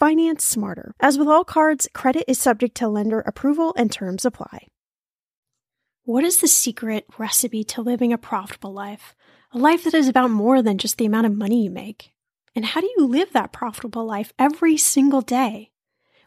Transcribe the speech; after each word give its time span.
Finance 0.00 0.42
smarter. 0.42 0.94
As 0.98 1.18
with 1.18 1.28
all 1.28 1.44
cards, 1.44 1.86
credit 1.92 2.24
is 2.26 2.38
subject 2.38 2.74
to 2.78 2.88
lender 2.88 3.20
approval 3.20 3.74
and 3.76 3.92
terms 3.92 4.24
apply. 4.24 4.68
What 6.04 6.24
is 6.24 6.40
the 6.40 6.48
secret 6.48 7.04
recipe 7.18 7.64
to 7.64 7.82
living 7.82 8.10
a 8.10 8.16
profitable 8.16 8.72
life? 8.72 9.14
A 9.52 9.58
life 9.58 9.84
that 9.84 9.92
is 9.92 10.08
about 10.08 10.30
more 10.30 10.62
than 10.62 10.78
just 10.78 10.96
the 10.96 11.04
amount 11.04 11.26
of 11.26 11.36
money 11.36 11.64
you 11.64 11.70
make. 11.70 12.14
And 12.56 12.64
how 12.64 12.80
do 12.80 12.90
you 12.96 13.04
live 13.04 13.34
that 13.34 13.52
profitable 13.52 14.06
life 14.06 14.32
every 14.38 14.78
single 14.78 15.20
day? 15.20 15.70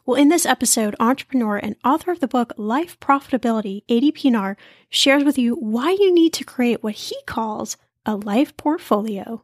Well, 0.05 0.21
in 0.21 0.29
this 0.29 0.45
episode, 0.45 0.95
entrepreneur 0.99 1.57
and 1.57 1.75
author 1.83 2.11
of 2.11 2.19
the 2.19 2.27
book 2.27 2.53
Life 2.57 2.99
Profitability, 2.99 3.85
Adii 3.89 4.13
Pienaar, 4.13 4.55
shares 4.91 5.23
with 5.23 5.39
you 5.39 5.55
why 5.55 5.97
you 5.99 6.13
need 6.13 6.33
to 6.33 6.43
create 6.43 6.83
what 6.83 6.93
he 6.93 7.17
calls 7.25 7.77
a 8.05 8.15
life 8.15 8.55
portfolio. 8.55 9.43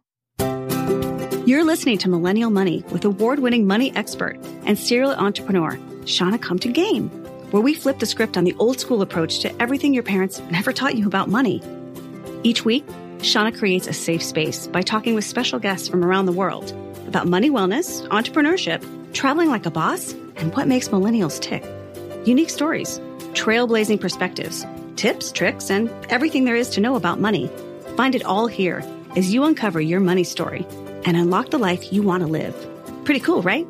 You're 1.49 1.63
listening 1.63 1.97
to 1.99 2.09
Millennial 2.09 2.51
Money 2.51 2.83
with 2.91 3.03
award 3.05 3.39
winning 3.39 3.65
money 3.65 3.91
expert 3.95 4.37
and 4.65 4.77
serial 4.77 5.13
entrepreneur, 5.13 5.79
Shannah 6.05 6.37
Compton 6.37 6.73
Game, 6.73 7.09
where 7.49 7.63
we 7.63 7.73
flip 7.73 7.97
the 7.97 8.05
script 8.05 8.37
on 8.37 8.43
the 8.43 8.55
old 8.59 8.79
school 8.79 9.01
approach 9.01 9.39
to 9.39 9.59
everything 9.59 9.91
your 9.91 10.03
parents 10.03 10.39
never 10.51 10.71
taught 10.71 10.93
you 10.93 11.07
about 11.07 11.27
money. 11.27 11.59
Each 12.43 12.63
week, 12.63 12.85
Shannah 13.23 13.51
creates 13.51 13.87
a 13.87 13.93
safe 13.93 14.21
space 14.21 14.67
by 14.67 14.83
talking 14.83 15.15
with 15.15 15.23
special 15.23 15.57
guests 15.57 15.87
from 15.87 16.05
around 16.05 16.27
the 16.27 16.31
world 16.33 16.69
about 17.07 17.27
money 17.27 17.49
wellness, 17.49 18.07
entrepreneurship, 18.09 18.85
traveling 19.15 19.49
like 19.49 19.65
a 19.65 19.71
boss, 19.71 20.13
and 20.35 20.55
what 20.55 20.67
makes 20.67 20.89
millennials 20.89 21.39
tick. 21.41 21.65
Unique 22.27 22.51
stories, 22.51 22.99
trailblazing 23.33 23.99
perspectives, 23.99 24.67
tips, 24.97 25.31
tricks, 25.31 25.71
and 25.71 25.89
everything 26.11 26.45
there 26.45 26.55
is 26.55 26.69
to 26.69 26.79
know 26.79 26.95
about 26.95 27.19
money. 27.19 27.49
Find 27.97 28.13
it 28.13 28.23
all 28.23 28.45
here 28.45 28.83
as 29.15 29.33
you 29.33 29.45
uncover 29.45 29.81
your 29.81 29.99
money 29.99 30.23
story 30.23 30.63
and 31.05 31.17
unlock 31.17 31.49
the 31.49 31.57
life 31.57 31.91
you 31.91 32.01
want 32.01 32.21
to 32.21 32.27
live. 32.27 32.55
Pretty 33.05 33.19
cool, 33.19 33.41
right? 33.41 33.67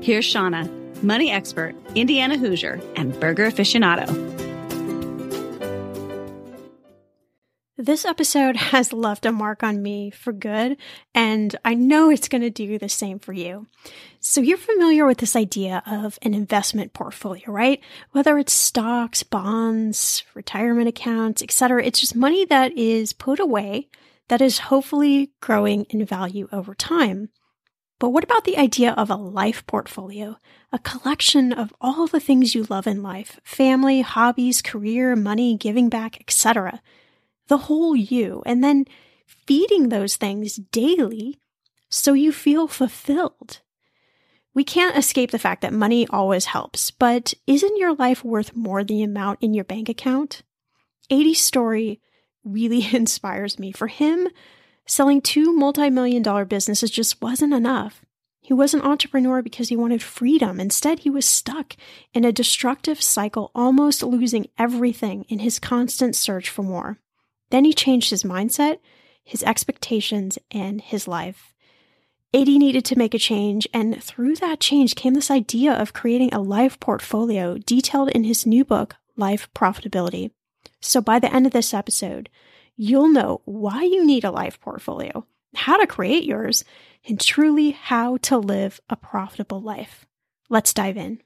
Here's 0.00 0.24
Shannah, 0.24 0.68
money 1.02 1.30
expert, 1.30 1.74
Indiana 1.94 2.36
Hoosier, 2.36 2.80
and 2.96 3.18
burger 3.20 3.50
aficionado. 3.50 4.34
This 7.76 8.04
episode 8.06 8.56
has 8.56 8.94
left 8.94 9.26
a 9.26 9.32
mark 9.32 9.62
on 9.62 9.82
me 9.82 10.10
for 10.10 10.32
good, 10.32 10.78
and 11.14 11.54
I 11.66 11.74
know 11.74 12.08
it's 12.08 12.28
going 12.28 12.40
to 12.40 12.48
do 12.48 12.78
the 12.78 12.88
same 12.88 13.18
for 13.18 13.34
you. 13.34 13.66
So 14.20 14.40
you're 14.40 14.56
familiar 14.56 15.04
with 15.04 15.18
this 15.18 15.36
idea 15.36 15.82
of 15.84 16.18
an 16.22 16.32
investment 16.32 16.94
portfolio, 16.94 17.50
right? 17.50 17.80
Whether 18.12 18.38
it's 18.38 18.54
stocks, 18.54 19.22
bonds, 19.22 20.22
retirement 20.32 20.88
accounts, 20.88 21.42
etc. 21.42 21.84
It's 21.84 22.00
just 22.00 22.16
money 22.16 22.46
that 22.46 22.72
is 22.72 23.12
put 23.12 23.38
away 23.38 23.88
that 24.28 24.40
is 24.40 24.58
hopefully 24.58 25.32
growing 25.40 25.84
in 25.90 26.04
value 26.04 26.48
over 26.52 26.74
time. 26.74 27.28
But 27.98 28.10
what 28.10 28.24
about 28.24 28.44
the 28.44 28.58
idea 28.58 28.92
of 28.92 29.10
a 29.10 29.16
life 29.16 29.66
portfolio? 29.66 30.36
A 30.72 30.78
collection 30.78 31.52
of 31.52 31.72
all 31.80 32.06
the 32.06 32.20
things 32.20 32.54
you 32.54 32.64
love 32.64 32.86
in 32.86 33.02
life 33.02 33.40
family, 33.44 34.00
hobbies, 34.00 34.60
career, 34.62 35.14
money, 35.14 35.56
giving 35.56 35.88
back, 35.88 36.20
etc. 36.20 36.82
The 37.48 37.58
whole 37.58 37.94
you, 37.94 38.42
and 38.46 38.64
then 38.64 38.86
feeding 39.26 39.88
those 39.88 40.16
things 40.16 40.56
daily 40.56 41.38
so 41.88 42.12
you 42.12 42.32
feel 42.32 42.66
fulfilled. 42.66 43.60
We 44.52 44.64
can't 44.64 44.96
escape 44.96 45.30
the 45.30 45.38
fact 45.38 45.62
that 45.62 45.72
money 45.72 46.06
always 46.08 46.46
helps, 46.46 46.90
but 46.90 47.34
isn't 47.46 47.76
your 47.76 47.94
life 47.94 48.24
worth 48.24 48.54
more 48.54 48.84
than 48.84 48.96
the 48.96 49.02
amount 49.02 49.42
in 49.42 49.54
your 49.54 49.64
bank 49.64 49.88
account? 49.88 50.42
Adii's 51.10 51.40
story 51.40 52.00
really 52.44 52.88
inspires 52.94 53.58
me. 53.58 53.72
For 53.72 53.88
him, 53.88 54.28
selling 54.86 55.20
two 55.20 55.52
multi 55.52 55.90
million 55.90 56.22
dollar 56.22 56.44
businesses 56.44 56.90
just 56.90 57.20
wasn't 57.22 57.54
enough. 57.54 58.04
He 58.40 58.52
was 58.52 58.74
an 58.74 58.82
entrepreneur 58.82 59.40
because 59.40 59.70
he 59.70 59.76
wanted 59.76 60.02
freedom. 60.02 60.60
Instead, 60.60 60.98
he 60.98 61.08
was 61.08 61.24
stuck 61.24 61.76
in 62.12 62.26
a 62.26 62.32
destructive 62.32 63.00
cycle, 63.00 63.50
almost 63.54 64.02
losing 64.02 64.48
everything 64.58 65.24
in 65.30 65.38
his 65.38 65.58
constant 65.58 66.14
search 66.14 66.50
for 66.50 66.62
more. 66.62 66.98
Then 67.48 67.64
he 67.64 67.72
changed 67.72 68.10
his 68.10 68.22
mindset, 68.22 68.80
his 69.22 69.42
expectations, 69.44 70.38
and 70.50 70.82
his 70.82 71.08
life. 71.08 71.54
Adii 72.34 72.58
needed 72.58 72.84
to 72.84 72.98
make 72.98 73.14
a 73.14 73.18
change, 73.18 73.66
and 73.72 74.02
through 74.02 74.34
that 74.36 74.60
change 74.60 74.94
came 74.94 75.14
this 75.14 75.30
idea 75.30 75.72
of 75.72 75.94
creating 75.94 76.34
a 76.34 76.42
life 76.42 76.78
portfolio 76.80 77.56
detailed 77.56 78.10
in 78.10 78.24
his 78.24 78.44
new 78.44 78.62
book, 78.62 78.96
Life 79.16 79.48
Profitability. 79.54 80.32
So 80.84 81.00
by 81.00 81.18
the 81.18 81.32
end 81.32 81.46
of 81.46 81.52
this 81.52 81.72
episode, 81.72 82.28
you'll 82.76 83.08
know 83.08 83.40
why 83.46 83.84
you 83.84 84.04
need 84.04 84.24
a 84.24 84.30
life 84.30 84.60
portfolio, 84.60 85.26
how 85.54 85.78
to 85.78 85.86
create 85.86 86.24
yours, 86.24 86.64
and 87.08 87.20
truly 87.20 87.70
how 87.70 88.18
to 88.18 88.38
live 88.38 88.80
a 88.90 88.96
profitable 88.96 89.60
life. 89.60 90.06
Let's 90.50 90.74
dive 90.74 90.96
in. 90.96 91.22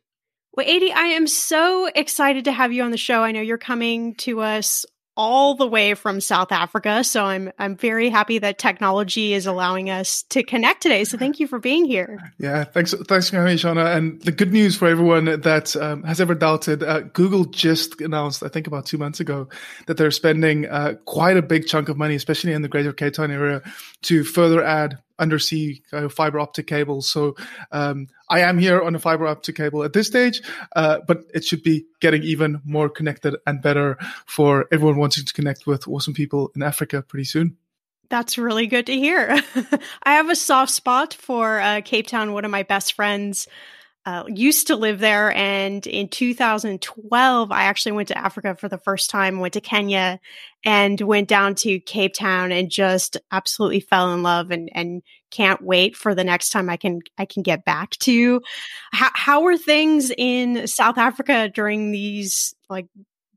Well, 0.53 0.67
Adii, 0.67 0.93
I 0.93 1.09
am 1.09 1.27
so 1.27 1.87
excited 1.87 2.45
to 2.45 2.53
have 2.53 2.73
you 2.73 2.83
on 2.83 2.91
the 2.91 2.97
show. 2.97 3.23
I 3.23 3.33
know 3.33 3.41
you're 3.41 3.59
coming 3.59 4.15
to 4.17 4.41
us 4.41 4.87
all 5.19 5.57
the 5.57 5.67
way 5.67 5.95
from 5.95 6.21
South 6.21 6.53
Africa. 6.53 7.03
So 7.03 7.25
I'm 7.25 7.53
I'm 7.59 7.77
very 7.77 8.09
happy 8.09 8.39
that 8.39 8.57
technology 8.57 9.35
is 9.35 9.47
allowing 9.47 9.91
us 9.91 10.23
to 10.31 10.45
connect 10.45 10.81
today. 10.81 11.03
So 11.03 11.19
thank 11.19 11.41
you 11.41 11.49
for 11.49 11.59
being 11.59 11.85
here. 11.85 12.33
Yeah, 12.39 12.63
thanks 12.63 12.95
thanks 13.09 13.29
for 13.29 13.37
having 13.37 13.53
me, 13.53 13.57
Shannah. 13.59 13.87
And 13.87 14.23
the 14.23 14.31
good 14.31 14.53
news 14.53 14.77
for 14.77 14.87
everyone 14.87 15.25
that 15.25 15.75
um, 15.77 16.05
has 16.05 16.21
ever 16.21 16.37
doubted, 16.37 16.85
uh, 16.85 17.01
Google 17.01 17.45
just 17.45 18.01
announced, 18.01 18.45
I 18.45 18.49
think 18.49 18.69
about 18.69 18.87
two 18.87 18.97
months 18.97 19.19
ago, 19.19 19.49
that 19.87 19.97
they're 19.97 20.13
spending 20.13 20.67
uh, 20.67 20.95
quite 21.05 21.37
a 21.37 21.43
big 21.43 21.67
chunk 21.67 21.89
of 21.89 21.99
money, 21.99 22.15
especially 22.15 22.53
in 22.53 22.63
the 22.63 22.69
Greater 22.69 22.93
Cape 22.93 23.15
Town 23.15 23.33
area, 23.33 23.61
to 24.03 24.25
further 24.25 24.63
add 24.63 24.99
undersea 25.19 25.83
uh, 25.93 26.09
fiber 26.09 26.39
optic 26.39 26.67
cables. 26.67 27.11
So 27.11 27.37
um, 27.73 28.09
I 28.29 28.41
am 28.41 28.59
here 28.59 28.81
on 28.81 28.95
a 28.95 28.99
fiber 28.99 29.27
optic 29.27 29.57
cable 29.57 29.83
at 29.83 29.93
this 29.93 30.07
stage, 30.07 30.43
uh, 30.77 31.01
but 31.07 31.25
it 31.35 31.45
should 31.45 31.63
be 31.63 31.87
getting 32.01 32.23
even 32.23 32.61
more 32.65 32.89
connected 32.89 33.37
and 33.47 33.61
better 33.61 33.99
for 34.27 34.67
everyone 34.71 34.97
wanting 34.97 35.25
to 35.25 35.33
connect 35.33 35.67
with 35.67 35.89
awesome 35.89 36.15
people 36.15 36.53
in 36.55 36.63
Africa 36.63 37.03
pretty 37.03 37.25
soon. 37.25 37.57
That's 38.11 38.39
really 38.39 38.67
good 38.67 38.87
to 38.87 38.95
hear. 38.95 39.43
I 40.03 40.15
have 40.15 40.31
a 40.31 40.37
soft 40.37 40.73
spot 40.73 41.13
for 41.13 41.61
uh, 41.61 41.83
Cape 41.85 42.07
Town. 42.07 42.33
One 42.33 42.45
of 42.45 42.51
my 42.51 42.63
best 42.63 42.95
friends 42.95 43.47
uh, 44.09 44.25
used 44.27 44.69
to 44.69 44.77
live 44.77 45.01
there. 45.01 45.31
And 45.35 45.87
in 45.87 46.09
2012, 46.09 47.53
I 47.53 47.63
actually 47.65 47.93
went 47.93 48.09
to 48.09 48.17
Africa 48.17 48.57
for 48.59 48.67
the 48.67 48.79
first 48.79 49.11
time, 49.11 49.39
went 49.39 49.53
to 49.53 49.61
Kenya 49.61 50.19
and 50.65 50.99
went 50.99 51.29
down 51.29 51.55
to 51.57 51.79
Cape 51.81 52.15
Town 52.15 52.51
and 52.51 52.71
just 52.71 53.19
absolutely 53.31 53.81
fell 53.81 54.15
in 54.15 54.23
love 54.23 54.51
and, 54.51 54.71
and 54.73 55.03
can't 55.31 55.61
wait 55.61 55.95
for 55.95 56.15
the 56.15 56.25
next 56.25 56.51
time 56.51 56.71
I 56.71 56.79
can, 56.79 57.01
I 57.19 57.27
can 57.27 57.43
get 57.43 57.67
back 57.67 57.91
to. 57.99 58.41
How, 58.93 59.11
how 59.13 59.45
are 59.45 59.59
things 59.59 60.11
in 60.17 60.67
South 60.67 60.97
Africa 60.97 61.51
during 61.55 61.91
these, 61.91 62.55
like, 62.71 62.87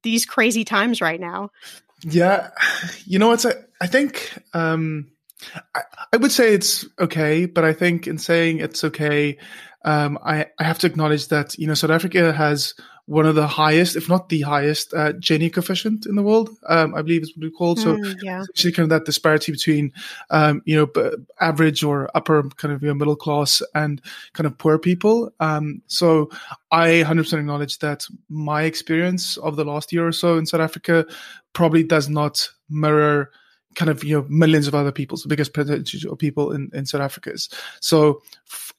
these 0.04 0.26
crazy 0.26 0.64
times 0.64 1.02
right 1.02 1.20
now? 1.20 1.50
Yeah. 2.02 2.52
You 3.06 3.20
know 3.20 3.28
what? 3.28 3.46
I, 3.46 3.56
I 3.82 3.88
think, 3.88 4.32
um, 4.54 5.12
I, 5.76 5.82
I 6.14 6.18
would 6.18 6.32
say 6.32 6.54
it's 6.54 6.86
okay, 6.98 7.46
but 7.46 7.66
I 7.66 7.74
think 7.74 8.08
in 8.08 8.18
saying 8.18 8.60
it's 8.60 8.86
okay, 8.86 9.38
um, 9.84 10.20
I, 10.24 10.48
I 10.60 10.64
have 10.64 10.80
to 10.80 10.88
acknowledge 10.88 11.28
that 11.30 11.58
you 11.58 11.68
know 11.68 11.74
South 11.74 11.92
Africa 11.92 12.34
has 12.34 12.74
one 13.06 13.26
of 13.26 13.36
the 13.36 13.48
highest, 13.48 13.96
if 13.96 14.08
not 14.08 14.30
the 14.30 14.42
highest, 14.42 14.94
uh, 14.94 15.12
Gini 15.14 15.52
coefficient 15.52 16.06
in 16.06 16.16
the 16.16 16.24
world. 16.24 16.50
Um, 16.70 16.96
I 16.96 17.02
believe 17.02 17.24
is 17.24 17.36
what 17.36 17.44
we 17.44 17.52
call. 17.52 17.76
So, 17.76 17.98
mm, 17.98 18.16
yeah. 18.22 18.44
actually, 18.44 18.72
kind 18.72 18.86
of 18.86 18.90
that 18.92 19.06
disparity 19.06 19.52
between, 19.52 19.92
um, 20.30 20.62
you 20.66 20.78
know, 20.78 20.86
b- 20.86 21.18
average 21.40 21.84
or 21.84 22.10
upper 22.16 22.44
kind 22.56 22.74
of 22.74 22.82
you 22.82 22.88
know, 22.88 22.94
middle 22.94 23.16
class 23.16 23.62
and 23.76 24.02
kind 24.34 24.48
of 24.48 24.58
poor 24.58 24.78
people. 24.78 25.34
Um, 25.40 25.82
so, 25.88 26.30
I 26.72 27.04
100% 27.06 27.40
acknowledge 27.40 27.80
that 27.80 28.06
my 28.30 28.64
experience 28.64 29.36
of 29.38 29.56
the 29.56 29.66
last 29.66 29.92
year 29.92 30.08
or 30.08 30.14
so 30.14 30.38
in 30.38 30.46
South 30.46 30.62
Africa 30.62 31.06
probably 31.54 31.84
does 31.84 32.08
not 32.08 32.48
mirror 32.70 33.32
kind 33.76 33.90
of 33.90 34.04
you 34.04 34.18
know 34.18 34.26
millions 34.30 34.68
of 34.68 34.76
other 34.76 34.92
people's 34.92 35.24
the 35.24 35.30
biggest 35.30 35.54
percentage 35.54 36.06
of 36.06 36.18
people 36.18 36.52
in, 36.52 36.70
in 36.74 36.86
South 36.86 37.02
Africa 37.02 37.32
is. 37.32 37.50
So 37.80 38.22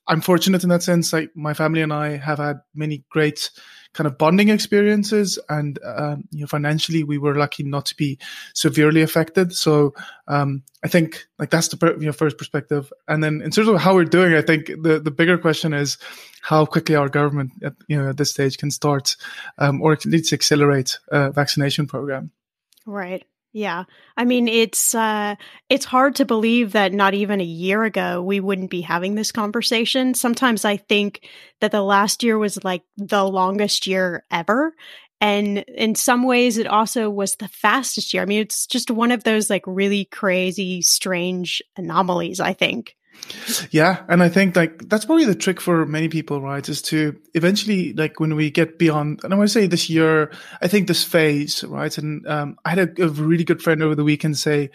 I'm 0.08 0.20
fortunate 0.20 0.62
in 0.62 0.68
that 0.70 0.82
sense. 0.82 1.12
Like 1.12 1.30
my 1.34 1.54
family 1.54 1.82
and 1.82 1.92
I 1.92 2.16
have 2.16 2.38
had 2.38 2.60
many 2.74 3.04
great 3.10 3.50
kind 3.94 4.06
of 4.06 4.16
bonding 4.16 4.48
experiences, 4.48 5.38
and 5.48 5.78
um, 5.84 6.24
you 6.30 6.40
know 6.40 6.46
financially 6.46 7.04
we 7.04 7.18
were 7.18 7.34
lucky 7.34 7.62
not 7.62 7.86
to 7.86 7.96
be 7.96 8.18
severely 8.54 9.02
affected. 9.02 9.54
So 9.54 9.94
um, 10.28 10.62
I 10.82 10.88
think 10.88 11.26
like 11.38 11.50
that's 11.50 11.68
the 11.68 11.76
per- 11.76 11.96
you 11.98 12.06
know, 12.06 12.12
first 12.12 12.38
perspective, 12.38 12.92
and 13.06 13.22
then 13.22 13.42
in 13.42 13.50
terms 13.50 13.68
of 13.68 13.80
how 13.80 13.94
we're 13.94 14.04
doing, 14.04 14.34
I 14.34 14.42
think 14.42 14.66
the 14.66 15.00
the 15.02 15.10
bigger 15.10 15.38
question 15.38 15.72
is 15.72 15.98
how 16.40 16.66
quickly 16.66 16.96
our 16.96 17.08
government 17.08 17.52
at 17.62 17.74
you 17.86 17.96
know 17.96 18.10
at 18.10 18.16
this 18.16 18.30
stage 18.30 18.58
can 18.58 18.70
start 18.70 19.16
um, 19.58 19.82
or 19.82 19.92
at 19.92 20.04
least 20.04 20.32
accelerate 20.32 20.98
a 21.08 21.30
vaccination 21.30 21.86
program. 21.86 22.30
Right. 22.86 23.24
Yeah. 23.54 23.84
I 24.16 24.24
mean, 24.24 24.48
it's 24.48 24.94
uh 24.94 25.34
it's 25.68 25.84
hard 25.84 26.16
to 26.16 26.24
believe 26.24 26.72
that 26.72 26.92
not 26.92 27.12
even 27.12 27.40
a 27.40 27.44
year 27.44 27.84
ago 27.84 28.22
we 28.22 28.40
wouldn't 28.40 28.70
be 28.70 28.80
having 28.80 29.14
this 29.14 29.30
conversation. 29.30 30.14
Sometimes 30.14 30.64
I 30.64 30.78
think 30.78 31.28
that 31.60 31.70
the 31.70 31.82
last 31.82 32.22
year 32.22 32.38
was 32.38 32.64
like 32.64 32.82
the 32.96 33.24
longest 33.24 33.86
year 33.86 34.24
ever. 34.30 34.74
And 35.20 35.58
in 35.68 35.94
some 35.94 36.22
ways 36.24 36.56
it 36.56 36.66
also 36.66 37.10
was 37.10 37.36
the 37.36 37.48
fastest 37.48 38.14
year. 38.14 38.22
I 38.22 38.26
mean, 38.26 38.40
it's 38.40 38.66
just 38.66 38.90
one 38.90 39.12
of 39.12 39.22
those 39.24 39.50
like 39.50 39.64
really 39.66 40.06
crazy 40.06 40.80
strange 40.80 41.62
anomalies, 41.76 42.40
I 42.40 42.54
think. 42.54 42.96
Yeah, 43.70 44.04
and 44.08 44.22
I 44.22 44.28
think 44.28 44.56
like 44.56 44.88
that's 44.88 45.04
probably 45.04 45.24
the 45.24 45.34
trick 45.34 45.60
for 45.60 45.86
many 45.86 46.08
people, 46.08 46.40
right? 46.40 46.66
Is 46.68 46.82
to 46.82 47.16
eventually 47.34 47.92
like 47.92 48.20
when 48.20 48.34
we 48.34 48.50
get 48.50 48.78
beyond, 48.78 49.20
and 49.24 49.32
I 49.32 49.36
want 49.36 49.48
to 49.48 49.52
say 49.52 49.66
this 49.66 49.88
year, 49.88 50.32
I 50.60 50.68
think 50.68 50.88
this 50.88 51.04
phase, 51.04 51.64
right? 51.64 51.96
And 51.98 52.26
um, 52.26 52.56
I 52.64 52.70
had 52.70 52.98
a, 52.98 53.04
a, 53.04 53.08
really 53.08 53.44
good 53.44 53.62
friend 53.62 53.82
over 53.82 53.94
the 53.94 54.04
weekend 54.04 54.38
say, 54.38 54.70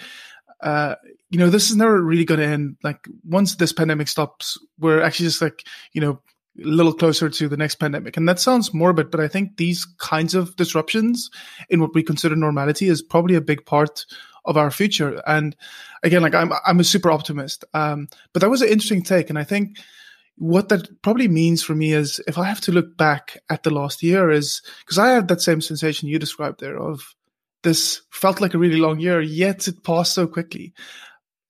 uh, 0.61 0.95
you 1.29 1.39
know, 1.39 1.49
this 1.49 1.69
is 1.69 1.75
never 1.75 2.01
really 2.01 2.25
going 2.25 2.39
to 2.39 2.47
end. 2.47 2.77
Like 2.83 3.07
once 3.23 3.55
this 3.55 3.73
pandemic 3.73 4.07
stops, 4.07 4.57
we're 4.79 5.01
actually 5.01 5.27
just 5.27 5.41
like 5.41 5.63
you 5.93 6.01
know 6.01 6.21
a 6.59 6.67
little 6.67 6.93
closer 6.93 7.29
to 7.29 7.47
the 7.47 7.57
next 7.57 7.75
pandemic. 7.75 8.17
And 8.17 8.27
that 8.27 8.39
sounds 8.39 8.73
morbid, 8.73 9.11
but 9.11 9.19
I 9.19 9.27
think 9.27 9.57
these 9.57 9.85
kinds 9.99 10.33
of 10.33 10.55
disruptions 10.55 11.29
in 11.69 11.79
what 11.79 11.93
we 11.93 12.01
consider 12.01 12.35
normality 12.35 12.87
is 12.87 13.01
probably 13.01 13.35
a 13.35 13.41
big 13.41 13.65
part 13.65 14.05
of 14.47 14.57
our 14.57 14.71
future. 14.71 15.21
And 15.27 15.55
again, 16.03 16.21
like 16.21 16.33
I'm, 16.33 16.51
I'm 16.65 16.79
a 16.79 16.83
super 16.83 17.11
optimist. 17.11 17.65
Um, 17.73 18.07
but 18.33 18.41
that 18.41 18.49
was 18.49 18.61
an 18.61 18.69
interesting 18.69 19.03
take. 19.03 19.29
And 19.29 19.37
I 19.37 19.43
think 19.43 19.77
what 20.37 20.69
that 20.69 21.01
probably 21.01 21.27
means 21.27 21.63
for 21.63 21.75
me 21.75 21.93
is 21.93 22.19
if 22.27 22.37
I 22.37 22.45
have 22.45 22.61
to 22.61 22.71
look 22.71 22.97
back 22.97 23.37
at 23.49 23.63
the 23.63 23.71
last 23.71 24.01
year 24.01 24.31
is 24.31 24.61
because 24.79 24.97
I 24.97 25.09
had 25.09 25.27
that 25.27 25.41
same 25.41 25.61
sensation 25.61 26.09
you 26.09 26.19
described 26.19 26.59
there 26.59 26.79
of 26.79 27.13
this 27.63 28.01
felt 28.11 28.39
like 28.39 28.53
a 28.53 28.59
really 28.59 28.77
long 28.77 28.99
year, 28.99 29.19
yet 29.19 29.67
it 29.67 29.83
passed 29.83 30.13
so 30.13 30.27
quickly. 30.27 30.73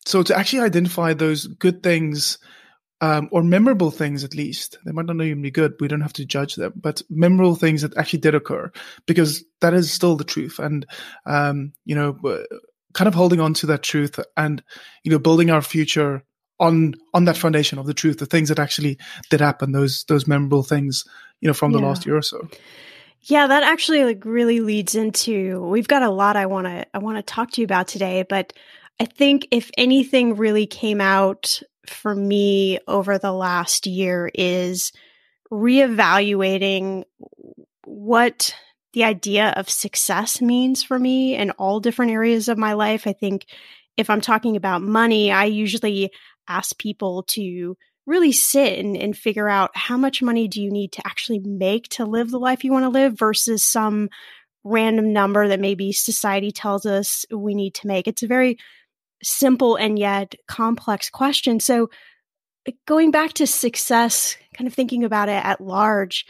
So 0.06 0.24
to 0.24 0.36
actually 0.36 0.62
identify 0.62 1.14
those 1.14 1.48
good 1.48 1.84
things, 1.84 2.38
um, 3.02 3.30
or 3.32 3.44
memorable 3.44 3.92
things 3.92 4.24
at 4.24 4.36
least. 4.36 4.78
They 4.86 4.92
might 4.92 5.06
not 5.06 5.22
even 5.22 5.42
be 5.42 5.52
good. 5.52 5.76
We 5.80 5.88
don't 5.88 6.02
have 6.02 6.14
to 6.14 6.26
judge 6.26 6.56
them, 6.56 6.74
but 6.76 7.02
memorable 7.10 7.56
things 7.56 7.82
that 7.82 7.96
actually 7.98 8.20
did 8.20 8.36
occur 8.36 8.72
because 9.06 9.44
that 9.62 9.74
is 9.74 9.92
still 9.92 10.16
the 10.16 10.24
truth. 10.24 10.60
And, 10.60 10.86
um, 11.26 11.74
you 11.86 11.96
know, 11.96 12.18
kind 12.94 13.08
of 13.08 13.14
holding 13.14 13.40
on 13.40 13.54
to 13.54 13.68
that 13.68 13.84
truth 13.84 14.20
and 14.36 14.64
you 15.04 15.12
know 15.12 15.20
building 15.20 15.50
our 15.50 15.62
future 15.62 16.24
on 16.60 16.94
on 17.14 17.26
that 17.26 17.38
foundation 17.38 17.78
of 17.78 17.86
the 17.86 17.94
truth 17.94 18.18
the 18.18 18.26
things 18.26 18.50
that 18.50 18.60
actually 18.60 18.98
did 19.30 19.40
happen 19.40 19.72
those 19.72 20.06
those 20.08 20.28
memorable 20.28 20.64
things 20.64 21.06
you 21.42 21.48
know 21.48 21.54
from 21.54 21.72
the 21.72 21.80
yeah. 21.80 21.86
last 21.86 22.06
year 22.06 22.18
or 22.18 22.22
so 22.22 22.48
yeah 23.22 23.48
that 23.48 23.64
actually 23.64 24.04
like 24.04 24.24
really 24.26 24.60
leads 24.60 24.96
into 24.96 25.62
we've 25.68 25.88
got 25.88 26.04
a 26.04 26.10
lot 26.10 26.36
i 26.36 26.46
want 26.46 26.66
to 26.66 26.86
i 26.94 26.98
want 26.98 27.18
to 27.18 27.24
talk 27.24 27.52
to 27.52 27.62
you 27.62 27.66
about 27.66 27.88
today 27.88 28.24
but 28.28 28.54
i 29.00 29.06
think 29.06 29.48
if 29.52 29.70
anything 29.78 30.36
really 30.36 30.66
came 30.66 31.02
out 31.02 31.62
for 31.86 32.14
me 32.14 32.80
over 32.88 33.18
the 33.18 33.32
last 33.32 33.86
year 33.86 34.30
is 34.34 34.92
reevaluating 35.52 37.04
what 37.86 38.54
the 38.98 39.04
idea 39.04 39.54
of 39.56 39.70
success 39.70 40.42
means 40.42 40.82
for 40.82 40.98
me 40.98 41.36
in 41.36 41.52
all 41.52 41.80
different 41.80 42.12
areas 42.12 42.50
of 42.50 42.58
my 42.58 42.74
life. 42.74 43.06
I 43.06 43.14
think 43.14 43.46
if 43.96 44.10
I'm 44.10 44.22
talking 44.22 44.56
about 44.56 44.82
money, 44.82 45.32
I 45.32 45.46
usually 45.46 46.10
ask 46.48 46.76
people 46.80 47.22
to 47.28 47.78
really 48.08 48.32
sit 48.32 48.80
and, 48.80 48.98
and 48.98 49.16
figure 49.16 49.48
out 49.48 49.70
how 49.76 49.98
much 49.98 50.24
money 50.24 50.48
do 50.48 50.64
you 50.64 50.72
need 50.72 50.94
to 50.94 51.06
actually 51.06 51.38
make 51.38 51.88
to 51.90 52.06
live 52.06 52.32
the 52.32 52.40
life 52.40 52.64
you 52.64 52.72
want 52.72 52.86
to 52.86 52.90
live 52.90 53.14
versus 53.14 53.64
some 53.64 54.10
random 54.64 55.14
number 55.14 55.48
that 55.48 55.60
maybe 55.60 55.92
society 55.92 56.52
tells 56.52 56.88
us 56.88 57.24
we 57.32 57.54
need 57.54 57.76
to 57.76 57.86
make. 57.86 58.08
It's 58.08 58.24
a 58.24 58.28
very 58.28 58.58
simple 59.22 59.76
and 59.76 60.00
yet 60.00 60.34
complex 60.48 61.12
question. 61.12 61.60
So, 61.60 61.92
eh, 62.68 62.72
going 62.88 63.12
back 63.12 63.34
to 63.34 63.46
success, 63.46 64.38
kind 64.56 64.68
of 64.68 64.74
thinking 64.74 65.04
about 65.04 65.30
it 65.30 65.46
at 65.46 65.62
large, 65.62 66.26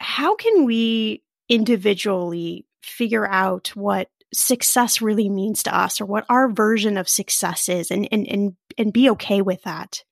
how 0.00 0.34
can 0.34 0.64
we 0.64 1.22
individually 1.52 2.66
figure 2.82 3.26
out 3.26 3.68
what 3.74 4.08
success 4.32 5.02
really 5.02 5.28
means 5.28 5.62
to 5.62 5.76
us 5.76 6.00
or 6.00 6.06
what 6.06 6.24
our 6.28 6.48
version 6.48 6.96
of 6.96 7.08
success 7.08 7.68
is 7.68 7.90
and 7.90 8.08
and 8.10 8.26
and, 8.26 8.56
and 8.78 8.92
be 8.92 9.10
okay 9.10 9.42
with 9.42 9.62
that. 9.62 10.02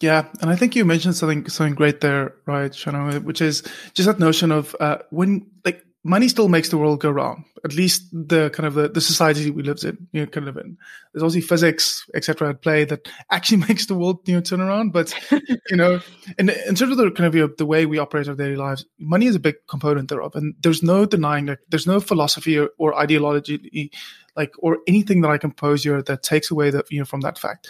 Yeah, 0.00 0.26
and 0.42 0.50
I 0.50 0.56
think 0.56 0.76
you 0.76 0.84
mentioned 0.84 1.16
something 1.16 1.48
something 1.48 1.74
great 1.74 2.00
there, 2.00 2.34
right, 2.46 2.74
Shannah, 2.74 3.20
which 3.20 3.40
is 3.40 3.62
just 3.94 4.06
that 4.06 4.18
notion 4.18 4.52
of 4.52 4.76
uh, 4.78 4.98
when 5.10 5.46
like 5.64 5.85
money 6.06 6.28
still 6.28 6.48
makes 6.48 6.68
the 6.68 6.78
world 6.78 7.00
go 7.00 7.10
round. 7.10 7.44
At 7.64 7.74
least 7.74 8.08
the 8.12 8.50
kind 8.50 8.66
of 8.66 8.74
the, 8.74 8.88
the 8.88 9.00
society 9.00 9.50
we 9.50 9.62
live 9.62 9.82
in, 9.82 10.06
you 10.12 10.20
know, 10.20 10.26
kind 10.26 10.48
of 10.48 10.56
in. 10.56 10.78
There's 11.12 11.22
obviously 11.22 11.40
physics, 11.40 12.08
etc. 12.14 12.50
at 12.50 12.62
play 12.62 12.84
that 12.84 13.08
actually 13.30 13.58
makes 13.68 13.86
the 13.86 13.94
world, 13.94 14.20
you 14.26 14.34
know, 14.34 14.40
turn 14.40 14.60
around. 14.60 14.92
But 14.92 15.12
you 15.30 15.76
know, 15.76 16.00
in 16.38 16.48
in 16.50 16.74
terms 16.74 16.92
of 16.92 16.96
the 16.96 17.10
kind 17.10 17.26
of 17.26 17.34
you 17.34 17.42
know, 17.42 17.54
the 17.58 17.66
way 17.66 17.86
we 17.86 17.98
operate 17.98 18.28
our 18.28 18.34
daily 18.34 18.56
lives, 18.56 18.86
money 18.98 19.26
is 19.26 19.34
a 19.34 19.40
big 19.40 19.56
component 19.68 20.08
thereof, 20.08 20.36
and 20.36 20.54
there's 20.62 20.82
no 20.82 21.06
denying 21.06 21.46
that. 21.46 21.58
There's 21.68 21.86
no 21.86 22.00
philosophy 22.00 22.56
or, 22.56 22.70
or 22.78 22.94
ideology, 22.94 23.90
like 24.36 24.52
or 24.58 24.78
anything 24.86 25.22
that 25.22 25.30
I 25.30 25.38
can 25.38 25.50
pose 25.50 25.82
here 25.82 26.02
that 26.02 26.22
takes 26.22 26.50
away 26.50 26.70
that 26.70 26.90
you 26.90 27.00
know 27.00 27.04
from 27.04 27.22
that 27.22 27.38
fact. 27.38 27.68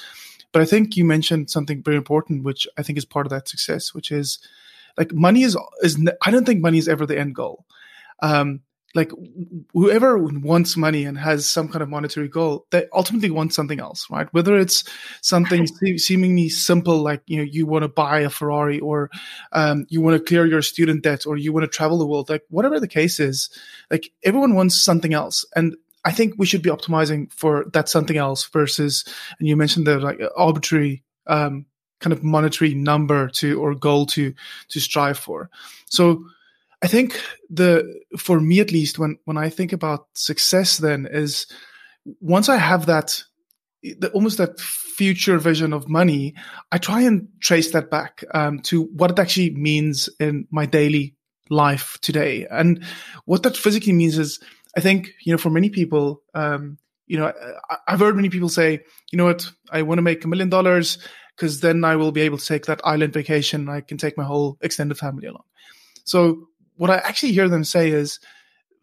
But 0.52 0.62
I 0.62 0.66
think 0.66 0.96
you 0.96 1.04
mentioned 1.04 1.50
something 1.50 1.82
very 1.82 1.96
important, 1.96 2.44
which 2.44 2.66
I 2.76 2.82
think 2.82 2.98
is 2.98 3.04
part 3.04 3.26
of 3.26 3.30
that 3.30 3.48
success, 3.48 3.94
which 3.94 4.10
is 4.12 4.38
like 4.98 5.12
money 5.12 5.42
is 5.42 5.56
is 5.82 5.98
I 6.22 6.30
don't 6.30 6.44
think 6.44 6.60
money 6.60 6.78
is 6.78 6.88
ever 6.88 7.06
the 7.06 7.18
end 7.18 7.34
goal 7.34 7.64
um, 8.20 8.60
like 8.94 9.12
whoever 9.74 10.16
wants 10.16 10.76
money 10.76 11.04
and 11.04 11.18
has 11.18 11.46
some 11.46 11.68
kind 11.68 11.82
of 11.82 11.88
monetary 11.88 12.28
goal, 12.28 12.66
they 12.70 12.86
ultimately 12.94 13.30
want 13.30 13.52
something 13.52 13.78
else, 13.78 14.06
right? 14.10 14.26
Whether 14.32 14.56
it's 14.56 14.84
something 15.20 15.66
seemingly 15.98 16.48
simple, 16.48 17.02
like 17.02 17.22
you 17.26 17.36
know 17.36 17.42
you 17.44 17.66
want 17.66 17.82
to 17.82 17.88
buy 17.88 18.20
a 18.20 18.30
Ferrari, 18.30 18.80
or 18.80 19.10
um, 19.52 19.86
you 19.90 20.00
want 20.00 20.16
to 20.16 20.24
clear 20.24 20.46
your 20.46 20.62
student 20.62 21.04
debt, 21.04 21.26
or 21.26 21.36
you 21.36 21.52
want 21.52 21.64
to 21.64 21.68
travel 21.68 21.98
the 21.98 22.06
world, 22.06 22.30
like 22.30 22.42
whatever 22.48 22.80
the 22.80 22.88
case 22.88 23.20
is, 23.20 23.50
like 23.90 24.10
everyone 24.24 24.54
wants 24.54 24.80
something 24.80 25.12
else, 25.12 25.44
and 25.54 25.76
I 26.04 26.12
think 26.12 26.34
we 26.38 26.46
should 26.46 26.62
be 26.62 26.70
optimizing 26.70 27.32
for 27.32 27.66
that 27.72 27.88
something 27.88 28.16
else 28.16 28.48
versus, 28.48 29.04
and 29.38 29.46
you 29.46 29.56
mentioned 29.56 29.86
the 29.86 29.98
like 29.98 30.20
arbitrary 30.36 31.02
um, 31.26 31.66
kind 32.00 32.12
of 32.12 32.22
monetary 32.22 32.74
number 32.74 33.28
to 33.28 33.60
or 33.60 33.74
goal 33.74 34.06
to 34.06 34.32
to 34.68 34.80
strive 34.80 35.18
for. 35.18 35.50
So 35.86 36.24
I 36.82 36.88
think 36.88 37.20
the 37.48 37.84
for 38.18 38.40
me 38.40 38.60
at 38.60 38.72
least 38.72 38.98
when 38.98 39.18
when 39.24 39.38
I 39.38 39.48
think 39.48 39.72
about 39.72 40.06
success 40.14 40.78
then 40.78 41.06
is 41.10 41.46
once 42.20 42.48
I 42.48 42.56
have 42.56 42.86
that 42.86 43.22
the, 43.82 44.10
almost 44.12 44.38
that 44.38 44.60
future 44.60 45.38
vision 45.38 45.72
of 45.72 45.88
money, 45.88 46.34
I 46.72 46.78
try 46.78 47.02
and 47.02 47.28
trace 47.40 47.70
that 47.72 47.90
back 47.90 48.24
um, 48.34 48.60
to 48.60 48.84
what 48.84 49.10
it 49.10 49.18
actually 49.18 49.50
means 49.50 50.08
in 50.18 50.46
my 50.50 50.66
daily 50.66 51.14
life 51.50 51.98
today. 52.00 52.46
And 52.50 52.82
what 53.26 53.42
that 53.42 53.56
physically 53.56 53.92
means 53.92 54.18
is, 54.18 54.40
I 54.76 54.80
think, 54.80 55.12
you 55.24 55.32
know, 55.32 55.38
for 55.38 55.50
many 55.50 55.70
people, 55.70 56.22
um, 56.34 56.78
you 57.06 57.18
know, 57.18 57.32
I, 57.70 57.76
I've 57.88 58.00
heard 58.00 58.16
many 58.16 58.30
people 58.30 58.48
say, 58.48 58.80
you 59.12 59.18
know 59.18 59.26
what, 59.26 59.48
I 59.70 59.82
want 59.82 59.98
to 59.98 60.02
make 60.02 60.24
a 60.24 60.28
million 60.28 60.48
dollars 60.48 60.98
because 61.36 61.60
then 61.60 61.84
I 61.84 61.96
will 61.96 62.12
be 62.12 62.22
able 62.22 62.38
to 62.38 62.46
take 62.46 62.66
that 62.66 62.80
island 62.84 63.12
vacation. 63.12 63.68
I 63.68 63.82
can 63.82 63.98
take 63.98 64.16
my 64.16 64.24
whole 64.24 64.56
extended 64.62 64.98
family 64.98 65.28
along. 65.28 65.44
So 66.04 66.48
what 66.76 66.90
I 66.90 66.96
actually 66.96 67.32
hear 67.32 67.48
them 67.48 67.64
say 67.64 67.90
is 67.90 68.20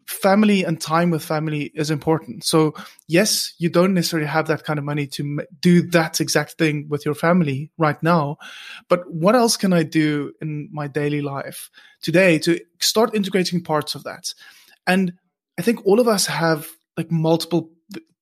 family 0.06 0.64
and 0.64 0.80
time 0.82 1.10
with 1.10 1.24
family 1.24 1.72
is 1.76 1.90
important. 1.90 2.44
So 2.44 2.74
yes, 3.08 3.54
you 3.58 3.70
don't 3.70 3.94
necessarily 3.94 4.28
have 4.28 4.48
that 4.48 4.64
kind 4.64 4.80
of 4.80 4.86
money 4.86 5.08
to 5.08 5.42
do 5.60 5.82
that 5.90 6.20
exact 6.20 6.54
thing 6.54 6.88
with 6.90 7.06
your 7.06 7.16
family 7.16 7.72
right 7.78 8.02
now. 8.04 8.38
But 8.90 9.12
what 9.12 9.36
else 9.36 9.58
can 9.58 9.74
I 9.74 9.84
do 9.84 10.34
in 10.42 10.70
my 10.72 10.88
daily 10.88 11.22
life 11.22 11.70
today 12.02 12.38
to 12.40 12.60
start 12.80 13.16
integrating 13.16 13.64
parts 13.64 13.96
of 13.96 14.04
that? 14.04 14.34
And 14.86 15.14
I 15.58 15.62
think 15.62 15.86
all 15.86 16.00
of 16.00 16.08
us 16.08 16.26
have 16.26 16.68
like 16.98 17.12
multiple 17.12 17.72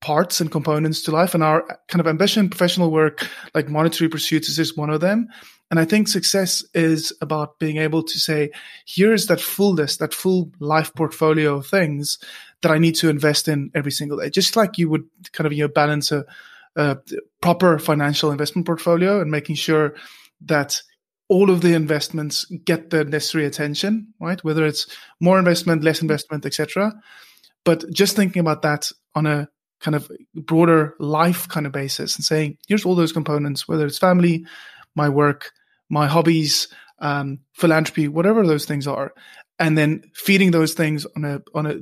parts 0.01 0.41
and 0.41 0.51
components 0.51 1.03
to 1.03 1.11
life 1.11 1.33
and 1.35 1.43
our 1.43 1.61
kind 1.87 1.99
of 1.99 2.07
ambition 2.07 2.49
professional 2.49 2.91
work 2.91 3.27
like 3.53 3.69
monetary 3.69 4.09
pursuits 4.09 4.49
is 4.49 4.55
just 4.55 4.75
one 4.75 4.89
of 4.89 4.99
them 4.99 5.27
and 5.71 5.79
i 5.79 5.85
think 5.85 6.07
success 6.07 6.63
is 6.75 7.11
about 7.21 7.57
being 7.57 7.77
able 7.77 8.03
to 8.03 8.19
say 8.19 8.51
here's 8.85 9.25
that 9.27 9.41
full 9.41 9.73
list 9.73 9.99
that 9.99 10.13
full 10.13 10.51
life 10.59 10.93
portfolio 10.93 11.55
of 11.55 11.65
things 11.65 12.19
that 12.61 12.71
i 12.71 12.77
need 12.77 12.93
to 12.95 13.09
invest 13.09 13.47
in 13.47 13.71
every 13.73 13.91
single 13.91 14.19
day. 14.19 14.29
Just 14.29 14.55
like 14.55 14.77
you 14.77 14.89
would 14.89 15.05
kind 15.31 15.47
of 15.47 15.53
you 15.53 15.63
know 15.63 15.67
balance 15.67 16.11
a, 16.11 16.25
a 16.75 16.97
proper 17.41 17.79
financial 17.79 18.31
investment 18.31 18.67
portfolio 18.67 19.19
and 19.19 19.31
making 19.31 19.55
sure 19.55 19.95
that 20.41 20.81
all 21.27 21.49
of 21.49 21.61
the 21.61 21.73
investments 21.73 22.45
get 22.65 22.89
the 22.91 23.03
necessary 23.05 23.45
attention 23.45 24.13
right? 24.19 24.43
Whether 24.43 24.65
it's 24.65 24.85
more 25.19 25.39
investment 25.39 25.83
less 25.83 25.97
mm-hmm. 25.97 26.05
investment 26.05 26.45
etc 26.45 26.93
but 27.63 27.89
just 27.91 28.15
thinking 28.15 28.39
about 28.39 28.61
that 28.63 28.91
on 29.15 29.25
a 29.25 29.47
kind 29.81 29.95
of 29.95 30.09
broader 30.35 30.95
life 30.99 31.47
kind 31.47 31.65
of 31.65 31.71
basis 31.71 32.15
and 32.15 32.23
saying, 32.23 32.57
here's 32.67 32.85
all 32.85 32.95
those 32.95 33.11
components, 33.11 33.67
whether 33.67 33.85
it's 33.85 33.97
family, 33.97 34.45
my 34.95 35.09
work, 35.09 35.51
my 35.91 36.07
hobbies, 36.07 36.69
um, 36.99 37.39
philanthropy, 37.53 38.07
whatever 38.07 38.47
those 38.47 38.65
things 38.65 38.87
are, 38.87 39.13
and 39.59 39.77
then 39.77 40.03
feeding 40.13 40.51
those 40.51 40.73
things 40.73 41.05
on 41.15 41.25
a 41.25 41.41
on 41.53 41.67
a 41.67 41.73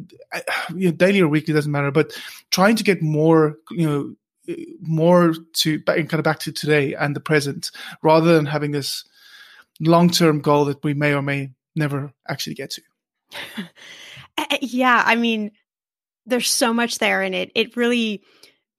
you 0.76 0.90
know, 0.90 0.92
daily 0.92 1.22
or 1.22 1.28
weekly 1.28 1.54
doesn't 1.54 1.72
matter, 1.72 1.92
but 1.92 2.12
trying 2.52 2.76
to 2.76 2.84
get 2.84 3.02
more, 3.02 3.58
you 3.72 3.88
know, 3.88 4.56
more 4.82 5.36
to 5.54 5.80
kind 5.84 6.14
of 6.14 6.24
back 6.24 6.40
to 6.40 6.52
today 6.52 6.96
and 6.96 7.16
the 7.16 7.22
present, 7.22 7.72
rather 8.02 8.34
than 8.34 8.48
having 8.48 8.72
this 8.72 9.06
long 9.80 10.10
term 10.10 10.42
goal 10.42 10.66
that 10.66 10.84
we 10.84 10.94
may 10.94 11.14
or 11.14 11.22
may 11.22 11.52
never 11.76 12.12
actually 12.28 12.56
get 12.56 12.72
to. 12.72 12.82
yeah, 14.62 15.04
I 15.06 15.16
mean, 15.16 15.52
there's 16.26 16.50
so 16.50 16.74
much 16.74 16.98
there 16.98 17.22
and 17.22 17.36
it 17.36 17.52
it 17.56 17.78
really 17.78 18.24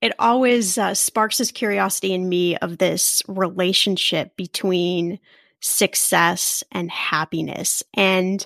it 0.01 0.13
always 0.19 0.77
uh, 0.77 0.93
sparks 0.93 1.37
this 1.37 1.51
curiosity 1.51 2.13
in 2.13 2.27
me 2.27 2.57
of 2.57 2.77
this 2.77 3.21
relationship 3.27 4.35
between 4.35 5.19
success 5.59 6.63
and 6.71 6.89
happiness 6.89 7.83
and 7.93 8.45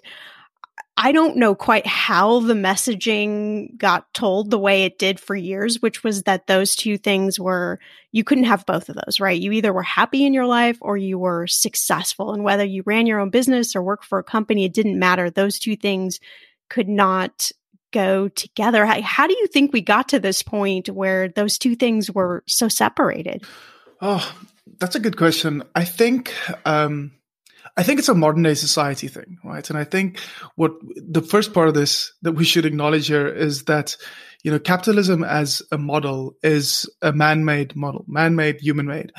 I 0.98 1.12
don't 1.12 1.36
know 1.36 1.56
quite 1.56 1.86
how 1.86 2.40
the 2.40 2.54
messaging 2.54 3.78
got 3.78 4.14
told 4.14 4.50
the 4.50 4.60
way 4.60 4.84
it 4.84 4.98
did 4.98 5.20
for 5.20 5.36
years, 5.36 5.82
which 5.82 6.06
was 6.06 6.24
that 6.24 6.48
those 6.48 6.74
two 6.74 6.98
things 6.98 7.38
were, 7.38 7.80
you 8.14 8.24
couldn't 8.24 8.46
have 8.46 8.66
both 8.66 8.88
of 8.88 8.96
those, 8.96 9.20
right? 9.20 9.40
You 9.40 9.52
either 9.52 9.74
were 9.74 9.84
happy 9.84 10.26
in 10.26 10.34
your 10.34 10.46
life 10.46 10.78
or 10.80 10.96
you 10.96 11.20
were 11.20 11.48
successful. 11.48 12.34
And 12.34 12.46
whether 12.46 12.64
you 12.64 12.82
ran 12.86 13.08
your 13.08 13.20
own 13.20 13.30
business 13.30 13.76
or 13.76 13.84
worked 13.84 14.06
for 14.06 14.20
a 14.20 14.24
company, 14.24 14.64
it 14.64 14.74
didn't 14.74 14.98
matter. 14.98 15.30
Those 15.30 15.60
two 15.60 15.76
things 15.76 16.22
could 16.70 16.88
not 16.88 17.52
go 17.92 18.28
together. 18.28 18.86
How, 18.86 19.02
how, 19.02 19.28
do 19.28 19.34
you 19.34 19.48
think 19.48 19.72
we 19.72 19.82
got 19.82 20.10
to 20.10 20.20
this 20.20 20.42
point 20.42 20.90
where 20.90 21.30
those 21.30 21.58
two 21.58 21.76
things 21.76 22.12
were 22.12 22.44
so 22.48 22.68
separated? 22.68 23.44
Oh, 24.02 24.36
that's 24.80 24.96
a 24.96 25.00
good 25.00 25.18
question. 25.18 25.64
I 25.76 25.86
think 25.86 26.34
um, 26.66 27.12
I 27.78 27.84
think 27.84 28.00
it's 28.00 28.10
a 28.10 28.16
modern 28.16 28.44
day 28.44 28.54
society 28.54 29.08
thing, 29.08 29.38
right? 29.44 29.68
And 29.70 29.78
I 29.78 29.84
think 29.84 30.20
what 30.56 30.74
the 30.96 31.22
first 31.22 31.54
part 31.54 31.68
of 31.68 31.74
this 31.74 32.14
that 32.22 32.34
we 32.34 32.46
should 32.46 32.66
acknowledge 32.66 33.08
here 33.08 33.28
is 33.28 33.64
that 33.66 33.98
you 34.44 34.52
know 34.52 34.60
capitalism 34.60 35.24
as 35.24 35.62
a 35.72 35.78
model 35.78 36.36
is 36.44 36.90
a 37.02 37.12
man-made 37.12 37.76
model, 37.76 38.06
man-made, 38.08 38.62
human-made, 38.62 39.12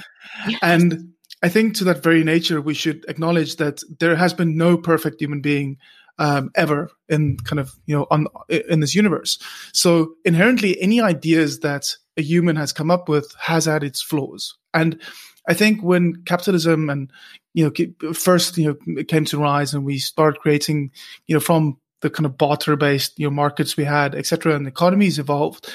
yes. 0.49 0.59
and 0.63 1.13
I 1.43 1.49
think 1.49 1.75
to 1.77 1.85
that 1.85 2.03
very 2.03 2.25
nature 2.25 2.61
we 2.61 2.75
should 2.75 3.05
acknowledge 3.09 3.57
that 3.57 3.83
there 3.99 4.17
has 4.17 4.33
been 4.33 4.57
no 4.57 4.77
perfect 4.77 5.21
human 5.21 5.41
being 5.41 5.77
um, 6.19 6.51
ever 6.55 6.91
in 7.09 7.37
kind 7.39 7.61
of 7.61 7.75
you 7.87 7.97
know 7.97 8.07
on 8.11 8.27
in 8.49 8.81
this 8.81 8.95
universe. 8.95 9.39
So 9.73 10.15
inherently, 10.25 10.81
any 10.81 11.01
ideas 11.01 11.61
that 11.61 11.95
a 12.17 12.23
human 12.23 12.57
has 12.57 12.73
come 12.73 12.91
up 12.91 13.09
with 13.09 13.35
has 13.39 13.67
had 13.67 13.85
its 13.85 14.03
flaws, 14.03 14.57
and 14.73 15.01
I 15.49 15.55
think 15.55 15.83
when 15.83 16.23
capitalism 16.25 16.91
and 16.91 17.11
you 17.55 17.65
know 17.65 18.13
first 18.13 18.57
you 18.59 18.79
know 18.97 19.05
came 19.05 19.25
to 19.27 19.39
rise 19.39 19.75
and 19.75 19.85
we 19.85 19.99
start 19.99 20.41
creating 20.41 20.91
you 21.27 21.35
know 21.35 21.41
from 21.41 21.79
the 22.01 22.11
kind 22.11 22.27
of 22.27 22.37
barter 22.37 22.77
based 22.77 23.19
you 23.19 23.27
know 23.27 23.31
markets 23.31 23.77
we 23.77 23.85
had 23.85 24.15
etc 24.15 24.55
and 24.55 24.67
economies 24.67 25.19
evolved 25.19 25.69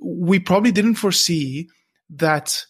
we 0.00 0.38
probably 0.38 0.70
didn't 0.70 0.94
foresee 0.94 1.68
that 2.10 2.64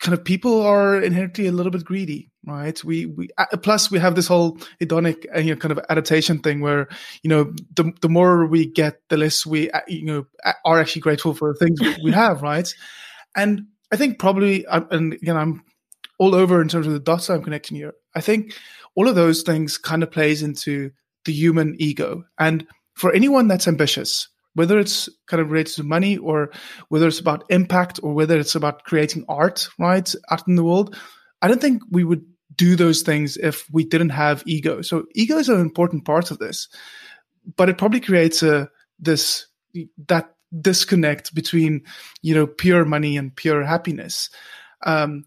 kind 0.00 0.12
of 0.12 0.24
people 0.24 0.60
are 0.60 1.00
inherently 1.00 1.46
a 1.46 1.52
little 1.52 1.72
bit 1.72 1.84
greedy 1.84 2.30
right? 2.46 2.82
We 2.84 3.06
we 3.06 3.28
uh, 3.38 3.56
plus 3.58 3.90
we 3.90 3.98
have 3.98 4.14
this 4.14 4.26
whole 4.26 4.58
hedonic 4.80 5.26
uh, 5.34 5.40
you 5.40 5.54
know 5.54 5.60
kind 5.60 5.72
of 5.72 5.80
adaptation 5.88 6.38
thing 6.40 6.60
where 6.60 6.88
you 7.22 7.28
know 7.30 7.52
the 7.74 7.92
the 8.00 8.08
more 8.08 8.46
we 8.46 8.66
get 8.66 9.00
the 9.08 9.16
less 9.16 9.46
we 9.46 9.70
uh, 9.70 9.80
you 9.88 10.04
know 10.04 10.26
are 10.64 10.80
actually 10.80 11.02
grateful 11.02 11.34
for 11.34 11.52
the 11.52 11.58
things 11.58 11.80
we 12.02 12.12
have 12.12 12.42
right? 12.52 12.72
And 13.34 13.66
i 13.92 13.96
think 13.96 14.18
probably 14.18 14.64
and 14.68 15.12
again 15.12 15.36
i'm 15.36 15.62
all 16.18 16.34
over 16.34 16.62
in 16.62 16.68
terms 16.68 16.86
of 16.86 16.92
the 16.92 17.00
dots 17.00 17.30
i'm 17.30 17.42
connecting 17.42 17.76
here. 17.76 17.94
I 18.14 18.20
think 18.20 18.54
all 18.94 19.08
of 19.08 19.14
those 19.14 19.42
things 19.42 19.78
kind 19.78 20.02
of 20.02 20.10
plays 20.10 20.42
into 20.42 20.90
the 21.24 21.32
human 21.32 21.76
ego. 21.78 22.24
And 22.38 22.66
for 22.94 23.12
anyone 23.12 23.48
that's 23.48 23.68
ambitious 23.68 24.28
whether 24.54 24.78
it's 24.78 25.08
kind 25.26 25.40
of 25.40 25.50
related 25.50 25.74
to 25.74 25.82
money 25.82 26.18
or 26.18 26.50
whether 26.88 27.08
it's 27.08 27.20
about 27.20 27.44
impact 27.48 28.00
or 28.02 28.12
whether 28.12 28.38
it's 28.38 28.54
about 28.54 28.84
creating 28.84 29.24
art, 29.28 29.68
right, 29.78 30.14
out 30.30 30.46
in 30.46 30.56
the 30.56 30.64
world. 30.64 30.96
I 31.40 31.48
don't 31.48 31.60
think 31.60 31.82
we 31.90 32.04
would 32.04 32.24
do 32.56 32.76
those 32.76 33.02
things 33.02 33.36
if 33.36 33.66
we 33.70 33.84
didn't 33.84 34.10
have 34.10 34.42
ego. 34.46 34.82
So 34.82 35.04
ego 35.14 35.38
is 35.38 35.48
an 35.48 35.60
important 35.60 36.04
part 36.04 36.30
of 36.30 36.38
this, 36.38 36.68
but 37.56 37.68
it 37.68 37.78
probably 37.78 38.00
creates 38.00 38.42
a 38.42 38.70
this 38.98 39.46
that 40.08 40.34
disconnect 40.60 41.34
between 41.34 41.82
you 42.20 42.34
know 42.34 42.46
pure 42.46 42.84
money 42.84 43.16
and 43.16 43.34
pure 43.34 43.64
happiness. 43.64 44.30
Um, 44.84 45.24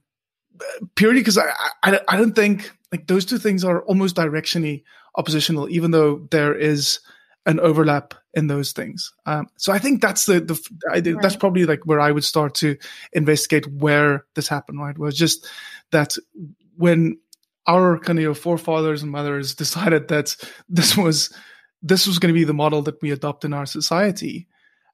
purely 0.95 1.21
because 1.21 1.37
I, 1.37 1.51
I 1.83 1.99
I 2.07 2.17
don't 2.17 2.35
think 2.35 2.71
like 2.91 3.07
those 3.07 3.25
two 3.25 3.37
things 3.37 3.63
are 3.63 3.83
almost 3.83 4.15
directionally 4.15 4.83
oppositional, 5.15 5.69
even 5.69 5.91
though 5.91 6.27
there 6.31 6.53
is 6.55 6.99
an 7.45 7.59
overlap 7.59 8.13
in 8.33 8.47
those 8.47 8.71
things. 8.71 9.13
Um, 9.25 9.47
so 9.57 9.71
I 9.71 9.79
think 9.79 10.01
that's 10.01 10.25
the, 10.25 10.39
the 10.39 10.59
I, 10.89 10.99
right. 10.99 11.21
that's 11.21 11.35
probably 11.35 11.65
like 11.65 11.85
where 11.85 11.99
I 11.99 12.11
would 12.11 12.23
start 12.23 12.55
to 12.55 12.75
investigate 13.13 13.67
where 13.67 14.25
this 14.35 14.47
happened. 14.47 14.79
Right, 14.79 14.97
was 14.97 15.17
just 15.17 15.47
that 15.91 16.15
when 16.77 17.17
our 17.67 17.97
kind 17.99 18.19
of 18.19 18.37
forefathers 18.37 19.01
and 19.01 19.11
mothers 19.11 19.55
decided 19.55 20.07
that 20.09 20.35
this 20.69 20.95
was 20.95 21.35
this 21.81 22.07
was 22.07 22.19
going 22.19 22.33
to 22.33 22.39
be 22.39 22.45
the 22.45 22.53
model 22.53 22.81
that 22.83 23.01
we 23.01 23.11
adopt 23.11 23.45
in 23.45 23.53
our 23.53 23.65
society, 23.65 24.47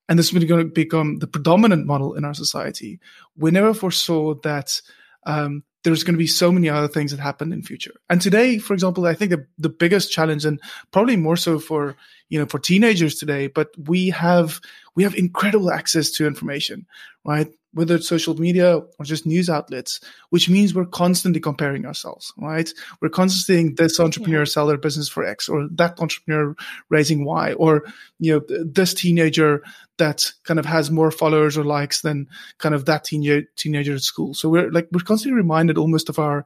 and 0.09 0.19
this 0.19 0.33
was 0.33 0.43
going 0.43 0.67
to 0.67 0.73
become 0.73 1.19
the 1.19 1.27
predominant 1.27 1.85
model 1.85 2.15
in 2.15 2.25
our 2.25 2.33
society. 2.33 2.99
We 3.37 3.51
never 3.51 3.73
foresaw 3.73 4.35
that 4.43 4.81
um, 5.25 5.63
there's 5.83 6.03
going 6.03 6.13
to 6.15 6.19
be 6.19 6.27
so 6.27 6.51
many 6.51 6.69
other 6.69 6.87
things 6.87 7.11
that 7.11 7.19
happen 7.19 7.53
in 7.53 7.63
future. 7.63 7.93
And 8.09 8.21
today, 8.21 8.59
for 8.59 8.73
example, 8.73 9.05
I 9.05 9.13
think 9.13 9.31
the, 9.31 9.47
the 9.57 9.69
biggest 9.69 10.11
challenge 10.11 10.45
and 10.45 10.59
probably 10.91 11.15
more 11.17 11.37
so 11.37 11.59
for, 11.59 11.95
you 12.29 12.39
know, 12.39 12.45
for 12.45 12.59
teenagers 12.59 13.15
today, 13.15 13.47
but 13.47 13.69
we 13.87 14.09
have, 14.09 14.59
we 14.95 15.03
have 15.03 15.15
incredible 15.15 15.71
access 15.71 16.11
to 16.11 16.27
information, 16.27 16.85
right? 17.25 17.47
Whether 17.73 17.95
it's 17.95 18.07
social 18.07 18.35
media 18.35 18.77
or 18.77 19.05
just 19.05 19.25
news 19.25 19.49
outlets, 19.49 20.01
which 20.29 20.49
means 20.49 20.73
we're 20.73 20.85
constantly 20.85 21.39
comparing 21.39 21.85
ourselves, 21.85 22.33
right? 22.37 22.69
We're 23.01 23.09
constantly 23.09 23.55
saying 23.55 23.75
this 23.75 23.99
entrepreneur 23.99 24.39
yeah. 24.39 24.45
sell 24.45 24.67
their 24.67 24.77
business 24.77 25.07
for 25.07 25.23
X 25.23 25.47
or 25.47 25.69
that 25.71 25.99
entrepreneur 25.99 26.53
raising 26.89 27.23
Y 27.23 27.53
or, 27.53 27.83
you 28.19 28.33
know, 28.33 28.63
this 28.65 28.93
teenager 28.93 29.63
that 29.97 30.31
kind 30.43 30.59
of 30.59 30.65
has 30.65 30.91
more 30.91 31.11
followers 31.11 31.57
or 31.57 31.63
likes 31.63 32.01
than 32.01 32.27
kind 32.57 32.75
of 32.75 32.85
that 32.85 33.05
teenager, 33.05 33.47
teenager 33.55 33.95
at 33.95 34.01
school. 34.01 34.33
So 34.33 34.49
we're 34.49 34.69
like, 34.69 34.89
we're 34.91 34.99
constantly 34.99 35.37
reminded 35.37 35.77
almost 35.77 36.09
of 36.09 36.19
our, 36.19 36.45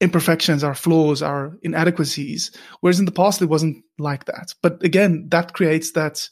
imperfections, 0.00 0.62
our 0.62 0.74
flaws, 0.74 1.22
our 1.22 1.58
inadequacies. 1.62 2.52
Whereas 2.80 2.98
in 2.98 3.04
the 3.04 3.12
past, 3.12 3.42
it 3.42 3.46
wasn't 3.46 3.84
like 3.98 4.26
that. 4.26 4.54
But 4.62 4.82
again, 4.84 5.28
that 5.30 5.54
creates 5.54 5.92
that 5.92 6.28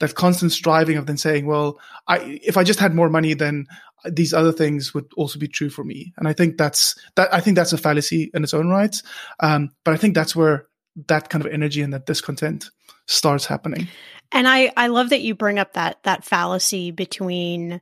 that 0.00 0.14
constant 0.14 0.50
striving 0.52 0.96
of 0.96 1.06
then 1.06 1.16
saying, 1.16 1.46
well, 1.46 1.78
I, 2.08 2.40
if 2.42 2.56
I 2.56 2.64
just 2.64 2.80
had 2.80 2.94
more 2.94 3.08
money, 3.08 3.34
then 3.34 3.66
these 4.04 4.34
other 4.34 4.52
things 4.52 4.92
would 4.94 5.06
also 5.16 5.38
be 5.38 5.48
true 5.48 5.70
for 5.70 5.84
me. 5.84 6.12
And 6.16 6.26
I 6.26 6.32
think 6.32 6.56
that's 6.56 6.94
that. 7.16 7.32
I 7.32 7.40
think 7.40 7.56
that's 7.56 7.72
a 7.72 7.78
fallacy 7.78 8.30
in 8.34 8.42
its 8.42 8.54
own 8.54 8.68
right. 8.68 8.96
Um, 9.40 9.70
but 9.84 9.94
I 9.94 9.96
think 9.96 10.14
that's 10.14 10.34
where 10.34 10.66
that 11.08 11.28
kind 11.28 11.44
of 11.44 11.52
energy 11.52 11.82
and 11.82 11.92
that 11.92 12.06
discontent 12.06 12.70
starts 13.06 13.46
happening. 13.46 13.88
And 14.32 14.48
I, 14.48 14.72
I 14.76 14.86
love 14.86 15.10
that 15.10 15.22
you 15.22 15.34
bring 15.34 15.58
up 15.58 15.74
that 15.74 16.02
that 16.04 16.24
fallacy 16.24 16.90
between 16.90 17.80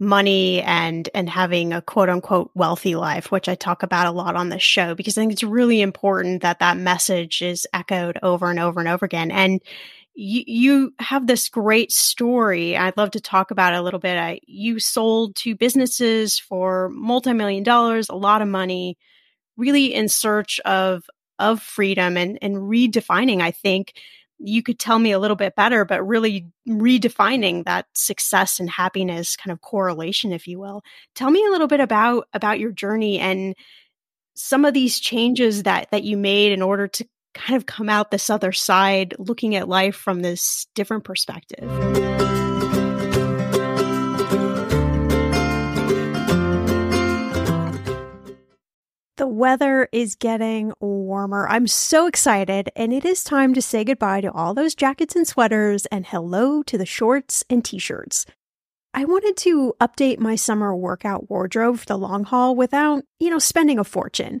money 0.00 0.60
and 0.62 1.08
and 1.14 1.30
having 1.30 1.72
a 1.72 1.80
quote 1.80 2.08
unquote 2.08 2.50
wealthy 2.54 2.96
life 2.96 3.30
which 3.30 3.48
i 3.48 3.54
talk 3.54 3.84
about 3.84 4.08
a 4.08 4.10
lot 4.10 4.34
on 4.34 4.48
this 4.48 4.62
show 4.62 4.92
because 4.92 5.16
i 5.16 5.20
think 5.20 5.32
it's 5.32 5.44
really 5.44 5.80
important 5.80 6.42
that 6.42 6.58
that 6.58 6.76
message 6.76 7.40
is 7.42 7.64
echoed 7.72 8.18
over 8.20 8.50
and 8.50 8.58
over 8.58 8.80
and 8.80 8.88
over 8.88 9.06
again 9.06 9.30
and 9.30 9.60
you, 10.14 10.44
you 10.46 10.94
have 10.98 11.26
this 11.26 11.48
great 11.48 11.90
story. 11.92 12.76
I'd 12.76 12.96
love 12.96 13.12
to 13.12 13.20
talk 13.20 13.50
about 13.50 13.74
it 13.74 13.78
a 13.78 13.82
little 13.82 14.00
bit. 14.00 14.16
I, 14.16 14.40
you 14.46 14.78
sold 14.78 15.34
two 15.34 15.56
businesses 15.56 16.38
for 16.38 16.88
multi-million 16.90 17.64
dollars 17.64 18.08
a 18.08 18.14
lot 18.14 18.42
of 18.42 18.48
money 18.48 18.96
really 19.56 19.94
in 19.94 20.08
search 20.08 20.60
of 20.60 21.04
of 21.38 21.60
freedom 21.62 22.16
and 22.16 22.38
and 22.42 22.56
redefining 22.56 23.40
i 23.40 23.50
think. 23.50 23.94
You 24.40 24.64
could 24.64 24.80
tell 24.80 24.98
me 24.98 25.12
a 25.12 25.18
little 25.20 25.36
bit 25.36 25.54
better, 25.54 25.84
but 25.84 26.06
really 26.06 26.48
redefining 26.68 27.64
that 27.64 27.86
success 27.94 28.58
and 28.58 28.68
happiness 28.68 29.36
kind 29.36 29.52
of 29.52 29.60
correlation, 29.60 30.32
if 30.32 30.48
you 30.48 30.58
will. 30.58 30.82
Tell 31.14 31.30
me 31.30 31.46
a 31.46 31.50
little 31.50 31.68
bit 31.68 31.78
about 31.80 32.26
about 32.34 32.58
your 32.58 32.72
journey 32.72 33.20
and 33.20 33.54
some 34.34 34.64
of 34.64 34.74
these 34.74 34.98
changes 34.98 35.62
that 35.62 35.90
that 35.92 36.02
you 36.02 36.16
made 36.16 36.52
in 36.52 36.62
order 36.62 36.88
to 36.88 37.06
kind 37.34 37.56
of 37.56 37.66
come 37.66 37.88
out 37.88 38.10
this 38.10 38.30
other 38.30 38.52
side, 38.52 39.14
looking 39.18 39.54
at 39.54 39.68
life 39.68 39.96
from 39.96 40.20
this 40.20 40.66
different 40.74 41.04
perspective. 41.04 41.68
The 49.16 49.28
weather 49.28 49.88
is 49.92 50.16
getting 50.16 50.72
warmer. 50.80 51.46
I'm 51.48 51.68
so 51.68 52.08
excited, 52.08 52.70
and 52.74 52.92
it 52.92 53.04
is 53.04 53.22
time 53.22 53.54
to 53.54 53.62
say 53.62 53.84
goodbye 53.84 54.22
to 54.22 54.32
all 54.32 54.54
those 54.54 54.74
jackets 54.74 55.14
and 55.14 55.26
sweaters 55.26 55.86
and 55.86 56.04
hello 56.04 56.64
to 56.64 56.76
the 56.76 56.84
shorts 56.84 57.44
and 57.48 57.64
t 57.64 57.78
shirts. 57.78 58.26
I 58.92 59.04
wanted 59.04 59.36
to 59.38 59.74
update 59.80 60.18
my 60.18 60.34
summer 60.34 60.74
workout 60.74 61.30
wardrobe 61.30 61.78
for 61.78 61.86
the 61.86 61.96
long 61.96 62.24
haul 62.24 62.56
without, 62.56 63.04
you 63.18 63.30
know, 63.30 63.38
spending 63.38 63.78
a 63.78 63.84
fortune. 63.84 64.40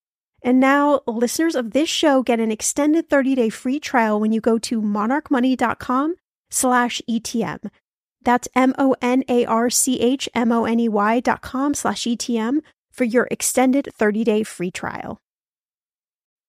And 0.43 0.59
now 0.59 1.01
listeners 1.05 1.55
of 1.55 1.71
this 1.71 1.89
show 1.89 2.23
get 2.23 2.39
an 2.39 2.51
extended 2.51 3.09
30-day 3.09 3.49
free 3.49 3.79
trial 3.79 4.19
when 4.19 4.31
you 4.31 4.41
go 4.41 4.57
to 4.59 4.81
monarchmoney.com 4.81 6.15
slash 6.49 7.01
ETM. 7.09 7.69
That's 8.23 8.47
M-O-N-A-R-C-H-M-O-N-E-Y 8.55 11.19
dot 11.21 11.41
com 11.41 11.73
slash 11.73 12.03
ETM 12.03 12.59
for 12.91 13.03
your 13.03 13.27
extended 13.31 13.89
30-day 13.99 14.43
free 14.43 14.71
trial. 14.71 15.19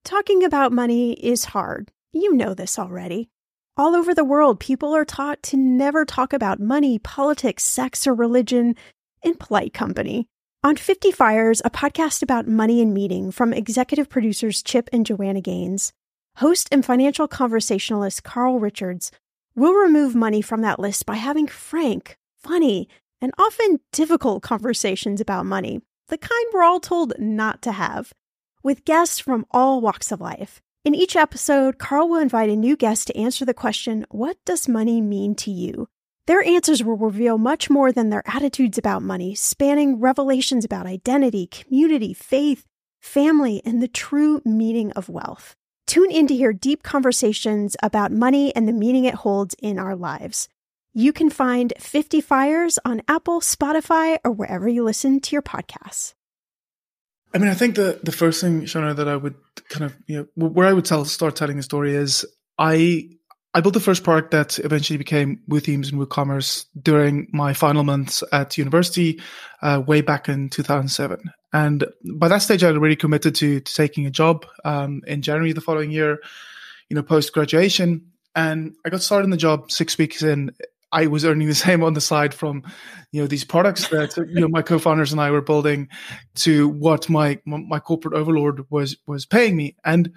Talking 0.05 0.45
about 0.45 0.73
money 0.73 1.13
is 1.13 1.47
hard. 1.47 1.91
You 2.13 2.35
know 2.35 2.55
this 2.55 2.79
already. 2.79 3.31
All 3.77 3.95
over 3.95 4.15
the 4.15 4.25
world, 4.25 4.61
people 4.61 4.95
are 4.95 5.05
taught 5.05 5.43
to 5.45 5.57
never 5.57 6.05
talk 6.05 6.35
about 6.35 6.61
money, 6.61 6.99
politics, 6.99 7.63
sex, 7.63 8.07
or 8.07 8.13
religion 8.13 8.77
in 9.23 9.35
polite 9.35 9.73
company. 9.73 10.29
On 10.65 10.77
50 10.77 11.11
Fires, 11.11 11.61
a 11.65 11.71
podcast 11.71 12.23
about 12.23 12.47
money 12.47 12.81
and 12.81 12.95
meeting 12.95 13.33
from 13.33 13.53
executive 13.53 14.09
producers 14.09 14.63
Chip 14.63 14.89
and 14.93 15.05
Joanna 15.05 15.41
Gaines, 15.41 15.93
host 16.37 16.69
and 16.71 16.85
financial 16.85 17.27
conversationalist 17.27 18.23
Carl 18.23 18.61
Richards 18.61 19.11
will 19.57 19.73
remove 19.73 20.15
money 20.15 20.41
from 20.41 20.61
that 20.61 20.79
list 20.79 21.05
by 21.05 21.17
having 21.17 21.49
frank, 21.49 22.17
funny, 22.37 22.89
and 23.21 23.33
often 23.39 23.81
difficult 23.91 24.45
conversations 24.45 25.21
about 25.21 25.47
money, 25.47 25.81
the 26.07 26.17
kind 26.17 26.47
we're 26.53 26.63
all 26.63 26.79
told 26.79 27.13
not 27.19 27.61
to 27.63 27.73
have, 27.73 28.13
with 28.63 28.85
guests 28.85 29.19
from 29.19 29.45
all 29.51 29.81
walks 29.81 30.13
of 30.13 30.21
life. 30.21 30.61
In 30.85 30.95
each 30.95 31.17
episode, 31.17 31.79
Carl 31.79 32.09
will 32.09 32.21
invite 32.21 32.51
a 32.51 32.55
new 32.55 32.77
guest 32.77 33.09
to 33.09 33.19
answer 33.19 33.45
the 33.45 33.53
question, 33.53 34.07
What 34.11 34.37
does 34.45 34.69
money 34.69 35.01
mean 35.01 35.35
to 35.35 35.51
you? 35.51 35.89
Their 36.27 36.43
answers 36.47 36.85
will 36.85 36.97
reveal 36.97 37.37
much 37.37 37.69
more 37.69 37.91
than 37.91 38.11
their 38.11 38.23
attitudes 38.27 38.79
about 38.79 39.03
money, 39.03 39.35
spanning 39.35 39.99
revelations 39.99 40.65
about 40.65 40.87
identity, 40.87 41.49
community, 41.49 42.15
faith, 42.15 42.65
family, 43.01 43.61
and 43.65 43.83
the 43.83 43.89
true 43.89 44.41
meaning 44.45 44.93
of 44.93 45.09
wealth. 45.09 45.57
Tune 45.89 46.13
in 46.13 46.29
to 46.29 46.37
hear 46.37 46.53
deep 46.53 46.85
conversations 46.85 47.77
about 47.83 48.13
money 48.13 48.55
and 48.55 48.69
the 48.69 48.73
meaning 48.73 49.05
it 49.05 49.17
holds 49.17 49.57
in 49.61 49.81
our 49.81 49.97
lives. 49.97 50.49
You 50.95 51.13
can 51.13 51.29
find 51.29 51.73
50 51.79 52.21
Fires 52.21 52.79
on 52.85 53.03
Apple, 53.09 53.41
Spotify, 53.41 54.19
or 54.25 54.31
wherever 54.31 54.69
you 54.69 54.85
listen 54.85 55.21
to 55.21 55.33
your 55.33 55.43
podcasts. 55.43 56.15
I 57.35 57.39
mean, 57.39 57.49
I 57.49 57.55
think 57.55 57.77
the 57.77 57.99
the 58.03 58.13
first 58.13 58.43
thing, 58.43 58.67
Shannah, 58.67 58.95
that 58.95 59.09
I 59.09 59.17
would 59.17 59.35
kind 59.71 59.87
of 59.87 59.97
you 60.07 60.29
know 60.37 60.49
where 60.49 60.69
I 60.69 60.73
would 60.73 60.85
tell 60.85 61.05
start 61.07 61.35
telling 61.35 61.59
a 61.59 61.63
story 61.63 61.95
is 61.95 62.27
I 62.59 63.09
I 63.55 63.61
built 63.61 63.75
the 63.75 63.81
first 63.81 64.03
product 64.03 64.31
that 64.31 64.59
eventually 64.61 64.97
became 64.97 65.43
WooThemes 65.49 65.93
and 65.93 66.01
WooCommerce 66.01 66.67
during 66.81 67.29
my 67.33 67.53
final 67.53 67.85
months 67.85 68.25
at 68.33 68.57
university, 68.57 69.21
uh, 69.61 69.83
way 69.87 70.01
back 70.01 70.29
in 70.29 70.49
2007. 70.49 71.21
And 71.53 71.85
by 72.15 72.29
that 72.29 72.39
stage, 72.39 72.65
I'd 72.65 72.75
already 72.75 72.97
committed 72.97 73.35
to, 73.37 73.61
to 73.61 73.75
taking 73.75 74.07
a 74.07 74.11
job 74.11 74.47
um, 74.65 75.03
in 75.07 75.21
January 75.21 75.53
the 75.53 75.61
following 75.61 75.91
year, 75.91 76.19
you 76.89 76.97
know, 76.97 77.03
post 77.03 77.35
graduation. 77.35 78.13
And 78.35 78.75
I 78.87 78.89
got 78.89 79.03
started 79.03 79.25
in 79.25 79.31
the 79.31 79.37
job 79.37 79.71
six 79.71 79.99
weeks 79.99 80.23
in. 80.23 80.53
I 80.91 81.07
was 81.07 81.25
earning 81.25 81.49
the 81.49 81.55
same 81.67 81.83
on 81.83 81.93
the 81.93 82.01
side 82.01 82.33
from, 82.33 82.63
you 83.11 83.21
know, 83.21 83.27
these 83.27 83.45
products 83.45 83.89
that 83.89 84.17
you 84.17 84.41
know 84.41 84.49
my 84.49 84.63
co-founders 84.63 85.13
and 85.13 85.21
I 85.21 85.31
were 85.31 85.43
building, 85.43 85.89
to 86.37 86.69
what 86.69 87.11
my 87.11 87.39
my 87.45 87.81
corporate 87.81 88.15
overlord 88.15 88.65
was 88.71 88.97
was 89.07 89.27
paying 89.27 89.57
me. 89.57 89.77
And 89.85 90.13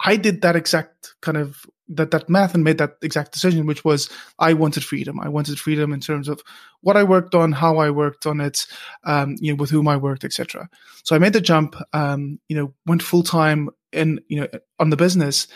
I 0.00 0.16
did 0.16 0.42
that 0.42 0.56
exact 0.56 1.14
kind 1.22 1.38
of 1.38 1.64
that 1.88 2.10
that 2.10 2.28
math 2.28 2.54
and 2.54 2.64
made 2.64 2.78
that 2.78 2.96
exact 3.02 3.32
decision, 3.32 3.66
which 3.66 3.84
was 3.84 4.08
I 4.38 4.52
wanted 4.54 4.84
freedom. 4.84 5.20
I 5.20 5.28
wanted 5.28 5.58
freedom 5.58 5.92
in 5.92 6.00
terms 6.00 6.28
of 6.28 6.42
what 6.80 6.96
I 6.96 7.04
worked 7.04 7.34
on, 7.34 7.52
how 7.52 7.78
I 7.78 7.90
worked 7.90 8.26
on 8.26 8.40
it, 8.40 8.66
um, 9.04 9.36
you 9.40 9.52
know, 9.52 9.56
with 9.56 9.70
whom 9.70 9.88
I 9.88 9.96
worked, 9.96 10.24
etc. 10.24 10.68
So 11.04 11.14
I 11.14 11.18
made 11.18 11.32
the 11.32 11.40
jump. 11.40 11.76
Um, 11.92 12.40
you 12.48 12.56
know, 12.56 12.74
went 12.86 13.02
full 13.02 13.22
time 13.22 13.70
in 13.92 14.20
you 14.28 14.40
know 14.40 14.48
on 14.78 14.90
the 14.90 14.96
business, 14.96 15.46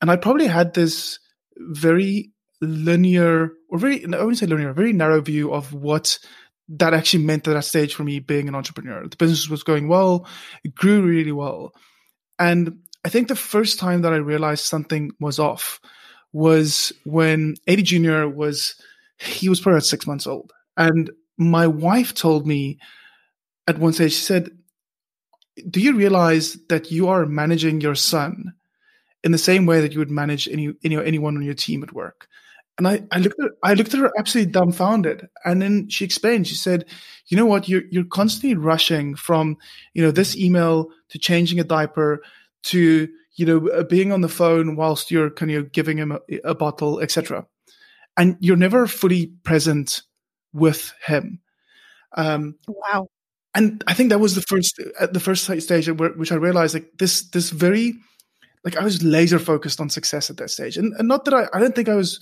and 0.00 0.10
I 0.10 0.16
probably 0.16 0.46
had 0.46 0.74
this 0.74 1.18
very 1.58 2.30
linear 2.60 3.52
or 3.68 3.78
very 3.78 4.04
I 4.04 4.18
wouldn't 4.18 4.38
say 4.38 4.46
linear, 4.46 4.72
very 4.72 4.92
narrow 4.92 5.20
view 5.20 5.52
of 5.52 5.72
what 5.72 6.18
that 6.68 6.94
actually 6.94 7.24
meant 7.24 7.46
at 7.46 7.54
that 7.54 7.64
stage 7.64 7.94
for 7.94 8.04
me 8.04 8.20
being 8.20 8.48
an 8.48 8.54
entrepreneur. 8.54 9.06
The 9.06 9.16
business 9.16 9.48
was 9.48 9.62
going 9.62 9.88
well, 9.88 10.26
it 10.62 10.74
grew 10.74 11.02
really 11.02 11.32
well, 11.32 11.74
and 12.38 12.78
I 13.04 13.08
think 13.08 13.28
the 13.28 13.36
first 13.36 13.78
time 13.78 14.02
that 14.02 14.12
I 14.12 14.16
realized 14.16 14.64
something 14.64 15.12
was 15.20 15.38
off 15.38 15.80
was 16.32 16.92
when 17.04 17.54
Eddie 17.66 17.82
Jr. 17.82 18.26
was, 18.26 18.74
he 19.18 19.48
was 19.48 19.60
probably 19.60 19.80
six 19.80 20.06
months 20.06 20.26
old. 20.26 20.52
And 20.76 21.10
my 21.36 21.66
wife 21.66 22.14
told 22.14 22.46
me 22.46 22.78
at 23.66 23.78
one 23.78 23.92
stage, 23.92 24.12
she 24.12 24.20
said, 24.20 24.50
Do 25.68 25.80
you 25.80 25.94
realize 25.94 26.58
that 26.68 26.90
you 26.90 27.08
are 27.08 27.26
managing 27.26 27.80
your 27.80 27.94
son 27.94 28.54
in 29.22 29.32
the 29.32 29.38
same 29.38 29.66
way 29.66 29.80
that 29.80 29.92
you 29.92 29.98
would 29.98 30.10
manage 30.10 30.48
any, 30.48 30.74
any 30.84 30.96
anyone 30.96 31.36
on 31.36 31.42
your 31.42 31.54
team 31.54 31.82
at 31.82 31.92
work? 31.92 32.26
And 32.76 32.88
I, 32.88 33.04
I 33.12 33.18
looked 33.18 33.40
at 33.40 33.52
I 33.62 33.74
looked 33.74 33.94
at 33.94 34.00
her 34.00 34.12
absolutely 34.18 34.52
dumbfounded. 34.52 35.28
And 35.44 35.62
then 35.62 35.88
she 35.88 36.04
explained, 36.04 36.48
she 36.48 36.56
said, 36.56 36.84
you 37.28 37.36
know 37.36 37.46
what, 37.46 37.68
you're 37.68 37.84
you're 37.90 38.04
constantly 38.04 38.56
rushing 38.56 39.14
from, 39.14 39.56
you 39.94 40.02
know, 40.02 40.10
this 40.10 40.36
email 40.36 40.90
to 41.10 41.18
changing 41.18 41.60
a 41.60 41.64
diaper 41.64 42.20
to 42.64 43.08
you 43.36 43.46
know 43.46 43.68
uh, 43.68 43.82
being 43.84 44.12
on 44.12 44.20
the 44.20 44.28
phone 44.28 44.76
whilst 44.76 45.10
you're 45.10 45.30
kind 45.30 45.52
of 45.52 45.72
giving 45.72 45.96
him 45.96 46.12
a, 46.12 46.20
a 46.44 46.54
bottle 46.54 47.00
etc 47.00 47.46
and 48.16 48.36
you're 48.40 48.56
never 48.56 48.86
fully 48.86 49.26
present 49.44 50.02
with 50.52 50.92
him 51.04 51.40
um 52.16 52.54
wow 52.66 53.06
and 53.54 53.82
i 53.86 53.94
think 53.94 54.10
that 54.10 54.20
was 54.20 54.34
the 54.34 54.42
first 54.42 54.78
at 55.00 55.10
uh, 55.10 55.12
the 55.12 55.20
first 55.20 55.44
stage 55.60 55.88
where, 55.90 56.10
which 56.10 56.32
i 56.32 56.36
realized 56.36 56.74
like 56.74 56.90
this 56.98 57.28
this 57.30 57.50
very 57.50 57.94
like 58.64 58.76
I 58.76 58.82
was 58.82 59.02
laser 59.02 59.38
focused 59.38 59.80
on 59.80 59.90
success 59.90 60.30
at 60.30 60.38
that 60.38 60.50
stage. 60.50 60.76
And, 60.76 60.94
and 60.94 61.06
not 61.06 61.26
that 61.26 61.34
I, 61.34 61.46
I 61.52 61.60
don't 61.60 61.74
think 61.74 61.88
I 61.88 61.94
was, 61.94 62.18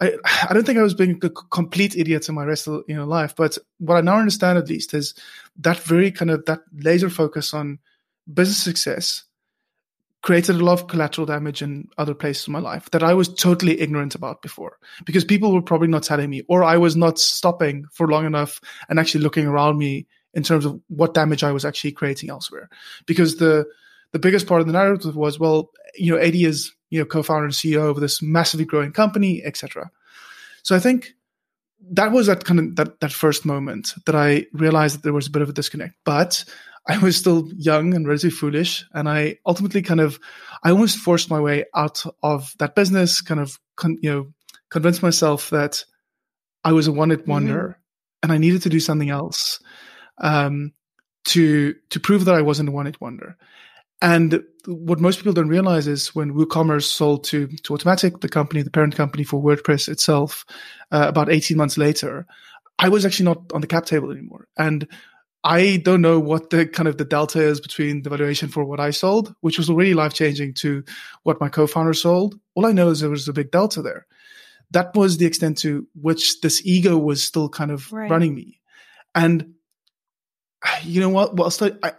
I, 0.00 0.12
I 0.48 0.52
don't 0.52 0.64
think 0.64 0.78
I 0.78 0.82
was 0.82 0.94
being 0.94 1.18
a 1.22 1.30
complete 1.30 1.96
idiot 1.96 2.28
in 2.28 2.34
my 2.34 2.44
rest 2.44 2.68
of 2.68 2.84
you 2.86 2.94
know 2.94 3.06
life. 3.06 3.34
But 3.34 3.58
what 3.78 3.96
I 3.96 4.02
now 4.02 4.18
understand 4.18 4.58
at 4.58 4.68
least 4.68 4.94
is 4.94 5.14
that 5.56 5.78
very 5.80 6.12
kind 6.12 6.30
of 6.30 6.44
that 6.44 6.60
laser 6.72 7.10
focus 7.10 7.54
on 7.54 7.78
business 8.32 8.62
success 8.62 9.24
created 10.22 10.56
a 10.56 10.64
lot 10.64 10.80
of 10.80 10.88
collateral 10.88 11.26
damage 11.26 11.62
in 11.62 11.88
other 11.96 12.14
places 12.14 12.48
in 12.48 12.52
my 12.52 12.58
life 12.58 12.90
that 12.90 13.02
I 13.02 13.14
was 13.14 13.32
totally 13.32 13.80
ignorant 13.80 14.14
about 14.14 14.42
before 14.42 14.78
because 15.04 15.24
people 15.24 15.52
were 15.52 15.62
probably 15.62 15.88
not 15.88 16.02
telling 16.02 16.28
me, 16.28 16.42
or 16.48 16.64
I 16.64 16.76
was 16.76 16.96
not 16.96 17.18
stopping 17.18 17.84
for 17.92 18.08
long 18.08 18.26
enough 18.26 18.60
and 18.88 18.98
actually 18.98 19.22
looking 19.22 19.46
around 19.46 19.78
me 19.78 20.06
in 20.34 20.42
terms 20.42 20.64
of 20.64 20.80
what 20.88 21.14
damage 21.14 21.44
I 21.44 21.52
was 21.52 21.64
actually 21.64 21.92
creating 21.92 22.30
elsewhere. 22.30 22.68
Because 23.06 23.36
the 23.36 23.66
the 24.12 24.18
biggest 24.18 24.46
part 24.46 24.60
of 24.60 24.66
the 24.66 24.72
narrative 24.72 25.16
was, 25.16 25.38
well, 25.38 25.70
you 25.94 26.14
know, 26.14 26.20
Adii 26.20 26.46
is 26.46 26.72
you 26.90 26.98
know 26.98 27.04
co-founder 27.04 27.44
and 27.44 27.54
CEO 27.54 27.90
of 27.90 28.00
this 28.00 28.20
massively 28.20 28.66
growing 28.66 28.92
company, 28.92 29.42
etc. 29.44 29.90
So 30.62 30.74
I 30.74 30.80
think 30.80 31.14
that 31.92 32.12
was 32.12 32.26
that 32.26 32.44
kind 32.44 32.60
of 32.60 32.76
that 32.76 33.00
that 33.00 33.12
first 33.12 33.44
moment 33.44 33.94
that 34.06 34.14
I 34.14 34.46
realized 34.52 34.96
that 34.96 35.02
there 35.02 35.12
was 35.12 35.26
a 35.26 35.30
bit 35.30 35.42
of 35.42 35.48
a 35.48 35.52
disconnect. 35.52 35.94
But 36.04 36.44
I 36.88 36.98
was 36.98 37.16
still 37.16 37.50
young 37.56 37.94
and 37.94 38.06
relatively 38.06 38.30
foolish, 38.30 38.84
and 38.92 39.08
I 39.08 39.38
ultimately 39.46 39.82
kind 39.82 40.00
of 40.00 40.18
I 40.62 40.70
almost 40.70 40.98
forced 40.98 41.30
my 41.30 41.40
way 41.40 41.64
out 41.74 42.02
of 42.22 42.54
that 42.58 42.74
business. 42.74 43.20
Kind 43.20 43.40
of 43.40 43.58
con, 43.76 43.98
you 44.02 44.10
know 44.10 44.32
convinced 44.70 45.02
myself 45.02 45.50
that 45.50 45.84
I 46.64 46.72
was 46.72 46.88
a 46.88 46.92
one-hit 46.92 47.26
wonder, 47.26 47.60
mm-hmm. 47.60 47.72
and 48.22 48.32
I 48.32 48.38
needed 48.38 48.62
to 48.62 48.68
do 48.68 48.80
something 48.80 49.10
else 49.10 49.60
um, 50.18 50.72
to 51.26 51.74
to 51.90 52.00
prove 52.00 52.24
that 52.24 52.34
I 52.34 52.42
wasn't 52.42 52.68
a 52.68 52.72
one-hit 52.72 53.00
wonder. 53.00 53.36
And 54.00 54.44
what 54.66 55.00
most 55.00 55.16
people 55.16 55.32
don't 55.32 55.48
realize 55.48 55.88
is 55.88 56.14
when 56.14 56.34
WooCommerce 56.34 56.84
sold 56.84 57.24
to 57.24 57.48
to 57.48 57.72
Automattic, 57.72 58.20
the 58.20 58.28
company, 58.28 58.62
the 58.62 58.70
parent 58.70 58.94
company 58.94 59.24
for 59.24 59.42
WordPress 59.42 59.88
itself, 59.88 60.44
uh, 60.92 61.06
about 61.08 61.30
18 61.30 61.56
months 61.56 61.78
later, 61.78 62.26
I 62.78 62.88
was 62.88 63.04
actually 63.04 63.24
not 63.24 63.52
on 63.52 63.60
the 63.60 63.66
cap 63.66 63.86
table 63.86 64.10
anymore. 64.10 64.46
And 64.56 64.86
I 65.44 65.80
don't 65.84 66.02
know 66.02 66.18
what 66.18 66.50
the 66.50 66.66
kind 66.66 66.88
of 66.88 66.98
the 66.98 67.04
delta 67.04 67.40
is 67.40 67.60
between 67.60 68.02
the 68.02 68.10
valuation 68.10 68.48
for 68.48 68.64
what 68.64 68.80
I 68.80 68.90
sold, 68.90 69.34
which 69.40 69.58
was 69.58 69.70
already 69.70 69.94
life 69.94 70.14
changing, 70.14 70.54
to 70.54 70.84
what 71.22 71.40
my 71.40 71.48
co-founder 71.48 71.94
sold. 71.94 72.38
All 72.54 72.66
I 72.66 72.72
know 72.72 72.90
is 72.90 73.00
there 73.00 73.10
was 73.10 73.28
a 73.28 73.32
big 73.32 73.50
delta 73.50 73.82
there. 73.82 74.06
That 74.72 74.94
was 74.94 75.16
the 75.16 75.26
extent 75.26 75.58
to 75.58 75.86
which 75.94 76.40
this 76.40 76.60
ego 76.64 76.98
was 76.98 77.22
still 77.22 77.48
kind 77.48 77.70
of 77.70 77.90
right. 77.92 78.10
running 78.10 78.34
me. 78.34 78.60
And 79.14 79.54
you 80.82 81.00
know 81.00 81.08
what? 81.08 81.36
Well, 81.36 81.52
I, 81.82 81.92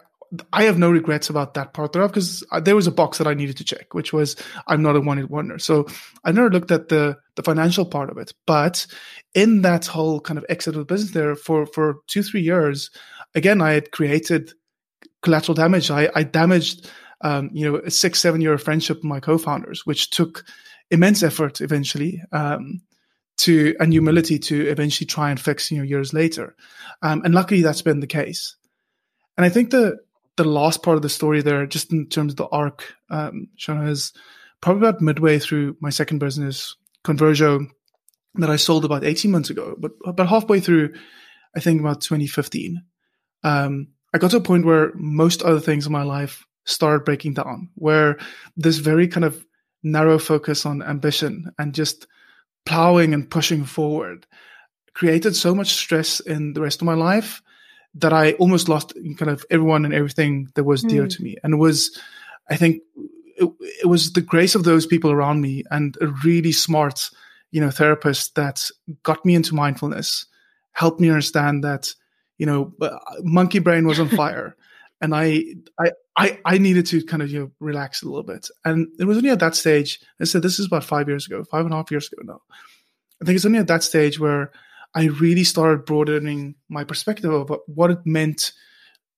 I 0.54 0.64
have 0.64 0.78
no 0.78 0.92
regrets 0.92 1.30
about 1.30 1.56
that 1.56 1.74
part 1.74 1.94
thereof 1.94 2.12
because 2.12 2.46
there 2.62 2.76
was 2.76 2.88
a 2.88 2.92
box 2.92 3.18
that 3.18 3.28
I 3.28 3.34
needed 3.34 3.58
to 3.58 3.64
check, 3.64 3.94
which 3.94 4.14
was 4.14 4.36
I'm 4.68 4.82
not 4.82 4.96
a 4.96 5.02
one 5.02 5.18
hit 5.18 5.30
wonder. 5.30 5.58
So 5.58 5.88
I 6.24 6.32
never 6.32 6.52
looked 6.52 6.72
at 6.72 6.90
the 6.90 7.18
the 7.36 7.44
financial 7.44 7.86
part 7.86 8.10
of 8.10 8.18
it. 8.18 8.34
But 8.46 8.86
in 9.34 9.64
that 9.64 9.88
whole 9.88 10.20
kind 10.20 10.38
of 10.38 10.46
exit 10.48 10.76
of 10.76 10.80
the 10.80 10.94
business 10.94 11.12
there 11.12 11.36
for 11.36 11.66
for 11.66 11.98
two 12.08 12.22
three 12.22 12.42
years, 12.42 12.92
again 13.34 13.62
I 13.62 13.72
had 13.72 13.92
created 13.92 14.54
collateral 15.24 15.56
damage. 15.56 15.90
I, 15.90 16.10
I 16.14 16.24
damaged 16.24 16.90
um, 17.22 17.50
you 17.52 17.70
know 17.70 17.78
a 17.80 17.90
six 17.90 18.20
seven 18.20 18.40
year 18.40 18.58
friendship 18.60 18.98
with 18.98 19.06
my 19.06 19.20
co-founders, 19.20 19.86
which 19.86 20.12
took 20.12 20.46
immense 20.92 21.24
effort 21.24 21.62
eventually. 21.62 22.22
Um, 22.32 22.82
to 23.38 23.74
and 23.80 23.94
humility 23.94 24.38
to 24.38 24.68
eventually 24.68 25.08
try 25.08 25.30
and 25.30 25.40
fix 25.40 25.72
you 25.72 25.78
know 25.78 25.84
years 25.86 26.14
later, 26.14 26.58
um, 27.02 27.22
and 27.24 27.34
luckily 27.34 27.62
that's 27.62 27.82
been 27.82 28.02
the 28.02 28.08
case. 28.08 28.58
And 29.38 29.46
I 29.46 29.50
think 29.50 29.70
the 29.70 29.98
the 30.40 30.50
last 30.50 30.84
part 30.84 30.96
of 30.96 31.02
the 31.02 31.10
story 31.10 31.42
there, 31.42 31.66
just 31.66 31.92
in 31.92 32.08
terms 32.08 32.34
of 32.34 32.38
the 32.38 32.48
arc, 32.48 32.96
um, 33.10 33.50
Shannah, 33.58 33.90
is 33.90 34.14
probably 34.62 34.88
about 34.88 35.02
midway 35.02 35.38
through 35.38 35.76
my 35.82 35.90
second 35.90 36.20
business, 36.20 36.76
Conversio, 37.04 37.68
that 38.36 38.50
I 38.50 38.56
sold 38.56 38.86
about 38.86 39.04
18 39.04 39.32
months 39.32 39.50
ago. 39.50 39.76
But 39.78 39.92
about 40.06 40.30
halfway 40.30 40.62
through, 40.62 40.94
I 41.56 41.60
think 41.60 41.82
about 41.82 42.02
2015, 42.02 42.82
um, 43.44 43.88
I 44.14 44.18
got 44.18 44.32
to 44.32 44.38
a 44.38 44.42
point 44.42 44.66
where 44.66 44.94
most 44.96 45.42
other 45.44 45.60
things 45.60 45.86
in 45.86 45.92
my 45.92 46.04
life 46.04 46.46
started 46.66 47.04
breaking 47.04 47.34
down, 47.34 47.70
where 47.76 48.18
this 48.56 48.78
very 48.78 49.10
kind 49.10 49.26
of 49.26 49.46
narrow 49.84 50.20
focus 50.20 50.66
on 50.66 50.82
ambition 50.82 51.52
and 51.60 51.76
just 51.76 52.08
plowing 52.66 53.14
and 53.14 53.30
pushing 53.30 53.66
forward 53.66 54.26
created 54.94 55.36
so 55.36 55.54
much 55.54 55.74
stress 55.74 56.20
in 56.22 56.54
the 56.54 56.62
rest 56.62 56.82
of 56.82 56.86
my 56.86 56.94
life 56.94 57.42
that 57.96 58.14
I 58.14 58.34
almost 58.34 58.70
lost 58.70 58.94
kind 59.18 59.32
of 59.32 59.46
everyone 59.50 59.86
and 59.86 59.94
everything 59.94 60.50
that 60.56 60.64
was 60.64 60.84
mm. 60.84 60.90
dear 60.90 61.04
hmm. 61.04 61.10
to 61.10 61.24
me. 61.24 61.38
And 61.44 61.54
it 61.54 61.58
was, 61.58 62.00
I 62.50 62.56
think, 62.56 62.82
it, 63.36 63.50
it, 63.84 63.88
was 63.88 64.14
the 64.14 64.22
grace 64.22 64.54
of 64.54 64.64
those 64.64 64.86
people 64.86 65.12
around 65.12 65.42
me 65.42 65.64
and 65.72 65.98
a 66.02 66.08
really 66.24 66.52
smart, 66.52 67.10
you 67.52 67.62
know, 67.62 67.72
therapist 67.72 68.36
that 68.36 68.70
got 69.04 69.26
me 69.26 69.34
into 69.34 69.56
mindfulness, 69.56 70.26
helped 70.74 71.00
me 71.00 71.10
understand 71.10 71.64
that, 71.64 71.94
you 72.38 72.46
know, 72.46 72.74
uh, 72.82 72.98
monkey 73.22 73.60
brain 73.60 73.88
was 73.88 74.00
on 74.00 74.10
fire. 74.10 74.56
and 75.02 75.16
I, 75.16 75.44
I, 75.80 75.92
I, 76.16 76.40
I 76.46 76.58
needed 76.58 76.86
to 76.88 77.04
kind 77.06 77.24
of, 77.24 77.32
you 77.32 77.40
know, 77.40 77.52
relax 77.60 78.04
a 78.04 78.08
little 78.08 78.24
bit. 78.24 78.50
And 78.66 78.88
it 79.00 79.06
was 79.06 79.18
only 79.18 79.30
at 79.30 79.40
that 79.40 79.56
stage, 79.56 80.00
I 80.20 80.26
said, 80.26 80.42
this 80.42 80.60
is 80.60 80.68
about 80.68 80.84
five 80.84 81.08
years 81.08 81.26
ago, 81.26 81.44
five 81.46 81.66
and 81.66 81.74
a 81.74 81.78
half 81.78 81.92
years 81.92 82.12
ago 82.12 82.22
now. 82.24 82.42
I 83.22 83.26
think 83.26 83.36
it's 83.36 83.46
only 83.46 83.60
at 83.60 83.68
that 83.68 83.84
stage 83.84 84.20
where 84.20 84.52
I 84.96 85.06
really 85.06 85.44
started 85.44 85.86
broadening 85.86 86.56
my 86.68 86.84
perspective 86.84 87.32
of 87.32 87.52
what 87.68 87.92
it 87.92 88.00
meant, 88.06 88.52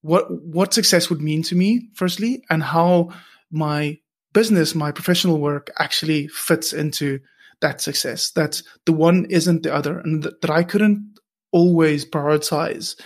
what 0.02 0.26
what 0.30 0.74
success 0.74 1.10
would 1.10 1.22
mean 1.22 1.44
to 1.44 1.56
me, 1.56 1.90
firstly, 1.96 2.44
and 2.50 2.62
how 2.62 3.10
my 3.52 4.00
business, 4.34 4.76
my 4.76 4.92
professional 4.92 5.40
work 5.40 5.70
actually 5.80 6.28
fits 6.28 6.74
into 6.74 7.20
that 7.62 7.82
success. 7.82 8.32
That 8.32 8.62
the 8.86 8.94
one 8.94 9.26
isn't 9.30 9.64
the 9.64 9.74
other, 9.74 10.00
and 10.00 10.24
that, 10.24 10.42
that 10.42 10.52
I 10.52 10.64
couldn't 10.64 11.20
always 11.52 12.06
prioritize 12.06 13.00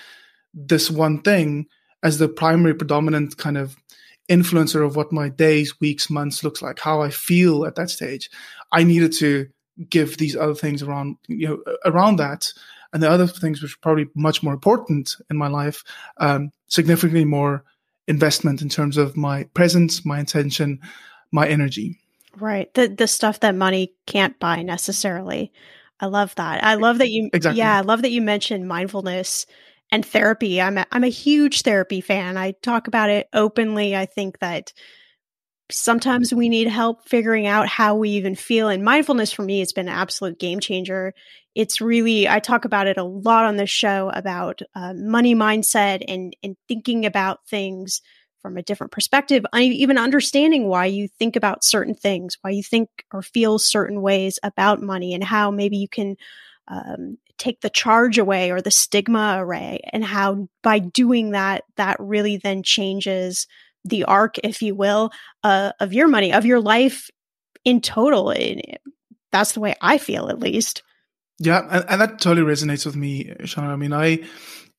this 0.54 0.89
one 0.89 1.21
thing 1.21 1.65
as 2.04 2.17
the 2.17 2.30
primary 2.30 2.73
predominant 2.73 3.38
kind 3.38 3.58
of 3.58 3.75
influencer 4.30 4.86
of 4.86 4.95
what 4.95 5.12
my 5.12 5.30
days, 5.30 5.80
weeks, 5.80 6.10
months 6.10 6.43
looks 6.43 6.62
like, 6.62 6.80
how 6.80 7.01
I 7.01 7.10
feel 7.10 7.65
at 7.65 7.75
that 7.75 7.89
stage. 7.89 8.30
I 8.71 8.84
needed 8.84 9.13
to 9.13 9.47
give 9.89 10.17
these 10.17 10.35
other 10.35 10.55
things 10.55 10.81
around 10.81 11.17
you 11.27 11.47
know 11.47 11.63
around 11.85 12.17
that. 12.17 12.51
And 12.93 13.03
the 13.03 13.09
other 13.09 13.27
things 13.27 13.61
which 13.61 13.73
are 13.73 13.79
probably 13.81 14.07
much 14.15 14.41
more 14.41 14.53
important 14.53 15.17
in 15.29 15.38
my 15.38 15.47
life 15.47 15.83
um, 16.17 16.51
significantly 16.67 17.25
more 17.25 17.63
investment 18.07 18.61
in 18.61 18.69
terms 18.69 18.97
of 18.97 19.17
my 19.17 19.43
presence 19.53 20.05
my 20.05 20.19
intention 20.19 20.79
my 21.31 21.47
energy. 21.47 21.99
Right. 22.38 22.73
The 22.73 22.88
the 22.88 23.07
stuff 23.07 23.41
that 23.41 23.55
money 23.55 23.93
can't 24.05 24.38
buy 24.39 24.61
necessarily. 24.61 25.51
I 25.99 26.07
love 26.07 26.35
that. 26.35 26.63
I 26.63 26.75
love 26.75 26.97
that 26.99 27.09
you 27.09 27.29
exactly. 27.33 27.59
yeah 27.59 27.77
i 27.77 27.81
love 27.81 28.01
that 28.01 28.11
you 28.11 28.21
mentioned 28.21 28.67
mindfulness 28.67 29.45
and 29.91 30.05
therapy. 30.05 30.61
I'm 30.61 30.77
a, 30.77 30.85
i'm 30.91 31.03
a 31.03 31.09
huge 31.09 31.61
therapy 31.61 32.01
fan. 32.01 32.38
I 32.38 32.51
talk 32.51 32.88
about 32.88 33.09
it 33.09 33.27
openly. 33.33 33.95
I 33.95 34.05
think 34.05 34.39
that 34.39 34.73
sometimes 35.71 36.34
we 36.34 36.49
need 36.49 36.67
help 36.67 37.08
figuring 37.08 37.47
out 37.47 37.67
how 37.67 37.95
we 37.95 38.12
even 38.12 38.36
feel. 38.36 38.69
And 38.69 38.84
mindfulness 38.84 39.32
for 39.32 39.43
me 39.43 39.60
has 39.60 39.73
been 39.73 39.88
an 39.88 39.95
absolute 39.95 40.39
game 40.39 40.60
changer. 40.60 41.13
It's 41.56 41.82
really, 41.82 42.28
I 42.28 42.39
talk 42.39 42.65
about 42.65 42.88
it 42.88 42.97
a 42.97 43.04
lot 43.04 43.45
on 43.45 43.56
this 43.56 43.69
show 43.69 44.12
about 44.13 44.62
uh, 44.75 44.93
money 44.93 45.34
mindset 45.36 46.04
and, 46.08 46.36
and 46.43 46.56
thinking 46.67 47.06
about 47.06 47.47
things 47.47 48.01
from 48.41 48.58
a 48.58 48.62
different 48.62 48.91
perspective, 48.91 49.43
even 49.56 49.97
understanding 49.97 50.67
why 50.67 50.86
you 50.86 51.08
think 51.08 51.36
about 51.36 51.63
certain 51.63 51.95
things, 51.95 52.38
why 52.41 52.51
you 52.51 52.62
think 52.62 52.89
or 53.12 53.23
feel 53.23 53.58
certain 53.58 54.04
ways 54.04 54.38
about 54.43 54.84
money, 54.84 55.15
and 55.15 55.23
how 55.23 55.49
maybe 55.49 55.78
you 55.78 55.88
can 55.88 56.15
um, 56.67 57.17
take 57.39 57.62
the 57.62 57.71
charge 57.71 58.19
away 58.19 58.51
or 58.51 58.62
the 58.62 58.69
stigma 58.69 59.39
away, 59.41 59.80
and 59.91 60.06
how 60.06 60.47
by 60.62 60.78
doing 60.78 61.32
that, 61.32 61.63
that 61.78 61.97
really 61.99 62.38
then 62.38 62.62
changes 62.62 63.47
the 63.86 64.04
arc, 64.04 64.38
if 64.43 64.62
you 64.62 64.76
will, 64.76 65.12
uh, 65.43 65.71
of 65.80 65.93
your 65.93 66.08
money, 66.08 66.34
of 66.34 66.45
your 66.45 66.60
life 66.60 67.10
in 67.63 67.80
total. 67.82 68.32
It, 68.32 68.82
that's 69.32 69.54
the 69.54 69.60
way 69.62 69.76
I 69.82 69.98
feel, 69.98 70.30
at 70.30 70.39
least. 70.39 70.84
Yeah, 71.39 71.62
and, 71.69 71.86
and 71.88 72.02
that 72.02 72.19
totally 72.19 72.45
resonates 72.45 72.86
with 72.86 72.95
me, 72.95 73.34
Sean. 73.45 73.69
I 73.69 73.76
mean, 73.76 73.93
I 73.93 74.24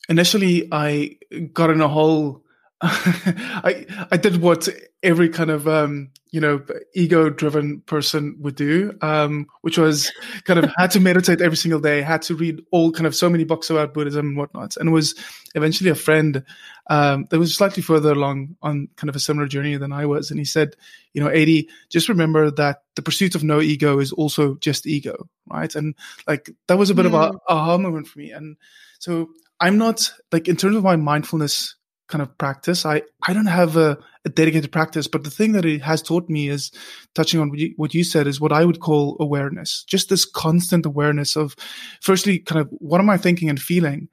initially 0.09 0.69
I 0.73 1.16
got 1.53 1.71
in 1.71 1.81
a 1.81 1.88
whole 1.88 2.45
I 2.83 3.87
I 4.11 4.19
did 4.19 4.43
what 4.43 4.69
every 5.03 5.31
kind 5.31 5.51
of 5.51 5.67
um, 5.67 6.11
you 6.31 6.41
know 6.41 6.62
ego 6.95 7.31
driven 7.31 7.81
person 7.83 8.37
would 8.41 8.55
do, 8.55 8.93
um, 9.01 9.47
which 9.62 9.79
was 9.79 10.12
kind 10.45 10.59
of 10.59 10.71
had 10.77 10.91
to 10.91 11.01
meditate 11.01 11.41
every 11.41 11.57
single 11.57 11.81
day, 11.81 12.03
had 12.03 12.21
to 12.23 12.35
read 12.35 12.61
all 12.73 12.93
kind 12.93 13.07
of 13.07 13.15
so 13.15 13.31
many 13.31 13.45
books 13.45 13.71
about 13.71 13.95
Buddhism 13.95 14.27
and 14.27 14.37
whatnot, 14.37 14.77
and 14.77 14.93
was 14.93 15.15
eventually 15.55 15.89
a 15.89 15.95
friend 15.95 16.45
um, 16.89 17.27
that 17.31 17.39
was 17.39 17.55
slightly 17.55 17.83
further 17.83 18.12
along 18.12 18.57
on 18.61 18.89
kind 18.97 19.09
of 19.09 19.17
a 19.17 19.21
similar 19.21 19.49
journey 19.49 19.79
than 19.79 19.93
I 19.93 20.05
was, 20.05 20.31
and 20.31 20.39
he 20.39 20.45
said, 20.45 20.77
you 21.15 21.25
know, 21.25 21.31
Adii, 21.31 21.69
just 21.89 22.11
remember 22.11 22.51
that 22.51 22.83
the 22.95 23.03
pursuit 23.03 23.35
of 23.35 23.43
no 23.43 23.62
ego 23.62 24.01
is 24.01 24.12
also 24.12 24.57
just 24.57 24.87
ego, 24.87 25.31
right? 25.51 25.75
And 25.75 25.95
like 26.27 26.51
that 26.69 26.77
was 26.77 26.91
a 26.91 26.95
bit 26.95 27.07
mm. 27.07 27.15
of 27.15 27.15
a 27.15 27.39
aha 27.49 27.79
moment 27.79 28.07
for 28.07 28.19
me, 28.19 28.33
and 28.33 28.59
so 28.99 29.31
I'm 29.61 29.79
not 29.79 30.11
like 30.31 30.47
in 30.47 30.57
terms 30.57 30.77
of 30.77 30.85
my 30.85 30.97
mindfulness 30.97 31.75
kind 32.09 32.23
of 32.23 32.37
practice. 32.38 32.87
I, 32.87 33.03
I 33.27 33.33
don't 33.33 33.47
have 33.47 33.77
a, 33.77 33.99
a, 34.25 34.29
dedicated 34.29 34.73
practice, 34.73 35.09
but 35.09 35.25
the 35.25 35.31
thing 35.31 35.53
that 35.53 35.64
it 35.64 35.83
has 35.83 36.03
taught 36.03 36.29
me 36.29 36.49
is 36.49 36.71
touching 37.14 37.40
on 37.40 37.51
what 37.51 37.59
you, 37.59 37.75
what 37.77 37.95
you 37.95 38.05
said 38.05 38.27
is 38.27 38.40
what 38.40 38.53
I 38.53 38.64
would 38.64 38.81
call 38.81 39.16
awareness. 39.21 39.85
Just 39.85 40.09
this 40.09 40.25
constant 40.25 40.87
awareness 40.87 41.37
of 41.37 41.57
firstly, 42.01 42.38
kind 42.38 42.61
of 42.61 42.69
what 42.71 43.01
am 43.01 43.11
I 43.11 43.16
thinking 43.16 43.49
and 43.49 43.61
feeling? 43.61 44.09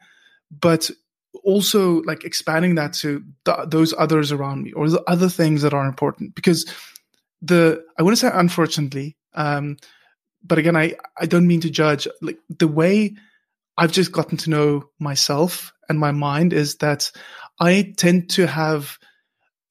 But 0.51 0.89
also 1.43 2.01
like 2.03 2.23
expanding 2.23 2.75
that 2.75 2.93
to 2.93 3.23
th- 3.45 3.67
those 3.67 3.93
others 3.97 4.31
around 4.31 4.63
me 4.63 4.71
or 4.73 4.89
the 4.89 5.03
other 5.07 5.29
things 5.29 5.61
that 5.61 5.73
are 5.73 5.87
important 5.87 6.35
because 6.35 6.65
the, 7.41 7.83
I 7.97 8.03
want 8.03 8.15
to 8.15 8.19
say 8.19 8.31
unfortunately, 8.33 9.17
um, 9.33 9.77
but 10.43 10.57
again, 10.57 10.75
I, 10.75 10.95
I 11.17 11.25
don't 11.25 11.47
mean 11.47 11.61
to 11.61 11.69
judge 11.69 12.07
like 12.21 12.37
the 12.49 12.67
way 12.67 13.15
I've 13.77 13.91
just 13.91 14.11
gotten 14.11 14.37
to 14.39 14.49
know 14.49 14.89
myself 14.99 15.73
and 15.89 15.99
my 15.99 16.11
mind 16.11 16.53
is 16.53 16.77
that 16.77 17.11
I 17.59 17.93
tend 17.97 18.29
to 18.31 18.47
have 18.47 18.97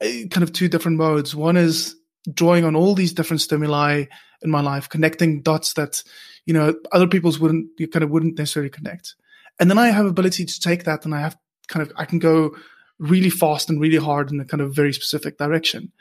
uh, 0.03 0.07
kind 0.31 0.43
of 0.43 0.53
two 0.53 0.69
different 0.69 0.99
modes. 0.99 1.35
One 1.35 1.57
is 1.57 1.97
drawing 2.33 2.65
on 2.65 2.77
all 2.77 2.95
these 2.95 3.13
different 3.13 3.41
stimuli 3.41 4.05
in 4.43 4.51
my 4.51 4.61
life, 4.61 4.89
connecting 4.89 5.43
dots 5.43 5.75
that, 5.75 6.03
you 6.47 6.55
know, 6.55 6.75
other 6.93 7.07
people's 7.07 7.39
wouldn't, 7.39 7.69
you 7.79 7.89
kind 7.89 8.03
of 8.03 8.11
wouldn't 8.11 8.39
necessarily 8.39 8.71
connect. 8.71 9.15
And 9.61 9.71
then 9.71 9.79
I 9.79 9.89
have 9.89 10.07
ability 10.07 10.45
to 10.45 10.61
take 10.61 10.85
that 10.85 11.05
and 11.05 11.15
I 11.15 11.21
have 11.21 11.37
kind 11.69 11.87
of, 11.87 11.93
I 11.97 12.05
can 12.05 12.19
go 12.19 12.55
really 12.99 13.31
fast 13.31 13.69
and 13.69 13.81
really 13.81 13.97
hard 13.97 14.31
in 14.31 14.41
a 14.41 14.45
kind 14.45 14.61
of 14.61 14.75
very 14.75 14.93
specific 14.93 15.39
direction. 15.39 15.93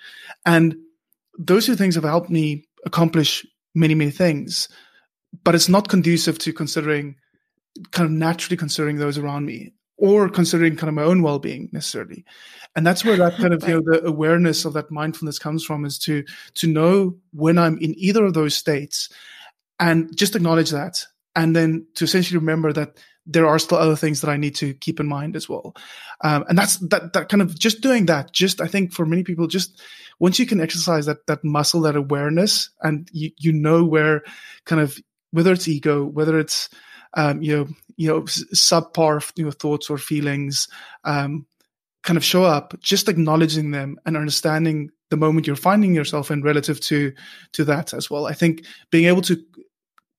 And 0.45 0.75
those 1.37 1.65
two 1.65 1.75
things 1.75 1.95
have 1.95 2.03
helped 2.03 2.29
me 2.29 2.65
accomplish 2.85 3.45
many, 3.73 3.95
many 3.95 4.11
things, 4.11 4.67
but 5.43 5.55
it's 5.55 5.69
not 5.69 5.89
conducive 5.89 6.37
to 6.39 6.53
considering 6.53 7.15
kind 7.91 8.05
of 8.05 8.11
naturally 8.11 8.57
considering 8.57 8.97
those 8.97 9.17
around 9.17 9.45
me 9.45 9.73
or 10.01 10.27
considering 10.27 10.75
kind 10.75 10.89
of 10.89 10.95
my 10.95 11.03
own 11.03 11.21
well-being 11.21 11.69
necessarily. 11.71 12.25
And 12.75 12.85
that's 12.85 13.05
where 13.05 13.17
that 13.17 13.35
kind 13.35 13.53
of 13.53 13.67
you 13.67 13.75
know 13.75 13.81
the 13.85 14.05
awareness 14.05 14.65
of 14.65 14.73
that 14.73 14.89
mindfulness 14.89 15.37
comes 15.37 15.63
from 15.63 15.85
is 15.85 15.99
to 15.99 16.23
to 16.55 16.67
know 16.67 17.15
when 17.31 17.57
i'm 17.57 17.77
in 17.77 17.93
either 17.97 18.25
of 18.25 18.33
those 18.33 18.55
states 18.55 19.09
and 19.79 20.15
just 20.17 20.35
acknowledge 20.35 20.71
that. 20.71 21.05
And 21.35 21.55
then 21.55 21.87
to 21.95 22.03
essentially 22.03 22.39
remember 22.39 22.73
that 22.73 22.97
there 23.27 23.47
are 23.47 23.59
still 23.59 23.77
other 23.77 23.95
things 23.95 24.21
that 24.21 24.29
i 24.31 24.37
need 24.37 24.55
to 24.55 24.73
keep 24.73 24.99
in 24.99 25.07
mind 25.07 25.35
as 25.35 25.47
well. 25.47 25.75
Um, 26.21 26.45
and 26.49 26.57
that's 26.57 26.77
that 26.89 27.13
that 27.13 27.29
kind 27.29 27.41
of 27.41 27.57
just 27.57 27.81
doing 27.81 28.07
that 28.07 28.33
just 28.33 28.59
i 28.59 28.67
think 28.67 28.93
for 28.93 29.05
many 29.05 29.23
people 29.23 29.45
just 29.45 29.79
once 30.19 30.39
you 30.39 30.47
can 30.47 30.59
exercise 30.59 31.05
that 31.05 31.27
that 31.27 31.43
muscle 31.43 31.81
that 31.81 31.95
awareness 31.95 32.71
and 32.81 33.07
you 33.13 33.29
you 33.37 33.53
know 33.53 33.83
where 33.83 34.23
kind 34.65 34.81
of 34.81 34.97
whether 35.29 35.53
it's 35.53 35.67
ego 35.67 36.03
whether 36.03 36.39
it's 36.39 36.69
um, 37.15 37.41
you 37.41 37.57
know, 37.57 37.67
you 37.97 38.07
know, 38.07 38.21
subpar 38.21 39.31
you 39.35 39.45
know, 39.45 39.51
thoughts 39.51 39.89
or 39.89 39.97
feelings 39.97 40.67
um, 41.03 41.45
kind 42.03 42.17
of 42.17 42.23
show 42.23 42.43
up, 42.43 42.79
just 42.79 43.09
acknowledging 43.09 43.71
them 43.71 43.99
and 44.05 44.17
understanding 44.17 44.89
the 45.09 45.17
moment 45.17 45.45
you're 45.45 45.55
finding 45.55 45.93
yourself 45.93 46.31
in 46.31 46.41
relative 46.41 46.79
to 46.79 47.13
to 47.53 47.63
that 47.65 47.93
as 47.93 48.09
well. 48.09 48.25
I 48.25 48.33
think 48.33 48.65
being 48.89 49.05
able 49.05 49.21
to 49.23 49.43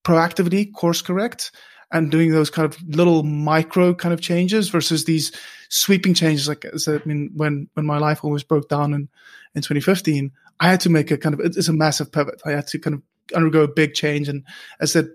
proactively 0.04 0.72
course 0.72 1.02
correct 1.02 1.50
and 1.90 2.10
doing 2.10 2.30
those 2.30 2.50
kind 2.50 2.66
of 2.66 2.80
little 2.88 3.22
micro 3.22 3.94
kind 3.94 4.14
of 4.14 4.20
changes 4.20 4.68
versus 4.68 5.04
these 5.04 5.32
sweeping 5.68 6.14
changes. 6.14 6.48
Like 6.48 6.64
I 6.66 7.00
mean, 7.04 7.30
when 7.34 7.68
when 7.74 7.86
my 7.86 7.98
life 7.98 8.24
almost 8.24 8.48
broke 8.48 8.68
down 8.68 8.94
in 8.94 9.08
in 9.54 9.62
2015, 9.62 10.30
I 10.60 10.68
had 10.68 10.80
to 10.80 10.90
make 10.90 11.10
a 11.10 11.18
kind 11.18 11.34
of 11.34 11.40
it's 11.40 11.68
a 11.68 11.72
massive 11.72 12.12
pivot. 12.12 12.40
I 12.44 12.52
had 12.52 12.66
to 12.68 12.78
kind 12.78 12.94
of 12.94 13.02
undergo 13.34 13.62
a 13.62 13.68
big 13.68 13.94
change, 13.94 14.28
and 14.28 14.44
I 14.80 14.84
said 14.86 15.08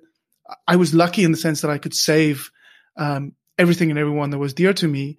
I 0.67 0.75
was 0.75 0.93
lucky 0.93 1.23
in 1.23 1.31
the 1.31 1.37
sense 1.37 1.61
that 1.61 1.71
I 1.71 1.77
could 1.77 1.93
save 1.93 2.51
um, 2.97 3.33
everything 3.57 3.89
and 3.89 3.99
everyone 3.99 4.29
that 4.31 4.37
was 4.37 4.53
dear 4.53 4.73
to 4.73 4.87
me. 4.87 5.17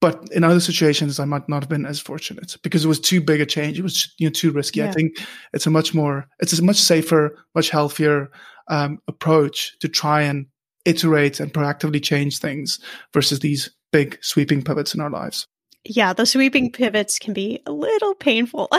But 0.00 0.32
in 0.32 0.44
other 0.44 0.60
situations, 0.60 1.18
I 1.18 1.24
might 1.24 1.48
not 1.48 1.62
have 1.62 1.68
been 1.70 1.86
as 1.86 1.98
fortunate 1.98 2.56
because 2.62 2.84
it 2.84 2.88
was 2.88 3.00
too 3.00 3.22
big 3.22 3.40
a 3.40 3.46
change. 3.46 3.78
It 3.78 3.82
was 3.82 4.12
you 4.18 4.26
know 4.26 4.32
too 4.32 4.52
risky. 4.52 4.80
Yeah. 4.80 4.90
I 4.90 4.92
think 4.92 5.18
it's 5.54 5.66
a 5.66 5.70
much 5.70 5.94
more, 5.94 6.26
it's 6.40 6.58
a 6.58 6.62
much 6.62 6.76
safer, 6.76 7.38
much 7.54 7.70
healthier 7.70 8.30
um, 8.68 8.98
approach 9.08 9.78
to 9.80 9.88
try 9.88 10.22
and 10.22 10.46
iterate 10.84 11.40
and 11.40 11.52
proactively 11.52 12.02
change 12.02 12.38
things 12.38 12.78
versus 13.14 13.40
these 13.40 13.70
big 13.92 14.18
sweeping 14.20 14.62
pivots 14.62 14.94
in 14.94 15.00
our 15.00 15.10
lives 15.10 15.46
yeah, 15.84 16.12
the 16.12 16.24
sweeping 16.26 16.72
pivots 16.72 17.18
can 17.18 17.34
be 17.34 17.60
a 17.66 17.72
little 17.72 18.14
painful 18.14 18.70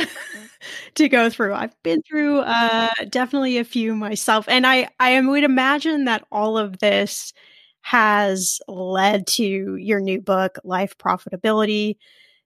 to 0.95 1.09
go 1.09 1.29
through. 1.29 1.53
I've 1.53 1.81
been 1.83 2.01
through 2.01 2.39
uh, 2.39 2.89
definitely 3.09 3.57
a 3.57 3.63
few 3.63 3.95
myself, 3.95 4.47
and 4.49 4.65
I 4.65 4.89
I 4.99 5.19
would 5.21 5.43
imagine 5.43 6.05
that 6.05 6.25
all 6.31 6.57
of 6.57 6.79
this 6.79 7.33
has 7.81 8.59
led 8.67 9.27
to 9.27 9.75
your 9.75 9.99
new 9.99 10.19
book, 10.19 10.57
Life 10.63 10.97
Profitability, 10.97 11.97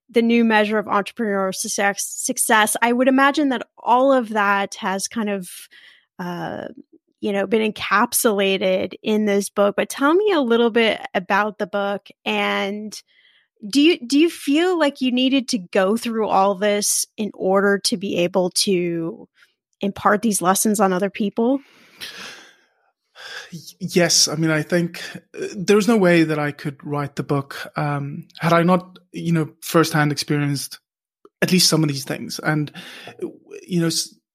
the 0.10 0.22
new 0.22 0.44
measure 0.44 0.78
of 0.78 0.88
entrepreneurial 0.88 1.56
success. 1.56 2.04
Success. 2.04 2.76
I 2.82 2.94
would 2.94 3.08
imagine 3.08 3.50
that 3.50 3.68
all 3.78 4.12
of 4.12 4.30
that 4.30 4.76
has 4.76 5.08
kind 5.08 5.30
of 5.30 5.50
uh, 6.20 6.68
you 7.22 7.32
know 7.32 7.48
been 7.48 7.72
encapsulated 7.72 8.96
in 9.04 9.26
this 9.26 9.50
book. 9.50 9.76
But 9.78 9.90
tell 9.90 10.14
me 10.14 10.32
a 10.34 10.42
little 10.42 10.70
bit 10.70 11.02
about 11.14 11.60
the 11.60 11.68
book 11.68 12.10
and 12.26 13.02
do 13.68 13.82
you 13.82 14.00
do 14.06 14.18
you 14.18 14.30
feel 14.30 14.78
like 14.78 15.02
you 15.02 15.12
needed 15.12 15.48
to 15.50 15.58
go 15.58 15.98
through 15.98 16.28
all 16.28 16.56
this 16.56 17.06
in 17.18 17.32
order 17.34 17.80
to 17.80 17.98
be 17.98 18.18
able 18.18 18.50
to 18.52 19.28
impart 19.82 20.22
these 20.22 20.42
lessons 20.42 20.80
on 20.80 20.94
other 20.94 21.10
people? 21.10 21.60
Yes. 23.80 24.28
I 24.28 24.36
mean 24.36 24.52
i 24.52 24.62
think 24.62 25.02
uh, 25.16 25.48
there's 25.56 25.88
no 25.88 25.98
way 25.98 26.24
that 26.24 26.40
i 26.40 26.52
could 26.52 26.78
write 26.86 27.16
the 27.16 27.24
book 27.24 27.68
um, 27.76 28.28
had 28.40 28.54
i 28.54 28.64
not 28.64 28.98
you 29.12 29.34
know 29.34 29.50
firsthand 29.62 30.12
experienced 30.12 30.80
at 31.42 31.52
least 31.52 31.70
some 31.70 31.84
of 31.84 31.90
these 31.90 32.04
things. 32.04 32.40
And 32.40 32.72
you 33.64 33.82
know 33.82 33.90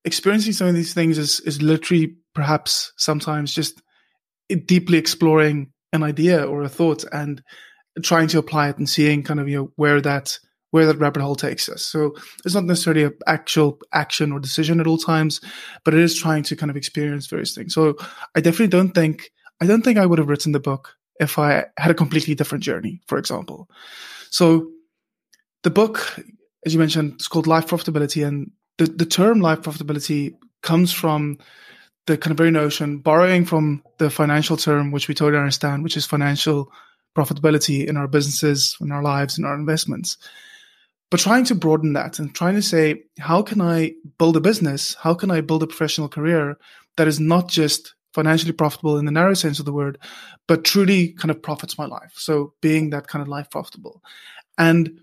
experiencing 0.05 0.53
some 0.53 0.69
of 0.69 0.75
these 0.75 0.95
things 0.95 1.19
is 1.19 1.41
is 1.41 1.63
literally 1.63 2.17
perhaps 2.35 2.93
sometimes 2.97 3.55
just 3.55 3.83
deeply 4.67 4.99
exploring 4.99 5.73
an 5.93 6.03
idea 6.03 6.45
or 6.45 6.63
a 6.63 6.69
thought. 6.69 7.05
And 7.13 7.43
trying 8.03 8.29
to 8.29 8.39
apply 8.39 8.69
it 8.69 8.79
and 8.79 8.89
seeing 8.89 9.23
kind 9.23 9.41
of 9.41 9.49
you 9.49 9.57
know 9.57 9.73
where 9.77 10.01
that 10.01 10.39
where 10.71 10.87
that 10.87 10.99
rabbit 10.99 11.23
hole 11.23 11.37
takes 11.37 11.69
us. 11.69 11.87
So 11.87 12.17
it's 12.45 12.55
not 12.55 12.65
necessarily 12.65 13.05
an 13.05 13.13
actual 13.29 13.79
action 13.93 14.33
or 14.33 14.41
decision 14.41 14.81
at 14.81 14.89
all 14.89 14.99
times, 14.99 15.41
but 15.85 15.95
it 15.95 16.01
is 16.01 16.19
trying 16.19 16.43
to 16.45 16.57
kind 16.57 16.69
of 16.69 16.77
experience 16.77 17.29
various 17.29 17.55
things. 17.55 17.73
So 17.73 17.95
I 18.35 18.41
definitely 18.41 18.69
don't 18.69 18.93
think 18.93 19.31
I 19.61 19.67
don't 19.67 19.83
think 19.83 19.99
I 19.99 20.07
would 20.07 20.19
have 20.19 20.29
written 20.29 20.53
the 20.53 20.61
book 20.61 20.97
if 21.21 21.39
I 21.39 21.67
had 21.79 21.93
a 21.93 21.95
completely 21.95 22.35
different 22.35 22.65
journey, 22.65 23.01
for 23.07 23.19
example. 23.19 23.69
So 24.31 24.71
the 25.63 25.71
book, 25.71 26.19
as 26.67 26.75
you 26.75 26.81
mentioned, 26.81 27.15
it's 27.15 27.29
called 27.29 27.47
Life 27.47 27.69
Profitability, 27.69 28.27
and 28.27 28.51
the, 28.79 28.87
the 28.87 29.07
term 29.07 29.41
life 29.41 29.61
profitability 29.61 30.35
comes 30.63 30.93
from 30.93 31.39
the 32.07 32.19
kind 32.19 32.33
of 32.33 32.37
very 32.37 32.51
notion, 32.51 32.99
borrowing 32.99 33.45
from 33.45 33.83
the 33.99 34.11
financial 34.11 34.57
term, 34.57 34.91
which 34.91 35.09
we 35.09 35.15
totally 35.15 35.39
understand, 35.39 35.85
which 35.85 35.97
is 35.97 36.05
financial 36.05 36.71
profitability 37.15 37.87
in 37.87 37.97
our 37.97 38.09
businesses, 38.09 38.77
in 38.81 38.93
our 38.93 39.03
lives, 39.03 39.39
in 39.39 39.45
our 39.45 39.55
investments. 39.55 40.19
But 41.11 41.21
trying 41.21 41.45
to 41.45 41.55
broaden 41.55 41.93
that 41.93 42.19
and 42.19 42.35
trying 42.35 42.57
to 42.57 42.63
say, 42.63 43.05
how 43.19 43.43
can 43.43 43.61
I 43.61 43.93
build 44.19 44.37
a 44.37 44.41
business? 44.41 44.95
How 44.95 45.15
can 45.15 45.31
I 45.31 45.43
build 45.43 45.63
a 45.63 45.67
professional 45.67 46.09
career 46.09 46.59
that 46.97 47.07
is 47.07 47.21
not 47.21 47.49
just 47.49 47.95
financially 48.13 48.53
profitable 48.53 48.99
in 48.99 49.05
the 49.05 49.13
narrow 49.13 49.35
sense 49.35 49.59
of 49.59 49.65
the 49.65 49.73
word, 49.73 49.99
but 50.49 50.65
truly 50.65 51.13
kind 51.13 51.31
of 51.31 51.41
profits 51.41 51.79
my 51.79 51.87
life? 51.87 52.15
So 52.17 52.55
being 52.61 52.91
that 52.91 53.07
kind 53.07 53.23
of 53.23 53.29
life 53.29 53.49
profitable. 53.51 54.03
And 54.59 55.01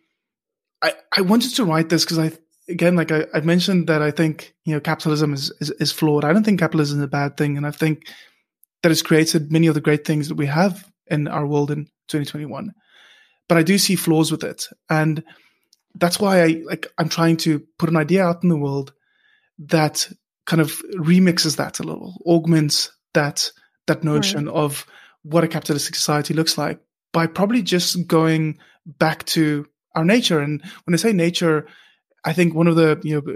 I, 0.82 0.94
I 1.16 1.22
wanted 1.22 1.56
to 1.56 1.66
write 1.66 1.90
this 1.90 2.04
because 2.04 2.20
I, 2.20 2.32
again, 2.68 2.96
like 2.96 3.12
I, 3.12 3.26
I, 3.34 3.40
mentioned 3.42 3.88
that 3.88 4.02
I 4.02 4.12
think, 4.12 4.54
you 4.66 4.74
know, 4.74 4.80
capitalism 4.80 5.34
is, 5.34 5.52
is, 5.62 5.70
is 5.72 5.92
flawed. 5.92 6.26
I 6.26 6.34
don't 6.34 6.44
think 6.44 6.60
capitalism 6.60 7.00
is 7.00 7.06
a 7.06 7.08
bad 7.08 7.38
thing. 7.38 7.56
And 7.56 7.66
I 7.66 7.72
think 7.72 8.08
that 8.84 8.92
it's 8.92 9.02
created 9.02 9.52
many 9.52 9.68
of 9.68 9.76
the 9.76 9.82
great 9.82 10.06
things 10.06 10.28
that 10.28 10.36
we 10.36 10.48
have 10.48 10.91
in 11.12 11.28
our 11.28 11.46
world 11.46 11.70
in 11.70 11.86
2021. 12.08 12.72
But 13.48 13.58
I 13.58 13.64
do 13.64 13.78
see 13.78 13.96
flaws 13.96 14.32
with 14.32 14.44
it. 14.44 14.68
And 14.90 15.24
that's 15.96 16.20
why 16.20 16.42
I 16.42 16.62
like 16.66 16.88
I'm 16.98 17.10
trying 17.10 17.38
to 17.38 17.62
put 17.78 17.90
an 17.90 17.98
idea 17.98 18.24
out 18.26 18.44
in 18.44 18.50
the 18.50 18.58
world 18.58 18.94
that 19.60 20.10
kind 20.46 20.62
of 20.62 20.82
remixes 20.96 21.58
that 21.58 21.80
a 21.80 21.84
little, 21.84 22.16
augments 22.26 22.92
that 23.14 23.52
that 23.88 24.04
notion 24.04 24.46
right. 24.46 24.56
of 24.56 24.86
what 25.24 25.44
a 25.44 25.48
capitalistic 25.48 25.96
society 25.96 26.34
looks 26.34 26.58
like 26.58 26.80
by 27.14 27.28
probably 27.28 27.62
just 27.62 28.08
going 28.08 28.58
back 28.86 29.26
to 29.26 29.68
our 29.96 30.06
nature. 30.06 30.40
And 30.40 30.64
when 30.86 30.94
I 30.94 30.98
say 30.98 31.14
nature, 31.14 31.68
I 32.24 32.34
think 32.34 32.54
one 32.54 32.68
of 32.68 32.76
the, 32.76 33.00
you 33.04 33.16
know, 33.16 33.36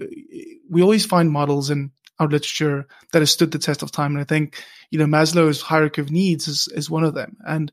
we 0.70 0.82
always 0.82 1.06
find 1.06 1.30
models 1.30 1.70
in 1.70 1.92
our 2.20 2.28
literature 2.28 2.88
that 3.12 3.22
has 3.22 3.32
stood 3.32 3.52
the 3.52 3.60
test 3.60 3.84
of 3.84 3.92
time. 3.92 4.14
And 4.14 4.22
I 4.22 4.24
think, 4.24 4.64
you 4.90 5.00
know, 5.00 5.06
Maslow's 5.06 5.62
hierarchy 5.62 6.02
of 6.02 6.12
needs 6.12 6.48
is, 6.48 6.68
is 6.74 6.90
one 6.90 7.04
of 7.04 7.14
them. 7.14 7.38
And 7.46 7.72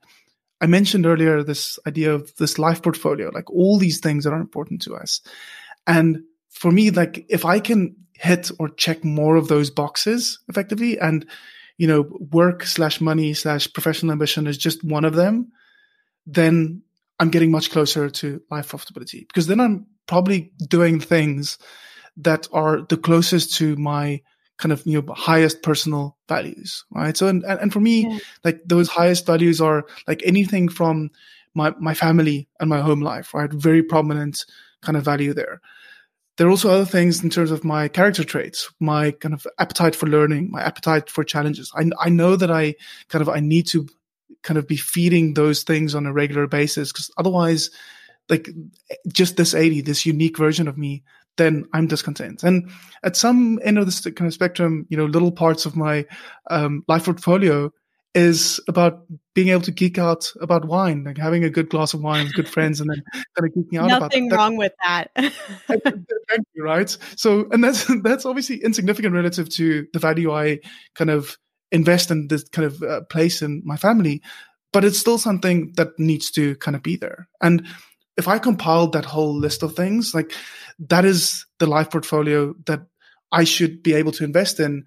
I 0.60 0.66
mentioned 0.66 1.06
earlier 1.06 1.42
this 1.42 1.78
idea 1.86 2.14
of 2.14 2.34
this 2.36 2.58
life 2.58 2.82
portfolio, 2.82 3.30
like 3.32 3.50
all 3.50 3.78
these 3.78 4.00
things 4.00 4.24
that 4.24 4.32
are 4.32 4.40
important 4.40 4.82
to 4.82 4.94
us. 4.94 5.20
And 5.86 6.22
for 6.50 6.70
me, 6.70 6.90
like 6.90 7.26
if 7.28 7.44
I 7.44 7.60
can 7.60 7.96
hit 8.14 8.50
or 8.58 8.68
check 8.68 9.04
more 9.04 9.36
of 9.36 9.48
those 9.48 9.70
boxes 9.70 10.38
effectively 10.48 10.98
and, 10.98 11.26
you 11.78 11.88
know, 11.88 12.02
work 12.30 12.64
slash 12.64 13.00
money 13.00 13.34
slash 13.34 13.72
professional 13.72 14.12
ambition 14.12 14.46
is 14.46 14.56
just 14.56 14.84
one 14.84 15.04
of 15.04 15.14
them, 15.14 15.50
then 16.26 16.82
I'm 17.18 17.30
getting 17.30 17.50
much 17.50 17.70
closer 17.70 18.10
to 18.10 18.40
life 18.50 18.70
profitability 18.70 19.26
because 19.26 19.46
then 19.46 19.60
I'm 19.60 19.86
probably 20.06 20.52
doing 20.68 21.00
things 21.00 21.58
that 22.16 22.46
are 22.52 22.82
the 22.82 22.96
closest 22.96 23.56
to 23.56 23.76
my 23.76 24.20
kind 24.58 24.72
of 24.72 24.82
you 24.86 25.00
know 25.00 25.14
highest 25.14 25.62
personal 25.62 26.16
values 26.28 26.84
right? 26.90 27.16
So 27.16 27.28
and 27.28 27.44
and 27.44 27.72
for 27.72 27.80
me 27.80 28.06
yeah. 28.08 28.18
like 28.44 28.60
those 28.64 28.88
highest 28.88 29.26
values 29.26 29.60
are 29.60 29.84
like 30.06 30.22
anything 30.24 30.68
from 30.68 31.10
my 31.54 31.74
my 31.78 31.94
family 31.94 32.48
and 32.60 32.70
my 32.70 32.80
home 32.80 33.00
life 33.00 33.34
right? 33.34 33.52
Very 33.52 33.82
prominent 33.82 34.44
kind 34.82 34.96
of 34.96 35.04
value 35.04 35.34
there. 35.34 35.60
There 36.38 36.46
are 36.46 36.50
also 36.50 36.70
other 36.70 36.86
things 36.86 37.22
in 37.22 37.28
terms 37.28 37.50
of 37.50 37.64
my 37.64 37.88
character 37.88 38.24
traits 38.24 38.72
my 38.80 39.10
kind 39.10 39.34
of 39.34 39.46
appetite 39.58 39.96
for 39.96 40.06
learning 40.06 40.50
my 40.50 40.62
appetite 40.62 41.10
for 41.10 41.24
challenges. 41.24 41.72
I 41.74 41.90
i 42.00 42.08
know 42.08 42.36
that 42.36 42.50
i 42.50 42.74
kind 43.08 43.22
of 43.22 43.28
i 43.28 43.40
need 43.40 43.66
to 43.68 43.86
kind 44.42 44.58
of 44.58 44.66
be 44.66 44.76
feeding 44.76 45.34
those 45.34 45.62
things 45.62 45.94
on 45.94 46.06
a 46.06 46.12
regular 46.12 46.46
basis 46.46 46.92
because 46.92 47.10
otherwise 47.16 47.70
like 48.28 48.48
just 49.08 49.36
this 49.36 49.54
Adii 49.54 49.84
this 49.84 50.06
unique 50.06 50.38
version 50.38 50.68
of 50.68 50.78
me 50.78 51.02
then 51.36 51.64
I'm 51.72 51.86
discontent. 51.86 52.42
And 52.42 52.70
at 53.02 53.16
some 53.16 53.58
end 53.64 53.78
of 53.78 53.86
this 53.86 54.00
kind 54.00 54.26
of 54.26 54.34
spectrum, 54.34 54.86
you 54.88 54.96
know, 54.96 55.06
little 55.06 55.32
parts 55.32 55.66
of 55.66 55.76
my 55.76 56.04
um, 56.50 56.84
life 56.88 57.04
portfolio 57.04 57.70
is 58.14 58.60
about 58.68 59.06
being 59.34 59.48
able 59.48 59.62
to 59.62 59.70
geek 59.70 59.96
out 59.96 60.30
about 60.40 60.66
wine, 60.66 61.04
like 61.04 61.16
having 61.16 61.44
a 61.44 61.50
good 61.50 61.70
glass 61.70 61.94
of 61.94 62.02
wine 62.02 62.24
with 62.24 62.34
good 62.34 62.48
friends, 62.56 62.80
and 62.80 62.90
then 62.90 63.02
kind 63.36 63.48
of 63.48 63.54
geeking 63.54 63.78
out 63.78 63.88
Nothing 63.88 63.92
about 63.92 64.00
Nothing 64.00 64.30
wrong 64.30 64.56
with 64.56 64.72
that. 64.84 65.10
thank 65.16 66.46
you, 66.54 66.62
right? 66.62 66.96
So, 67.16 67.48
and 67.50 67.64
that's 67.64 67.90
that's 68.02 68.26
obviously 68.26 68.62
insignificant 68.62 69.14
relative 69.14 69.48
to 69.50 69.86
the 69.92 69.98
value 69.98 70.32
I 70.32 70.60
kind 70.94 71.10
of 71.10 71.38
invest 71.70 72.10
in 72.10 72.28
this 72.28 72.44
kind 72.48 72.66
of 72.66 72.82
uh, 72.82 73.00
place 73.08 73.40
in 73.40 73.62
my 73.64 73.76
family, 73.76 74.20
but 74.72 74.84
it's 74.84 74.98
still 74.98 75.16
something 75.16 75.72
that 75.76 75.98
needs 75.98 76.30
to 76.32 76.54
kind 76.56 76.76
of 76.76 76.82
be 76.82 76.96
there. 76.96 77.28
And 77.40 77.66
if 78.22 78.28
I 78.28 78.38
compiled 78.38 78.92
that 78.92 79.04
whole 79.04 79.36
list 79.36 79.64
of 79.64 79.74
things, 79.74 80.14
like 80.14 80.32
that 80.78 81.04
is 81.04 81.44
the 81.58 81.66
life 81.66 81.90
portfolio 81.90 82.54
that 82.66 82.86
I 83.32 83.42
should 83.42 83.82
be 83.82 83.94
able 83.94 84.12
to 84.12 84.22
invest 84.22 84.60
in 84.60 84.84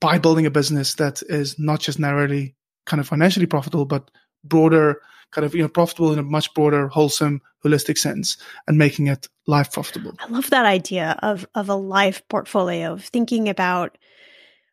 by 0.00 0.16
building 0.18 0.46
a 0.46 0.50
business 0.50 0.94
that 0.94 1.22
is 1.28 1.58
not 1.58 1.80
just 1.80 1.98
narrowly 1.98 2.54
kind 2.86 3.00
of 3.00 3.08
financially 3.08 3.44
profitable, 3.44 3.84
but 3.84 4.10
broader, 4.44 5.02
kind 5.30 5.44
of, 5.44 5.54
you 5.54 5.60
know, 5.60 5.68
profitable 5.68 6.10
in 6.10 6.18
a 6.18 6.22
much 6.22 6.54
broader, 6.54 6.88
wholesome, 6.88 7.42
holistic 7.62 7.98
sense 7.98 8.38
and 8.66 8.78
making 8.78 9.08
it 9.08 9.28
life 9.46 9.70
profitable. 9.70 10.14
I 10.20 10.28
love 10.28 10.48
that 10.48 10.64
idea 10.64 11.18
of, 11.22 11.46
of 11.54 11.68
a 11.68 11.74
life 11.74 12.22
portfolio 12.28 12.94
of 12.94 13.04
thinking 13.04 13.50
about, 13.50 13.98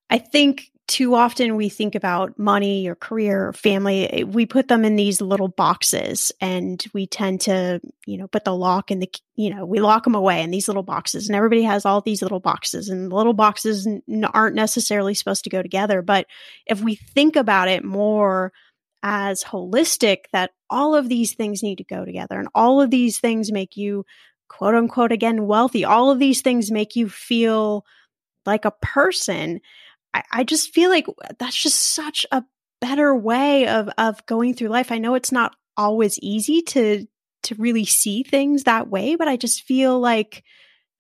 I 0.10 0.18
think 0.18 0.72
too 0.92 1.16
often 1.16 1.56
we 1.56 1.70
think 1.70 1.96
about 1.96 2.38
money 2.38 2.86
or 2.86 2.96
career 2.96 3.48
or 3.48 3.54
family 3.54 4.12
eh, 4.12 4.24
we 4.24 4.46
put 4.46 4.68
them 4.68 4.84
in 4.84 4.98
these 4.98 5.22
little 5.22 5.48
boxes 5.48 6.34
and 6.42 6.84
we 6.94 7.08
tend 7.08 7.40
to 7.40 7.80
you 8.06 8.18
know 8.18 8.28
put 8.28 8.44
the 8.44 8.54
lock 8.54 8.92
in 8.92 9.00
the 9.00 9.10
you 9.38 9.50
know 9.50 9.66
we 9.66 9.80
lock 9.80 10.04
them 10.04 10.16
away 10.16 10.42
in 10.42 10.52
these 10.52 10.68
little 10.68 10.84
boxes 10.84 11.30
and 11.30 11.36
everybody 11.36 11.64
has 11.64 11.86
all 11.86 12.02
these 12.02 12.22
little 12.22 12.42
boxes 12.42 12.90
and 12.90 13.10
the 13.10 13.16
little 13.16 13.34
boxes 13.34 13.88
n- 13.88 14.26
aren't 14.34 14.54
necessarily 14.54 15.14
supposed 15.14 15.46
to 15.46 15.50
go 15.50 15.62
together. 15.62 16.02
But 16.02 16.28
if 16.66 16.82
we 16.82 16.96
think 16.96 17.38
about 17.38 17.70
it 17.70 17.86
more 17.86 18.52
as 19.02 19.46
holistic 19.46 20.26
that 20.34 20.52
all 20.70 20.94
of 20.94 21.08
these 21.08 21.36
things 21.36 21.64
need 21.64 21.78
to 21.78 21.86
go 21.86 22.04
together 22.04 22.38
and 22.38 22.50
all 22.54 22.82
of 22.82 22.92
these 22.92 23.18
things 23.18 23.50
make 23.50 23.78
you 23.78 24.06
quote 24.50 24.76
unquote 24.76 25.14
again 25.14 25.48
wealthy 25.48 25.86
all 25.86 26.12
of 26.12 26.20
these 26.20 26.42
things 26.42 26.70
make 26.70 26.98
you 26.98 27.08
feel 27.08 27.86
like 28.46 28.66
a 28.66 28.74
person 28.82 29.62
I, 30.14 30.24
I 30.32 30.44
just 30.44 30.74
feel 30.74 30.90
like 30.90 31.08
that's 31.40 31.62
just 31.62 31.80
such 31.94 32.26
a 32.32 32.44
better 32.80 33.16
way 33.16 33.68
of 33.68 33.90
of 33.98 34.26
going 34.26 34.54
through 34.54 34.70
life. 34.70 34.92
I 34.92 34.98
know 34.98 35.16
it's 35.16 35.32
not 35.32 35.56
always 35.78 36.20
easy 36.20 36.62
to 36.62 37.08
to 37.44 37.56
really 37.56 37.86
see 37.86 38.24
things 38.24 38.64
that 38.64 38.90
way, 38.90 39.16
but 39.16 39.28
I 39.28 39.38
just 39.38 39.64
feel 39.64 40.00
like 40.00 40.44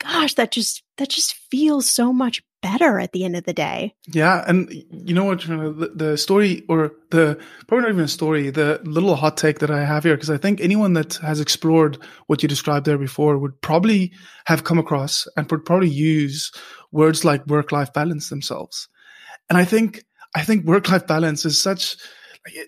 gosh, 0.01 0.34
that 0.36 0.51
just 0.51 0.84
that 0.97 1.09
just 1.09 1.36
feels 1.51 1.89
so 1.89 2.12
much 2.12 2.41
better 2.62 2.99
at 2.99 3.12
the 3.12 3.24
end 3.26 3.36
of 3.36 3.43
the 3.43 3.53
day. 3.53 3.95
Yeah, 4.07 4.43
and 4.47 4.72
you 4.91 5.14
know 5.14 5.26
what? 5.26 5.41
The, 5.41 5.91
the 5.95 6.18
story, 6.18 6.64
or 6.70 6.91
the 7.09 7.39
probably 7.68 7.84
not 7.84 7.91
even 7.91 8.03
a 8.05 8.07
story, 8.07 8.49
the 8.49 8.80
little 8.84 9.16
hot 9.16 9.38
take 9.38 9.59
that 9.59 9.72
I 9.72 9.84
have 9.84 10.03
here, 10.03 10.16
because 10.16 10.30
I 10.30 10.38
think 10.38 10.62
anyone 10.62 10.93
that 10.93 11.16
has 11.16 11.39
explored 11.39 11.97
what 12.28 12.43
you 12.43 12.49
described 12.49 12.86
there 12.86 12.97
before 12.97 13.38
would 13.38 13.62
probably 13.62 14.12
have 14.45 14.64
come 14.64 14.78
across 14.78 15.28
and 15.36 15.49
would 15.49 15.66
probably 15.66 15.89
use 15.89 16.51
words 16.91 17.26
like 17.26 17.45
work 17.47 17.72
life 17.72 17.93
balance 17.93 18.30
themselves. 18.30 18.88
And 19.51 19.57
I 19.57 19.65
think, 19.65 20.05
I 20.33 20.43
think 20.45 20.63
work 20.65 20.87
life 20.87 21.05
balance 21.05 21.43
is 21.43 21.59
such, 21.59 21.97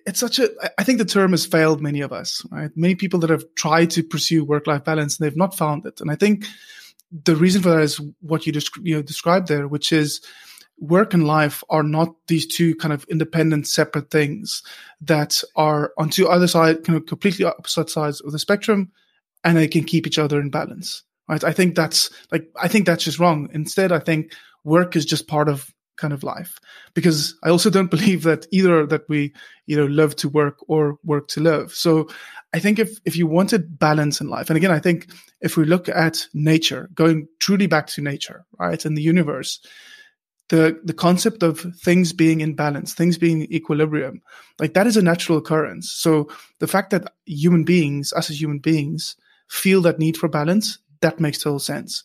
it's 0.05 0.19
such 0.19 0.37
a, 0.37 0.49
I 0.77 0.83
think 0.83 0.97
the 0.97 1.05
term 1.05 1.31
has 1.31 1.45
failed 1.45 1.81
many 1.81 2.01
of 2.01 2.11
us, 2.11 2.45
right? 2.51 2.71
Many 2.75 2.95
people 2.95 3.21
that 3.21 3.29
have 3.29 3.45
tried 3.55 3.89
to 3.91 4.03
pursue 4.03 4.43
work 4.43 4.67
life 4.67 4.83
balance, 4.83 5.17
and 5.17 5.25
they've 5.25 5.37
not 5.37 5.55
found 5.55 5.85
it. 5.85 6.01
And 6.01 6.11
I 6.11 6.15
think 6.15 6.43
the 7.09 7.37
reason 7.37 7.61
for 7.61 7.69
that 7.69 7.79
is 7.79 8.01
what 8.19 8.45
you, 8.45 8.51
desc- 8.51 8.81
you 8.85 8.97
know, 8.97 9.01
described 9.01 9.47
there, 9.47 9.65
which 9.69 9.93
is, 9.93 10.19
work 10.77 11.13
and 11.13 11.25
life 11.25 11.63
are 11.69 11.83
not 11.83 12.13
these 12.27 12.45
two 12.45 12.75
kind 12.75 12.93
of 12.93 13.05
independent 13.05 13.65
separate 13.65 14.11
things 14.11 14.61
that 14.99 15.41
are 15.55 15.93
on 15.97 16.09
two 16.09 16.27
other 16.27 16.47
side 16.47 16.83
kind 16.83 16.97
of 16.97 17.05
completely 17.05 17.45
opposite 17.45 17.89
sides 17.89 18.19
of 18.19 18.33
the 18.33 18.39
spectrum 18.39 18.91
and 19.45 19.55
they 19.55 19.69
can 19.69 19.85
keep 19.85 20.05
each 20.05 20.17
other 20.17 20.41
in 20.41 20.49
balance 20.49 21.03
right 21.29 21.43
i 21.43 21.53
think 21.53 21.75
that's 21.75 22.09
like 22.31 22.49
i 22.59 22.67
think 22.67 22.87
that's 22.87 23.03
just 23.03 23.19
wrong 23.19 23.47
instead 23.53 23.91
i 23.91 23.99
think 23.99 24.33
work 24.63 24.95
is 24.95 25.05
just 25.05 25.27
part 25.27 25.47
of 25.47 25.71
kind 25.97 26.13
of 26.13 26.23
life. 26.23 26.59
Because 26.93 27.35
i 27.43 27.49
also 27.49 27.69
don't 27.69 27.91
believe 27.91 28.23
that 28.23 28.45
either 28.51 28.85
that 28.85 29.07
we 29.09 29.33
you 29.65 29.77
know 29.77 29.85
love 29.85 30.15
to 30.17 30.29
work 30.29 30.57
or 30.67 30.97
work 31.03 31.27
to 31.29 31.41
love. 31.41 31.73
So 31.73 32.07
i 32.53 32.59
think 32.59 32.79
if 32.79 32.99
if 33.05 33.15
you 33.15 33.27
wanted 33.27 33.79
balance 33.79 34.21
in 34.21 34.27
life 34.29 34.49
and 34.49 34.57
again 34.57 34.71
i 34.71 34.79
think 34.79 35.09
if 35.41 35.57
we 35.57 35.65
look 35.65 35.89
at 35.89 36.27
nature 36.33 36.89
going 36.93 37.27
truly 37.39 37.67
back 37.67 37.87
to 37.87 38.01
nature 38.01 38.45
right 38.59 38.85
and 38.85 38.95
the 38.95 39.01
universe 39.01 39.59
the 40.49 40.79
the 40.83 40.93
concept 40.93 41.41
of 41.41 41.65
things 41.81 42.13
being 42.13 42.41
in 42.41 42.53
balance 42.53 42.93
things 42.93 43.17
being 43.17 43.41
in 43.41 43.53
equilibrium 43.53 44.21
like 44.59 44.73
that 44.73 44.87
is 44.87 44.97
a 44.97 45.01
natural 45.01 45.37
occurrence. 45.37 45.91
So 45.91 46.29
the 46.59 46.67
fact 46.67 46.91
that 46.91 47.13
human 47.25 47.63
beings 47.63 48.13
us 48.13 48.29
as 48.29 48.39
human 48.39 48.59
beings 48.59 49.15
feel 49.49 49.81
that 49.81 49.99
need 49.99 50.17
for 50.17 50.29
balance 50.29 50.79
that 51.01 51.19
makes 51.19 51.39
total 51.39 51.59
sense 51.59 52.03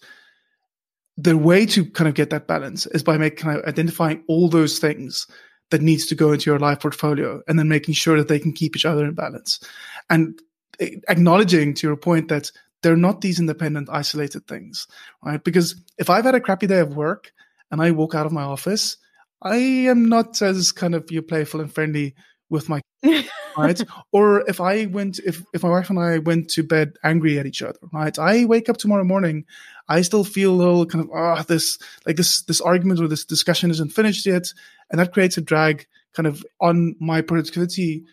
the 1.19 1.37
way 1.37 1.67
to 1.67 1.85
kind 1.85 2.09
of 2.09 2.15
get 2.15 2.31
that 2.31 2.47
balance 2.47 2.87
is 2.87 3.03
by 3.03 3.19
making 3.19 3.39
kind 3.39 3.59
of 3.59 3.65
identifying 3.65 4.23
all 4.29 4.49
those 4.49 4.79
things 4.79 5.27
that 5.71 5.83
needs 5.83 6.07
to 6.07 6.15
go 6.15 6.33
into 6.33 6.49
your 6.49 6.59
life 6.59 6.81
portfolio 6.81 7.43
and 7.47 7.59
then 7.59 7.69
making 7.69 7.93
sure 7.93 8.17
that 8.17 8.29
they 8.29 8.39
can 8.39 8.53
keep 8.53 8.75
each 8.75 8.87
other 8.87 9.05
in 9.05 9.13
balance. 9.15 9.61
And 10.09 10.41
eh, 10.81 10.97
acknowledging 11.09 11.75
to 11.75 11.87
your 11.87 11.97
point 11.97 12.29
that 12.29 12.51
they're 12.83 12.97
not 12.97 13.21
these 13.21 13.41
independent 13.41 13.89
isolated 13.91 14.47
things 14.47 14.87
right? 15.23 15.43
Because 15.43 15.75
if 15.99 16.11
i've 16.11 16.25
had 16.25 16.35
a 16.35 16.41
crappy 16.41 16.67
day 16.67 16.81
of 16.81 16.97
work 16.97 17.33
and 17.71 17.83
i 17.83 17.91
walk 17.91 18.15
out 18.15 18.27
of 18.27 18.33
my 18.33 18.43
office 18.43 18.97
i 19.43 19.57
am 19.57 20.09
not 20.09 20.41
as 20.43 20.73
kind 20.73 20.95
of 20.95 21.11
you 21.11 21.23
playful 21.23 21.61
and 21.61 21.73
friendly 21.73 22.15
with 22.51 22.69
my 22.69 22.81
right 23.57 23.83
or 24.13 24.49
if 24.49 24.61
i 24.61 24.87
went 24.87 25.19
if 25.21 25.43
if 25.53 25.63
my 25.63 25.69
wife 25.69 25.91
and 25.91 25.99
i 25.99 26.19
went 26.19 26.49
to 26.49 26.63
bed 26.63 26.93
angry 27.05 27.39
at 27.39 27.47
each 27.47 27.63
other 27.63 27.79
right 27.93 28.19
i 28.19 28.45
wake 28.45 28.69
up 28.69 28.77
tomorrow 28.77 29.05
morning 29.05 29.45
i 29.89 30.01
still 30.03 30.25
feel 30.25 30.53
a 30.53 30.57
little 30.57 30.87
kind 30.87 31.05
of 31.05 31.11
ah 31.15 31.37
oh, 31.39 31.43
this 31.43 31.79
like 32.07 32.17
this 32.17 32.43
this 32.43 32.61
argument 32.61 33.01
or 33.01 33.09
this 33.09 33.25
discussion 33.25 33.71
isn't 33.71 33.91
finished 33.91 34.27
yet 34.27 34.53
and 34.91 34.99
that 34.99 35.13
creates 35.13 35.37
a 35.37 35.43
drag 35.43 35.87
kind 36.15 36.27
of 36.27 36.45
on 36.61 36.95
my 37.01 37.21
productivity 37.21 38.05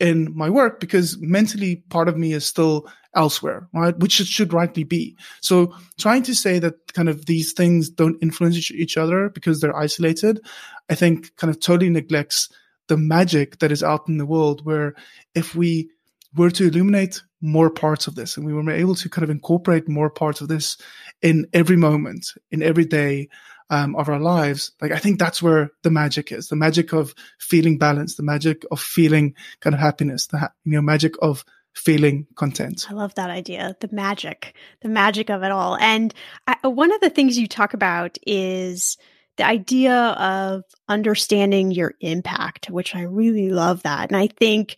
in 0.00 0.34
my 0.34 0.48
work 0.48 0.80
because 0.80 1.18
mentally 1.20 1.76
part 1.90 2.08
of 2.08 2.16
me 2.16 2.32
is 2.32 2.46
still 2.46 2.88
elsewhere, 3.14 3.68
right? 3.74 3.96
Which 3.98 4.20
it 4.20 4.26
should 4.26 4.52
rightly 4.52 4.84
be. 4.84 5.16
So 5.42 5.74
trying 5.98 6.22
to 6.24 6.34
say 6.34 6.58
that 6.58 6.92
kind 6.94 7.08
of 7.08 7.26
these 7.26 7.52
things 7.52 7.90
don't 7.90 8.16
influence 8.22 8.70
each 8.70 8.96
other 8.96 9.28
because 9.28 9.60
they're 9.60 9.76
isolated, 9.76 10.40
I 10.88 10.94
think 10.94 11.36
kind 11.36 11.50
of 11.50 11.60
totally 11.60 11.90
neglects 11.90 12.48
the 12.90 12.96
magic 12.96 13.60
that 13.60 13.70
is 13.70 13.84
out 13.84 14.08
in 14.08 14.18
the 14.18 14.26
world 14.26 14.66
where 14.66 14.94
if 15.36 15.54
we 15.54 15.88
were 16.34 16.50
to 16.50 16.66
illuminate 16.66 17.22
more 17.40 17.70
parts 17.70 18.08
of 18.08 18.16
this 18.16 18.36
and 18.36 18.44
we 18.44 18.52
were 18.52 18.68
able 18.68 18.96
to 18.96 19.08
kind 19.08 19.22
of 19.22 19.30
incorporate 19.30 19.88
more 19.88 20.10
parts 20.10 20.40
of 20.40 20.48
this 20.48 20.76
in 21.22 21.46
every 21.52 21.76
moment, 21.76 22.32
in 22.50 22.64
every 22.64 22.84
day 22.84 23.28
um, 23.70 23.94
of 23.94 24.08
our 24.08 24.18
lives, 24.18 24.72
like 24.80 24.90
I 24.90 24.98
think 24.98 25.20
that's 25.20 25.40
where 25.40 25.70
the 25.82 25.90
magic 25.90 26.32
is 26.32 26.48
the 26.48 26.56
magic 26.56 26.92
of 26.92 27.14
feeling 27.38 27.78
balance, 27.78 28.16
the 28.16 28.24
magic 28.24 28.64
of 28.72 28.80
feeling 28.80 29.36
kind 29.60 29.72
of 29.72 29.80
happiness, 29.80 30.26
the 30.26 30.38
ha- 30.38 30.52
you 30.64 30.72
know, 30.72 30.82
magic 30.82 31.14
of 31.22 31.44
feeling 31.72 32.26
content. 32.34 32.88
I 32.90 32.94
love 32.94 33.14
that 33.14 33.30
idea. 33.30 33.76
The 33.78 33.88
magic, 33.92 34.56
the 34.82 34.88
magic 34.88 35.30
of 35.30 35.44
it 35.44 35.52
all. 35.52 35.76
And 35.76 36.12
I, 36.48 36.66
one 36.66 36.92
of 36.92 37.00
the 37.00 37.10
things 37.10 37.38
you 37.38 37.46
talk 37.46 37.72
about 37.72 38.18
is 38.26 38.98
the 39.40 39.46
idea 39.46 39.94
of 39.94 40.64
understanding 40.86 41.70
your 41.70 41.94
impact, 42.00 42.68
which 42.68 42.94
I 42.94 43.02
really 43.02 43.48
love 43.48 43.84
that. 43.84 44.10
And 44.10 44.16
I 44.18 44.26
think 44.26 44.76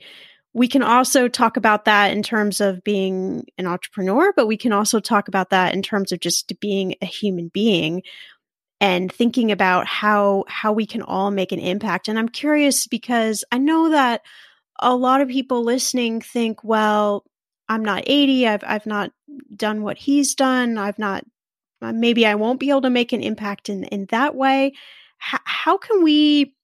we 0.55 0.69
can 0.69 0.85
also 0.85 1.27
talk 1.27 1.57
about 1.57 1.87
that 1.87 2.13
in 2.13 2.23
terms 2.23 2.61
of 2.61 2.85
being 2.85 3.47
an 3.59 3.67
entrepreneur, 3.67 4.33
but 4.37 4.47
we 4.47 4.57
can 4.57 4.73
also 4.73 5.01
talk 5.01 5.27
about 5.27 5.51
that 5.51 5.75
in 5.75 5.83
terms 5.83 6.13
of 6.13 6.21
just 6.21 6.53
being 6.61 6.95
a 7.03 7.07
human 7.07 7.49
being 7.49 8.03
and 8.81 9.11
thinking 9.11 9.51
about 9.51 9.89
how 9.89 10.45
how 10.47 10.73
we 10.73 10.87
can 10.87 11.03
all 11.03 11.33
make 11.33 11.51
an 11.51 11.59
impact. 11.59 12.07
And 12.07 12.17
I'm 12.17 12.29
curious 12.29 12.87
because 12.87 13.45
I 13.51 13.59
know 13.59 13.91
that 13.91 14.23
a 14.79 14.95
lot 14.95 15.23
of 15.23 15.29
people 15.29 15.65
listening 15.65 16.21
think, 16.21 16.63
well, 16.63 17.25
I'm 17.69 17.85
not 17.85 18.05
Adii. 18.05 18.47
I've 18.47 18.63
I've 18.65 18.87
not 18.87 19.11
done 19.57 19.83
what 19.83 19.99
he's 19.99 20.37
done. 20.37 20.79
I've 20.79 21.01
not 21.01 21.25
maybe 21.91 22.27
I 22.27 22.35
won't 22.35 22.61
be 22.61 22.71
able 22.71 22.83
to 22.83 22.91
make 22.91 23.13
an 23.13 23.23
impact 23.23 23.69
in 23.69 23.85
in 23.85 24.07
that 24.11 24.35
way. 24.35 24.67
H- 25.33 25.41
how 25.45 25.79
can 25.79 26.03
we 26.03 26.55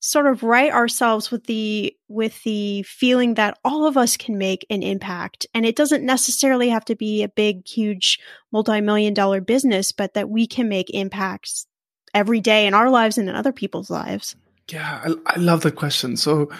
sort 0.00 0.26
of 0.26 0.44
right 0.44 0.72
ourselves 0.72 1.30
with 1.30 1.44
the 1.44 1.94
with 2.06 2.40
the 2.44 2.82
feeling 2.84 3.34
that 3.34 3.58
all 3.64 3.86
of 3.86 3.96
us 3.96 4.16
can 4.16 4.38
make 4.38 4.66
an 4.70 4.82
impact? 4.82 5.46
And 5.54 5.66
it 5.66 5.76
doesn't 5.76 6.04
necessarily 6.04 6.68
have 6.68 6.84
to 6.86 6.94
be 6.94 7.22
a 7.22 7.28
big 7.28 7.66
huge 7.66 8.20
multi-million 8.52 9.14
dollar 9.14 9.40
business 9.40 9.92
but 9.92 10.14
that 10.14 10.30
we 10.30 10.46
can 10.46 10.68
make 10.68 10.90
impacts 10.90 11.66
every 12.14 12.40
day 12.40 12.66
in 12.66 12.74
our 12.74 12.90
lives 12.90 13.18
and 13.18 13.28
in 13.28 13.34
other 13.34 13.52
people's 13.52 13.90
lives. 13.90 14.36
Yeah 14.70 15.00
i, 15.04 15.34
I 15.34 15.38
love 15.38 15.62
that 15.62 15.76
question. 15.76 16.16
So 16.16 16.50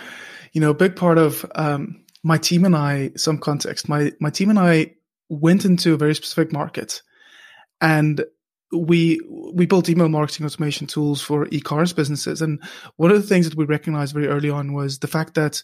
you 0.52 0.60
know 0.60 0.70
a 0.70 0.74
big 0.74 0.96
part 0.96 1.18
of 1.18 1.44
um, 1.54 2.04
my 2.22 2.38
team 2.38 2.64
and 2.64 2.76
i 2.76 3.10
some 3.16 3.38
context 3.38 3.88
my 3.88 4.12
my 4.20 4.30
team 4.30 4.50
and 4.50 4.58
i 4.58 4.92
went 5.28 5.64
into 5.64 5.94
a 5.94 5.96
very 5.96 6.14
specific 6.14 6.52
market 6.52 7.02
and 7.80 8.24
we 8.72 9.20
we 9.52 9.66
built 9.66 9.88
email 9.88 10.08
marketing 10.08 10.44
automation 10.44 10.86
tools 10.86 11.22
for 11.22 11.48
e-commerce 11.50 11.92
businesses. 11.92 12.42
And 12.42 12.62
one 12.96 13.10
of 13.10 13.16
the 13.16 13.26
things 13.26 13.48
that 13.48 13.56
we 13.56 13.64
recognized 13.64 14.14
very 14.14 14.28
early 14.28 14.50
on 14.50 14.74
was 14.74 14.98
the 14.98 15.06
fact 15.06 15.34
that 15.34 15.62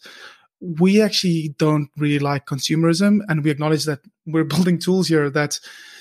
we 0.61 1.03
actually 1.03 1.55
don't 1.59 1.91
really 1.99 2.19
like 2.19 2.47
consumerism. 2.47 3.19
And 3.29 3.45
we 3.45 3.51
acknowledge 3.51 3.85
that 3.85 4.01
we're 4.27 4.45
building 4.55 4.79
tools 4.79 5.09
here 5.09 5.29
that 5.31 5.59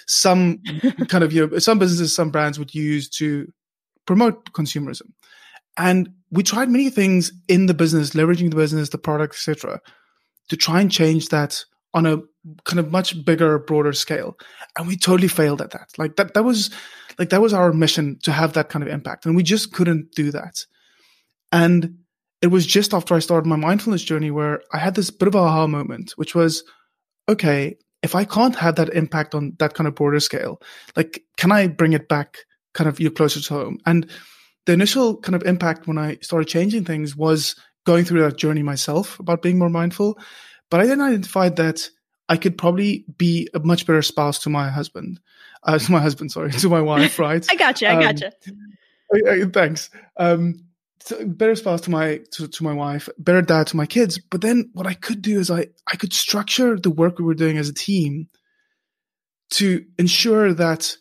some 0.08 0.62
kind 1.10 1.24
of 1.24 1.34
you 1.34 1.48
know 1.48 1.60
some 1.60 1.80
businesses 1.80 2.16
some 2.16 2.30
brands 2.30 2.58
would 2.58 2.74
use 2.74 3.10
to 3.10 3.52
promote 4.06 4.52
consumerism. 4.54 5.12
And 5.76 6.10
we 6.32 6.44
tried 6.44 6.70
many 6.70 6.90
things 6.90 7.34
in 7.48 7.66
the 7.66 7.74
business 7.74 8.12
leveraging 8.12 8.52
the 8.52 8.56
business 8.56 8.90
the 8.90 8.98
product 8.98 9.34
etc 9.36 9.82
to 10.50 10.58
try 10.58 10.82
and 10.82 10.92
change 10.92 11.30
that 11.30 11.64
on 11.94 12.06
a 12.06 12.18
kind 12.66 12.80
of 12.80 12.92
much 12.92 13.24
bigger, 13.24 13.60
broader 13.60 13.94
scale. 13.94 14.38
And 14.78 14.88
we 14.88 14.98
totally 14.98 15.28
failed 15.28 15.62
at 15.62 15.72
that. 15.72 15.90
Like 15.98 16.16
that, 16.16 16.34
that 16.34 16.44
was 16.44 16.72
like, 17.20 17.30
that 17.30 17.42
was 17.42 17.54
our 17.54 17.72
mission 17.72 18.20
to 18.24 18.32
have 18.32 18.54
that 18.54 18.70
kind 18.70 18.84
of 18.84 18.90
impact. 18.90 19.26
And 19.26 19.36
we 19.36 19.44
just 19.44 19.72
couldn't 19.72 20.12
do 20.14 20.32
that. 20.32 20.66
And 21.52 22.00
it 22.42 22.48
was 22.48 22.66
just 22.66 22.94
after 22.94 23.14
I 23.16 23.20
started 23.20 23.48
my 23.48 23.56
mindfulness 23.56 24.04
journey 24.04 24.32
where 24.32 24.62
I 24.74 24.80
had 24.80 24.96
this 24.96 25.10
bit 25.12 25.28
of 25.28 25.36
aha 25.36 25.68
moment, 25.68 26.12
which 26.16 26.36
was, 26.36 26.64
okay, 27.30 27.78
if 28.02 28.16
I 28.16 28.26
can't 28.26 28.56
have 28.56 28.76
that 28.76 28.94
impact 28.94 29.34
on 29.34 29.54
that 29.60 29.76
kind 29.76 29.88
of 29.88 29.96
broader 29.96 30.20
scale, 30.20 30.62
like, 30.98 31.24
can 31.38 31.52
I 31.52 31.68
bring 31.68 31.94
it 31.94 32.10
back 32.10 32.40
kind 32.74 32.90
of 32.90 33.00
you 33.00 33.12
closer 33.12 33.40
to 33.40 33.54
home? 33.54 33.78
And 33.86 34.10
the 34.66 34.74
initial 34.74 35.18
kind 35.18 35.36
of 35.36 35.44
impact 35.44 35.88
when 35.88 35.98
I 35.98 36.18
started 36.22 36.48
changing 36.48 36.84
things 36.84 37.16
was 37.16 37.56
going 37.86 38.04
through 38.04 38.24
that 38.24 38.38
journey 38.38 38.64
myself 38.64 39.20
about 39.20 39.42
being 39.42 39.60
more 39.60 39.70
mindful 39.70 40.18
but 40.70 40.80
I 40.82 40.86
then 40.88 41.02
identified 41.02 41.58
that 41.58 41.90
I 42.30 42.38
could 42.38 42.58
probably 42.58 43.06
be 43.18 43.50
a 43.54 43.60
much 43.60 43.86
better 43.86 44.02
spouse 44.02 44.40
to 44.40 44.50
my 44.50 44.70
husband, 44.70 45.20
uh, 45.64 45.78
to 45.80 45.92
my 45.92 46.00
husband, 46.00 46.32
sorry, 46.32 46.52
to 46.52 46.70
my 46.70 46.82
wife, 46.82 47.20
right? 47.28 47.46
I 47.50 47.56
gotcha. 47.56 47.90
I 47.90 48.02
gotcha. 48.02 48.32
Um, 49.28 49.52
thanks. 49.52 49.90
Um, 50.18 50.66
so 51.00 51.26
better 51.26 51.56
spouse 51.56 51.82
to 51.82 51.92
my 51.92 52.22
to, 52.32 52.48
to 52.48 52.64
my 52.64 52.74
wife, 52.74 53.10
better 53.18 53.42
dad 53.42 53.68
to 53.68 53.78
my 53.78 53.86
kids. 53.86 54.20
But 54.20 54.42
then 54.42 54.70
what 54.74 54.88
I 54.88 54.94
could 54.94 55.22
do 55.22 55.40
is 55.40 55.52
I 55.52 55.68
I 55.86 55.98
could 55.98 56.14
structure 56.14 56.80
the 56.80 56.90
work 56.90 57.20
we 57.20 57.26
were 57.26 57.34
doing 57.34 57.58
as 57.58 57.68
a 57.68 57.74
team 57.74 58.30
to 59.52 59.86
ensure 60.00 60.54
that 60.54 60.96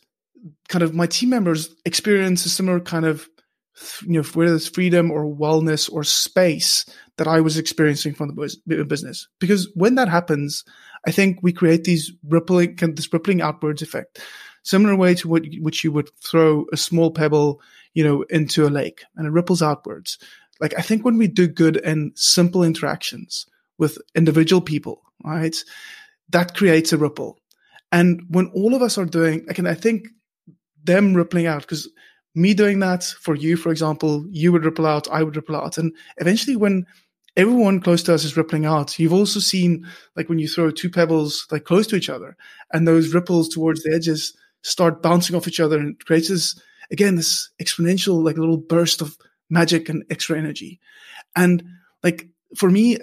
kind 0.68 0.82
of 0.82 0.94
my 0.94 1.06
team 1.06 1.30
members 1.30 1.74
experience 1.84 2.44
a 2.44 2.48
similar 2.48 2.80
kind 2.80 3.04
of 3.04 3.28
you 4.03 4.12
know 4.12 4.23
whether 4.23 4.55
it's 4.55 4.68
freedom 4.68 5.11
or 5.11 5.25
wellness 5.25 5.91
or 5.93 6.05
space 6.05 6.85
that 7.18 7.29
I 7.29 7.41
was 7.41 7.59
experiencing 7.59 8.14
from 8.14 8.35
the 8.35 8.85
business. 8.85 9.29
Because 9.39 9.70
when 9.75 9.95
that 9.97 10.09
happens, 10.09 10.64
I 11.07 11.11
think 11.11 11.39
we 11.43 11.53
create 11.53 11.85
these 11.85 12.12
rippling, 12.27 12.77
this 12.77 13.12
rippling 13.12 13.43
outwards 13.43 13.83
effect, 13.83 14.20
similar 14.62 14.97
way 14.97 15.14
to 15.16 15.29
what 15.29 15.45
which 15.61 15.85
you 15.85 15.93
would 15.93 16.11
throw 16.20 16.66
a 16.73 16.77
small 16.77 17.11
pebble, 17.11 17.61
you 17.95 18.05
know, 18.05 18.23
into 18.31 18.66
a 18.66 18.70
lake 18.70 19.05
and 19.16 19.27
it 19.27 19.31
ripples 19.31 19.62
outwards. 19.62 20.18
Like 20.61 20.75
I 20.79 20.83
think 20.83 21.05
when 21.05 21.18
we 21.18 21.27
do 21.27 21.49
good 21.49 21.77
and 21.79 22.12
simple 22.14 22.62
interactions 22.62 23.47
with 23.79 23.99
individual 24.14 24.62
people, 24.62 25.03
right, 25.25 25.57
that 26.31 26.55
creates 26.55 26.93
a 26.93 26.99
ripple. 26.99 27.39
And 27.91 28.23
when 28.29 28.47
all 28.55 28.75
of 28.75 28.81
us 28.83 28.97
are 28.97 29.05
doing, 29.05 29.45
again, 29.49 29.66
I 29.66 29.75
think 29.75 30.09
them 30.85 31.14
rippling 31.14 31.47
out 31.47 31.62
because 31.62 31.89
me 32.35 32.55
doing 32.55 32.78
that 32.80 33.05
for 33.05 33.35
you, 33.35 33.57
for 33.57 33.70
example, 33.70 34.24
you 34.30 34.53
would 34.53 34.64
ripple 34.64 34.87
out, 34.87 35.09
I 35.11 35.22
would 35.22 35.37
ripple 35.37 35.57
out. 35.57 35.78
And 35.78 35.93
eventually 36.18 36.57
when 36.57 36.87
everyone 37.37 37.80
close 37.80 38.03
to 38.05 38.14
us 38.14 38.24
is 38.24 38.37
rippling 38.37 38.64
out, 38.64 38.99
you've 38.99 39.12
also 39.12 39.41
seen 39.41 39.87
like 40.16 40.28
when 40.28 40.39
you 40.39 40.49
throw 40.49 40.70
two 40.70 40.91
pebbles 40.91 41.47
like 41.51 41.64
close 41.64 41.87
to 41.89 41.97
each 41.97 42.11
other 42.11 42.37
and 42.72 42.87
those 42.87 43.14
ripples 43.14 43.49
towards 43.49 43.83
the 43.83 43.95
edges 43.95 44.35
start 44.62 45.03
bouncing 45.03 45.37
off 45.37 45.49
each 45.49 45.61
other 45.61 45.78
and 45.78 45.97
it 45.97 46.07
creates 46.07 46.28
this, 46.28 46.61
again, 46.91 47.16
this 47.16 47.51
exponential 47.61 48.22
like 48.22 48.39
little 48.39 48.59
burst 48.59 49.01
of 49.01 49.16
magic 49.51 49.89
and 49.89 50.05
extra 50.11 50.39
energy. 50.39 50.80
And 51.37 51.62
like 52.03 52.28
for 52.57 52.70
me, 52.70 52.99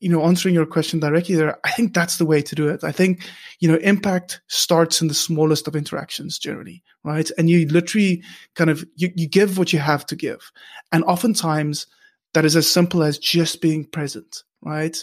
you 0.00 0.10
know, 0.10 0.24
answering 0.24 0.54
your 0.54 0.66
question 0.66 1.00
directly 1.00 1.34
there, 1.34 1.58
I 1.64 1.70
think 1.70 1.94
that's 1.94 2.18
the 2.18 2.26
way 2.26 2.42
to 2.42 2.54
do 2.54 2.68
it. 2.68 2.84
I 2.84 2.92
think, 2.92 3.26
you 3.60 3.70
know, 3.70 3.78
impact 3.78 4.40
starts 4.48 5.00
in 5.00 5.08
the 5.08 5.14
smallest 5.14 5.66
of 5.66 5.76
interactions 5.76 6.38
generally, 6.38 6.82
right? 7.02 7.30
And 7.38 7.48
you 7.48 7.66
literally 7.68 8.22
kind 8.54 8.68
of, 8.68 8.84
you, 8.96 9.10
you 9.16 9.26
give 9.26 9.56
what 9.56 9.72
you 9.72 9.78
have 9.78 10.04
to 10.06 10.16
give. 10.16 10.52
And 10.92 11.02
oftentimes 11.04 11.86
that 12.34 12.44
is 12.44 12.56
as 12.56 12.70
simple 12.70 13.02
as 13.02 13.18
just 13.18 13.62
being 13.62 13.86
present, 13.86 14.42
right? 14.60 14.96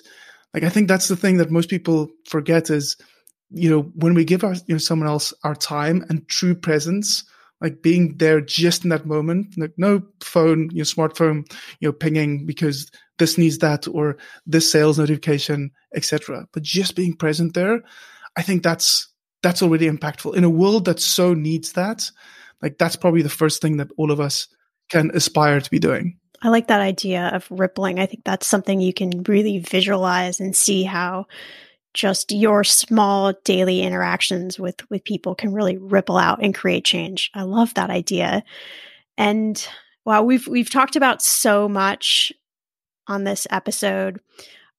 Like, 0.54 0.64
I 0.64 0.70
think 0.70 0.88
that's 0.88 1.08
the 1.08 1.16
thing 1.16 1.38
that 1.38 1.50
most 1.50 1.70
people 1.70 2.10
forget 2.28 2.70
is, 2.70 2.96
you 3.50 3.70
know, 3.70 3.82
when 3.96 4.14
we 4.14 4.26
give 4.26 4.44
our, 4.44 4.54
you 4.68 4.76
know, 4.76 4.78
someone 4.78 5.10
else 5.10 5.34
our 5.44 5.56
time 5.56 6.06
and 6.10 6.28
true 6.28 6.54
presence, 6.54 7.24
like 7.64 7.82
being 7.82 8.18
there 8.18 8.42
just 8.42 8.84
in 8.84 8.90
that 8.90 9.06
moment, 9.06 9.58
like 9.58 9.74
no 9.78 10.04
phone, 10.22 10.70
your 10.72 10.86
smartphone, 10.86 11.50
you 11.80 11.88
know, 11.88 11.94
pinging 11.94 12.46
because 12.46 12.92
this 13.18 13.38
needs 13.38 13.60
that 13.60 13.88
or 13.88 14.18
this 14.46 14.70
sales 14.70 15.00
notification, 15.00 15.72
etc. 15.96 16.46
But 16.52 16.64
just 16.64 16.96
being 16.96 17.16
present 17.16 17.54
there, 17.54 17.82
I 18.36 18.42
think 18.42 18.64
that's 18.64 19.08
that's 19.42 19.64
already 19.64 19.90
impactful 19.90 20.36
in 20.36 20.44
a 20.44 20.50
world 20.50 20.86
that 20.86 21.00
so 21.00 21.34
needs 21.34 21.72
that. 21.74 22.12
Like 22.62 22.78
that's 22.78 22.98
probably 22.98 23.22
the 23.22 23.30
first 23.30 23.62
thing 23.62 23.78
that 23.78 23.92
all 23.98 24.12
of 24.12 24.20
us 24.20 24.48
can 24.90 25.12
aspire 25.14 25.62
to 25.62 25.72
be 25.72 25.80
doing. 25.80 26.18
I 26.42 26.50
like 26.50 26.68
that 26.68 26.82
idea 26.82 27.30
of 27.30 27.48
rippling. 27.50 28.00
I 28.00 28.06
think 28.06 28.26
that's 28.26 28.46
something 28.46 28.82
you 28.82 28.94
can 28.94 29.24
really 29.24 29.60
visualize 29.60 30.42
and 30.42 30.54
see 30.54 30.84
how 30.84 31.28
just 31.94 32.32
your 32.32 32.64
small 32.64 33.34
daily 33.44 33.82
interactions 33.82 34.60
with 34.60 34.90
with 34.90 35.04
people 35.04 35.36
can 35.36 35.54
really 35.54 35.78
ripple 35.78 36.18
out 36.18 36.40
and 36.42 36.56
create 36.56 36.86
change. 36.86 37.30
I 37.34 37.44
love 37.44 37.74
that 37.76 37.90
idea. 37.90 38.44
And 39.18 39.66
wow, 40.06 40.24
we've 40.24 40.48
we've 40.48 40.70
talked 40.70 40.96
about 40.96 41.22
so 41.22 41.70
much 41.70 42.32
on 43.08 43.24
this 43.24 43.48
episode. 43.50 44.20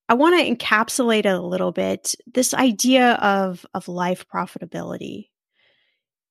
I 0.09 0.15
want 0.15 0.39
to 0.39 0.55
encapsulate 0.55 1.25
a 1.25 1.41
little 1.41 1.73
bit. 1.73 2.15
This 2.27 2.53
idea 2.53 3.13
of 3.15 3.65
of 3.75 3.89
life 3.89 4.27
profitability. 4.29 5.29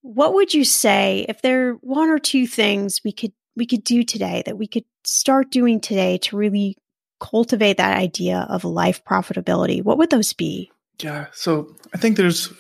What 0.02 0.34
would 0.34 0.54
you 0.54 0.66
say 0.66 1.26
if 1.30 1.42
there 1.42 1.70
are 1.70 1.74
one 1.76 2.10
or 2.10 2.20
two 2.20 2.46
things 2.46 3.02
we 3.06 3.14
could 3.14 3.32
we 3.56 3.66
could 3.66 3.84
do 3.84 4.04
today 4.04 4.44
that 4.46 4.58
we 4.58 4.68
could 4.68 4.86
start 5.06 5.52
doing 5.52 5.80
today 5.80 6.18
to 6.18 6.38
really 6.38 6.78
cultivate 7.20 7.78
that 7.78 7.98
idea 7.98 8.46
of 8.50 8.64
life 8.64 9.04
profitability? 9.04 9.84
What 9.84 9.98
would 9.98 10.10
those 10.10 10.34
be? 10.34 10.72
Yeah, 11.02 11.28
so 11.32 11.76
I 11.94 11.98
think 11.98 12.18
there's 12.18 12.52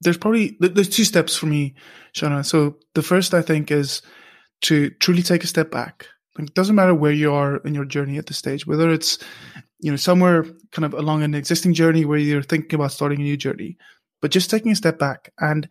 there's 0.00 0.18
probably 0.18 0.56
there's 0.60 0.88
two 0.88 1.04
steps 1.04 1.36
for 1.36 1.46
me, 1.46 1.74
Shannah. 2.12 2.44
So 2.44 2.76
the 2.94 3.02
first 3.02 3.34
I 3.34 3.42
think 3.42 3.70
is 3.70 4.02
to 4.62 4.90
truly 4.90 5.22
take 5.22 5.44
a 5.44 5.48
step 5.48 5.70
back 5.70 6.06
it 6.38 6.54
doesn't 6.54 6.76
matter 6.76 6.94
where 6.94 7.12
you 7.12 7.32
are 7.32 7.56
in 7.58 7.74
your 7.74 7.84
journey 7.84 8.18
at 8.18 8.26
this 8.26 8.38
stage, 8.38 8.66
whether 8.66 8.90
it's 8.90 9.18
you 9.80 9.90
know 9.90 9.96
somewhere 9.96 10.44
kind 10.72 10.84
of 10.84 10.94
along 10.94 11.22
an 11.22 11.34
existing 11.34 11.74
journey 11.74 12.04
where 12.04 12.18
you're 12.18 12.42
thinking 12.42 12.74
about 12.74 12.92
starting 12.92 13.20
a 13.20 13.24
new 13.24 13.36
journey, 13.36 13.76
but 14.20 14.30
just 14.30 14.50
taking 14.50 14.72
a 14.72 14.76
step 14.76 14.98
back 14.98 15.32
and 15.40 15.68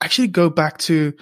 actually 0.00 0.28
go 0.28 0.50
back 0.50 0.78
to 0.78 1.12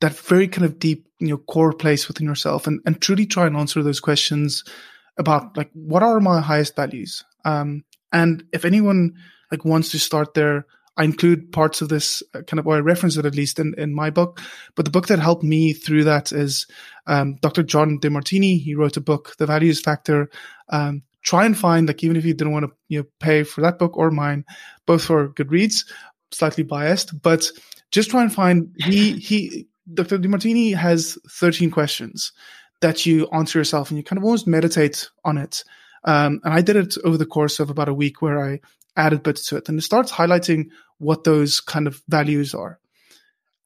that 0.00 0.12
very 0.12 0.48
kind 0.48 0.64
of 0.64 0.78
deep, 0.78 1.06
you 1.20 1.28
know, 1.28 1.38
core 1.38 1.72
place 1.72 2.08
within 2.08 2.26
yourself 2.26 2.66
and, 2.66 2.80
and 2.86 3.00
truly 3.00 3.26
try 3.26 3.46
and 3.46 3.56
answer 3.56 3.82
those 3.82 4.00
questions 4.00 4.64
about 5.18 5.56
like 5.56 5.70
what 5.72 6.02
are 6.02 6.20
my 6.20 6.40
highest 6.40 6.76
values? 6.76 7.24
Um, 7.44 7.84
and 8.12 8.44
if 8.52 8.64
anyone 8.64 9.14
like 9.50 9.64
wants 9.64 9.90
to 9.90 9.98
start 9.98 10.34
there, 10.34 10.66
I 10.96 11.04
include 11.04 11.52
parts 11.52 11.80
of 11.80 11.88
this 11.88 12.22
uh, 12.34 12.42
kind 12.42 12.60
of, 12.60 12.66
or 12.66 12.76
I 12.76 12.80
reference 12.80 13.16
it 13.16 13.24
at 13.24 13.34
least 13.34 13.58
in, 13.58 13.74
in 13.78 13.94
my 13.94 14.10
book. 14.10 14.40
But 14.74 14.84
the 14.84 14.90
book 14.90 15.06
that 15.06 15.18
helped 15.18 15.42
me 15.42 15.72
through 15.72 16.04
that 16.04 16.32
is 16.32 16.66
um, 17.06 17.36
Dr. 17.40 17.62
John 17.62 17.98
Demartini. 17.98 18.60
He 18.60 18.74
wrote 18.74 18.96
a 18.98 19.00
book, 19.00 19.34
The 19.38 19.46
Values 19.46 19.80
Factor. 19.80 20.28
Um, 20.68 21.02
try 21.22 21.46
and 21.46 21.56
find, 21.56 21.88
like, 21.88 22.04
even 22.04 22.16
if 22.16 22.24
you 22.24 22.34
didn't 22.34 22.52
want 22.52 22.66
to 22.66 22.72
you 22.88 23.00
know, 23.00 23.06
pay 23.20 23.42
for 23.42 23.62
that 23.62 23.78
book 23.78 23.96
or 23.96 24.10
mine, 24.10 24.44
both 24.86 25.04
for 25.04 25.28
good 25.28 25.50
reads, 25.50 25.86
slightly 26.30 26.64
biased, 26.64 27.22
but 27.22 27.50
just 27.90 28.10
try 28.10 28.22
and 28.22 28.32
find, 28.32 28.74
he, 28.78 29.12
he, 29.12 29.68
Dr. 29.92 30.18
Demartini 30.18 30.74
has 30.74 31.16
13 31.30 31.70
questions 31.70 32.32
that 32.82 33.06
you 33.06 33.28
answer 33.32 33.58
yourself 33.58 33.90
and 33.90 33.96
you 33.96 34.04
kind 34.04 34.18
of 34.18 34.24
almost 34.24 34.46
meditate 34.46 35.08
on 35.24 35.38
it. 35.38 35.64
Um, 36.04 36.40
and 36.44 36.52
I 36.52 36.60
did 36.60 36.76
it 36.76 36.96
over 37.04 37.16
the 37.16 37.26
course 37.26 37.60
of 37.60 37.70
about 37.70 37.88
a 37.88 37.94
week 37.94 38.20
where 38.20 38.44
I 38.44 38.60
added 38.96 39.22
bits 39.22 39.46
to 39.46 39.56
it. 39.56 39.68
And 39.68 39.78
it 39.78 39.82
starts 39.82 40.12
highlighting 40.12 40.66
what 40.98 41.24
those 41.24 41.60
kind 41.60 41.86
of 41.86 42.02
values 42.08 42.54
are. 42.54 42.78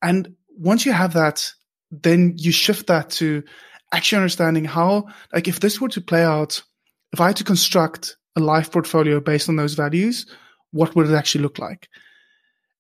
And 0.03 0.37
once 0.57 0.87
you 0.87 0.93
have 0.93 1.15
that, 1.15 1.51
then 1.91 2.35
you 2.37 2.53
shift 2.53 2.87
that 2.87 3.11
to 3.11 3.43
actually 3.93 4.19
understanding 4.19 4.65
how, 4.65 5.07
like, 5.33 5.49
if 5.49 5.61
this 5.61 5.81
were 5.81 5.89
to 5.89 6.01
play 6.01 6.23
out, 6.23 6.63
if 7.13 7.21
I 7.21 7.29
had 7.29 7.37
to 7.37 7.45
construct 7.45 8.17
a 8.37 8.41
life 8.41 8.71
portfolio 8.71 9.21
based 9.21 9.49
on 9.49 9.57
those 9.57 9.75
values, 9.75 10.27
what 10.73 10.95
would 10.95 11.09
it 11.09 11.15
actually 11.15 11.43
look 11.43 11.59
like? 11.59 11.89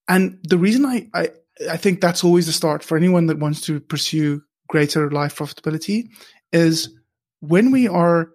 And 0.08 0.38
the 0.42 0.58
reason 0.58 0.84
I, 0.84 1.08
I, 1.14 1.30
I 1.70 1.76
think 1.76 2.00
that's 2.00 2.24
always 2.24 2.46
the 2.46 2.52
start 2.52 2.84
for 2.84 2.96
anyone 2.96 3.26
that 3.26 3.38
wants 3.38 3.62
to 3.62 3.80
pursue 3.80 4.42
greater 4.68 5.10
life 5.10 5.36
profitability 5.36 6.08
is 6.52 6.88
when 7.40 7.70
we 7.70 7.88
are 7.88 8.30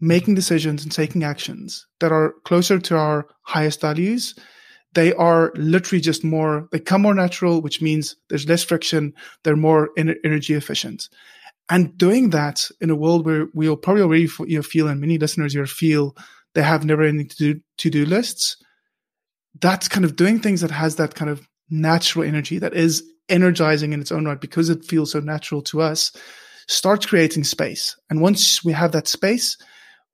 making 0.00 0.34
decisions 0.34 0.82
and 0.82 0.92
taking 0.92 1.22
actions 1.22 1.86
that 2.00 2.12
are 2.12 2.34
closer 2.44 2.78
to 2.78 2.96
our 2.96 3.26
highest 3.42 3.80
values, 3.80 4.34
they 4.94 5.14
are 5.14 5.52
literally 5.54 6.00
just 6.00 6.24
more, 6.24 6.68
they 6.72 6.80
come 6.80 7.02
more 7.02 7.14
natural, 7.14 7.62
which 7.62 7.80
means 7.80 8.16
there's 8.28 8.48
less 8.48 8.62
friction. 8.62 9.14
They're 9.42 9.56
more 9.56 9.90
energy 9.96 10.54
efficient. 10.54 11.08
And 11.70 11.96
doing 11.96 12.30
that 12.30 12.68
in 12.80 12.90
a 12.90 12.96
world 12.96 13.24
where 13.24 13.46
we'll 13.54 13.76
probably 13.76 14.02
already 14.02 14.28
you 14.46 14.56
know, 14.56 14.62
feel, 14.62 14.88
and 14.88 15.00
many 15.00 15.16
listeners 15.16 15.54
here 15.54 15.66
feel 15.66 16.14
they 16.54 16.62
have 16.62 16.84
never 16.84 17.02
ending 17.02 17.28
to 17.28 17.36
do, 17.36 17.60
to 17.78 17.88
do 17.88 18.04
lists. 18.04 18.56
That's 19.60 19.88
kind 19.88 20.04
of 20.04 20.16
doing 20.16 20.40
things 20.40 20.60
that 20.60 20.70
has 20.70 20.96
that 20.96 21.14
kind 21.14 21.30
of 21.30 21.46
natural 21.70 22.24
energy 22.24 22.58
that 22.58 22.74
is 22.74 23.02
energizing 23.28 23.92
in 23.92 24.00
its 24.00 24.12
own 24.12 24.24
right 24.24 24.40
because 24.40 24.68
it 24.68 24.84
feels 24.84 25.12
so 25.12 25.20
natural 25.20 25.62
to 25.62 25.80
us 25.80 26.12
starts 26.68 27.06
creating 27.06 27.44
space. 27.44 27.96
And 28.10 28.20
once 28.20 28.64
we 28.64 28.72
have 28.72 28.92
that 28.92 29.08
space, 29.08 29.56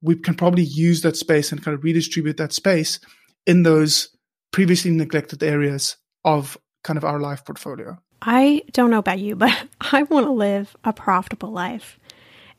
we 0.00 0.16
can 0.16 0.34
probably 0.34 0.62
use 0.62 1.02
that 1.02 1.16
space 1.16 1.52
and 1.52 1.62
kind 1.62 1.74
of 1.74 1.84
redistribute 1.84 2.36
that 2.36 2.52
space 2.52 3.00
in 3.46 3.62
those 3.62 4.08
previously 4.52 4.90
neglected 4.90 5.42
areas 5.42 5.96
of 6.24 6.56
kind 6.84 6.96
of 6.96 7.04
our 7.04 7.20
life 7.20 7.44
portfolio. 7.44 7.98
I 8.22 8.62
don't 8.72 8.90
know 8.90 8.98
about 8.98 9.18
you, 9.18 9.36
but 9.36 9.66
I 9.80 10.04
want 10.04 10.26
to 10.26 10.32
live 10.32 10.76
a 10.84 10.92
profitable 10.92 11.50
life. 11.50 11.98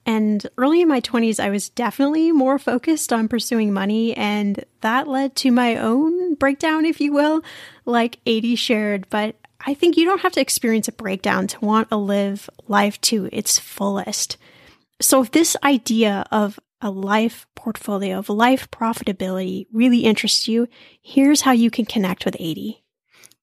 And 0.06 0.46
early 0.58 0.82
in 0.82 0.88
my 0.88 1.02
20s, 1.02 1.40
I 1.40 1.50
was 1.50 1.70
definitely 1.70 2.32
more 2.32 2.58
focused 2.58 3.14
on 3.14 3.28
pursuing 3.28 3.74
money, 3.74 4.16
and 4.16 4.64
that 4.82 5.08
led 5.08 5.36
to 5.38 5.52
my 5.52 5.76
own 5.76 6.36
breakdown, 6.36 6.86
if 6.86 7.00
you 7.02 7.12
will, 7.12 7.42
like 7.86 8.24
Adii 8.26 8.58
shared. 8.58 9.08
But 9.10 9.36
I 9.66 9.74
think 9.74 9.98
you 9.98 10.06
don't 10.06 10.22
have 10.22 10.34
to 10.34 10.42
experience 10.42 10.88
a 10.88 10.94
breakdown 10.94 11.48
to 11.48 11.60
want 11.60 11.90
to 11.90 11.98
live 11.98 12.50
life 12.68 13.00
to 13.02 13.30
its 13.32 13.60
fullest. 13.60 14.38
So, 15.02 15.22
if 15.22 15.32
this 15.32 15.56
idea 15.64 16.26
of 16.32 16.60
a 16.82 16.90
life 16.90 17.46
portfolio 17.56 18.18
of 18.18 18.30
life 18.30 18.72
profitability 18.72 19.68
really 19.74 20.00
interests 20.00 20.48
you, 20.48 20.68
here's 21.02 21.42
how 21.42 21.52
you 21.52 21.70
can 21.70 21.86
connect 21.86 22.26
with 22.26 22.36
Adii. 22.36 22.78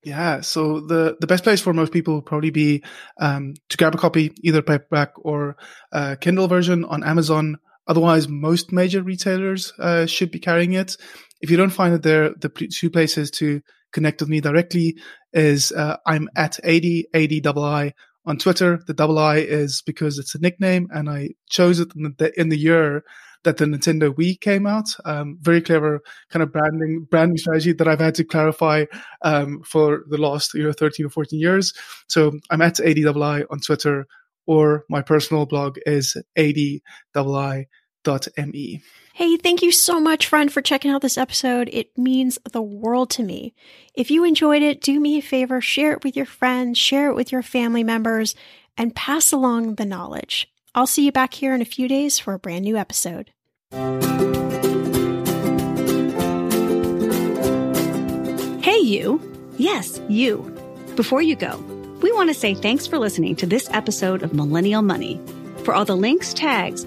Yeah, 0.03 0.41
so 0.41 0.81
the, 0.81 1.17
the 1.21 1.27
best 1.27 1.43
place 1.43 1.61
for 1.61 1.73
most 1.73 1.93
people 1.93 2.15
would 2.15 2.27
probably 2.27 2.51
be 2.51 2.85
um, 3.19 3.55
to 3.69 3.77
grab 3.77 3.95
a 3.95 3.99
copy, 3.99 4.33
either 4.43 4.63
paperback 4.63 5.13
or 5.17 5.57
Kindle 6.21 6.47
version 6.47 6.85
on 6.85 7.03
Amazon. 7.03 7.59
Otherwise, 7.89 8.29
most 8.29 8.73
major 8.73 9.03
retailers 9.03 9.73
uh, 9.81 10.07
should 10.07 10.31
be 10.31 10.39
carrying 10.39 10.75
it. 10.75 10.97
If 11.41 11.51
you 11.51 11.57
don't 11.57 11.71
find 11.71 11.93
it 11.93 12.03
there, 12.03 12.31
the 12.31 12.49
two 12.49 12.89
places 12.89 13.31
to 13.33 13.61
connect 13.93 14.21
with 14.21 14.29
me 14.29 14.41
directly 14.41 14.97
is 15.37 15.71
uh, 15.71 15.99
I'm 16.07 16.29
at 16.35 16.59
80, 16.65 17.07
80 17.15 17.43
I 17.47 17.93
on 18.25 18.39
Twitter. 18.39 18.81
The 18.87 18.95
double 18.95 19.19
I 19.19 19.37
is 19.37 19.83
because 19.85 20.19
it's 20.19 20.35
a 20.35 20.41
nickname 20.41 20.89
and 20.93 21.09
I 21.09 21.35
chose 21.49 21.79
it 21.79 21.95
in 21.95 22.15
the, 22.19 22.41
in 22.41 22.49
the 22.49 22.59
year 22.59 23.05
that 23.45 23.59
the 23.59 23.67
Nintendo 23.67 24.13
Wii 24.13 24.41
came 24.41 24.67
out. 24.67 24.89
Um, 25.05 25.39
very 25.41 25.61
clever 25.61 26.01
kind 26.31 26.43
of 26.43 26.51
branding 26.51 27.07
branding 27.09 27.37
strategy 27.37 27.73
that 27.73 27.87
I've 27.87 28.01
had 28.01 28.15
to 28.17 28.25
clarify 28.25 28.87
um, 29.23 29.63
for 29.63 30.05
the 30.09 30.19
last 30.19 30.55
you 30.55 30.65
know 30.65 30.73
13 30.73 31.07
or 31.07 31.11
14 31.11 31.39
years. 31.39 31.73
So 32.09 32.33
I'm 32.51 32.63
at 32.63 32.81
ADII 32.81 33.45
on 33.49 33.61
Twitter, 33.61 34.07
or 34.47 34.85
my 34.89 35.03
personal 35.03 35.47
blog 35.47 35.79
is 35.87 36.17
ADII.me. 38.07 38.83
Hey, 39.15 39.37
thank 39.39 39.63
you 39.63 39.73
so 39.73 39.99
much, 39.99 40.27
friend, 40.27 40.53
for 40.53 40.61
checking 40.61 40.91
out 40.91 41.01
this 41.01 41.17
episode. 41.17 41.71
It 41.73 41.97
means 41.97 42.39
the 42.53 42.61
world 42.61 43.09
to 43.11 43.23
me. 43.23 43.55
If 43.95 44.11
you 44.11 44.25
enjoyed 44.25 44.63
it, 44.63 44.83
do 44.83 45.01
me 45.01 45.17
a 45.17 45.23
favor, 45.23 45.61
share 45.63 45.93
it 45.93 46.05
with 46.05 46.17
your 46.17 46.27
friends, 46.27 46.77
share 46.77 47.09
it 47.09 47.15
with 47.15 47.33
your 47.33 47.43
family 47.43 47.83
members, 47.83 48.35
and 48.77 48.95
pass 48.95 49.33
along 49.33 49.77
the 49.77 49.87
knowledge. 49.87 50.53
I'll 50.75 50.87
see 50.87 51.07
you 51.07 51.13
back 51.13 51.33
here 51.33 51.55
in 51.55 51.63
a 51.63 51.65
few 51.65 51.89
days 51.89 52.19
for 52.19 52.35
a 52.35 52.39
brand 52.39 52.65
new 52.65 52.77
episode. 52.77 53.33
Hey, 58.63 58.81
you. 58.81 59.23
Yes, 59.57 59.99
you. 60.11 60.43
Before 60.97 61.23
you 61.23 61.37
go, 61.37 61.57
we 62.03 62.13
want 62.13 62.29
to 62.29 62.35
say 62.35 62.55
thanks 62.55 62.87
for 62.87 62.99
listening 62.99 63.37
to 63.37 63.47
this 63.47 63.71
episode 63.71 64.23
of 64.23 64.35
Millennial 64.35 64.83
Money. 64.83 65.19
For 65.65 65.73
all 65.73 65.87
the 65.87 65.97
links, 65.97 66.35
tags, 66.35 66.87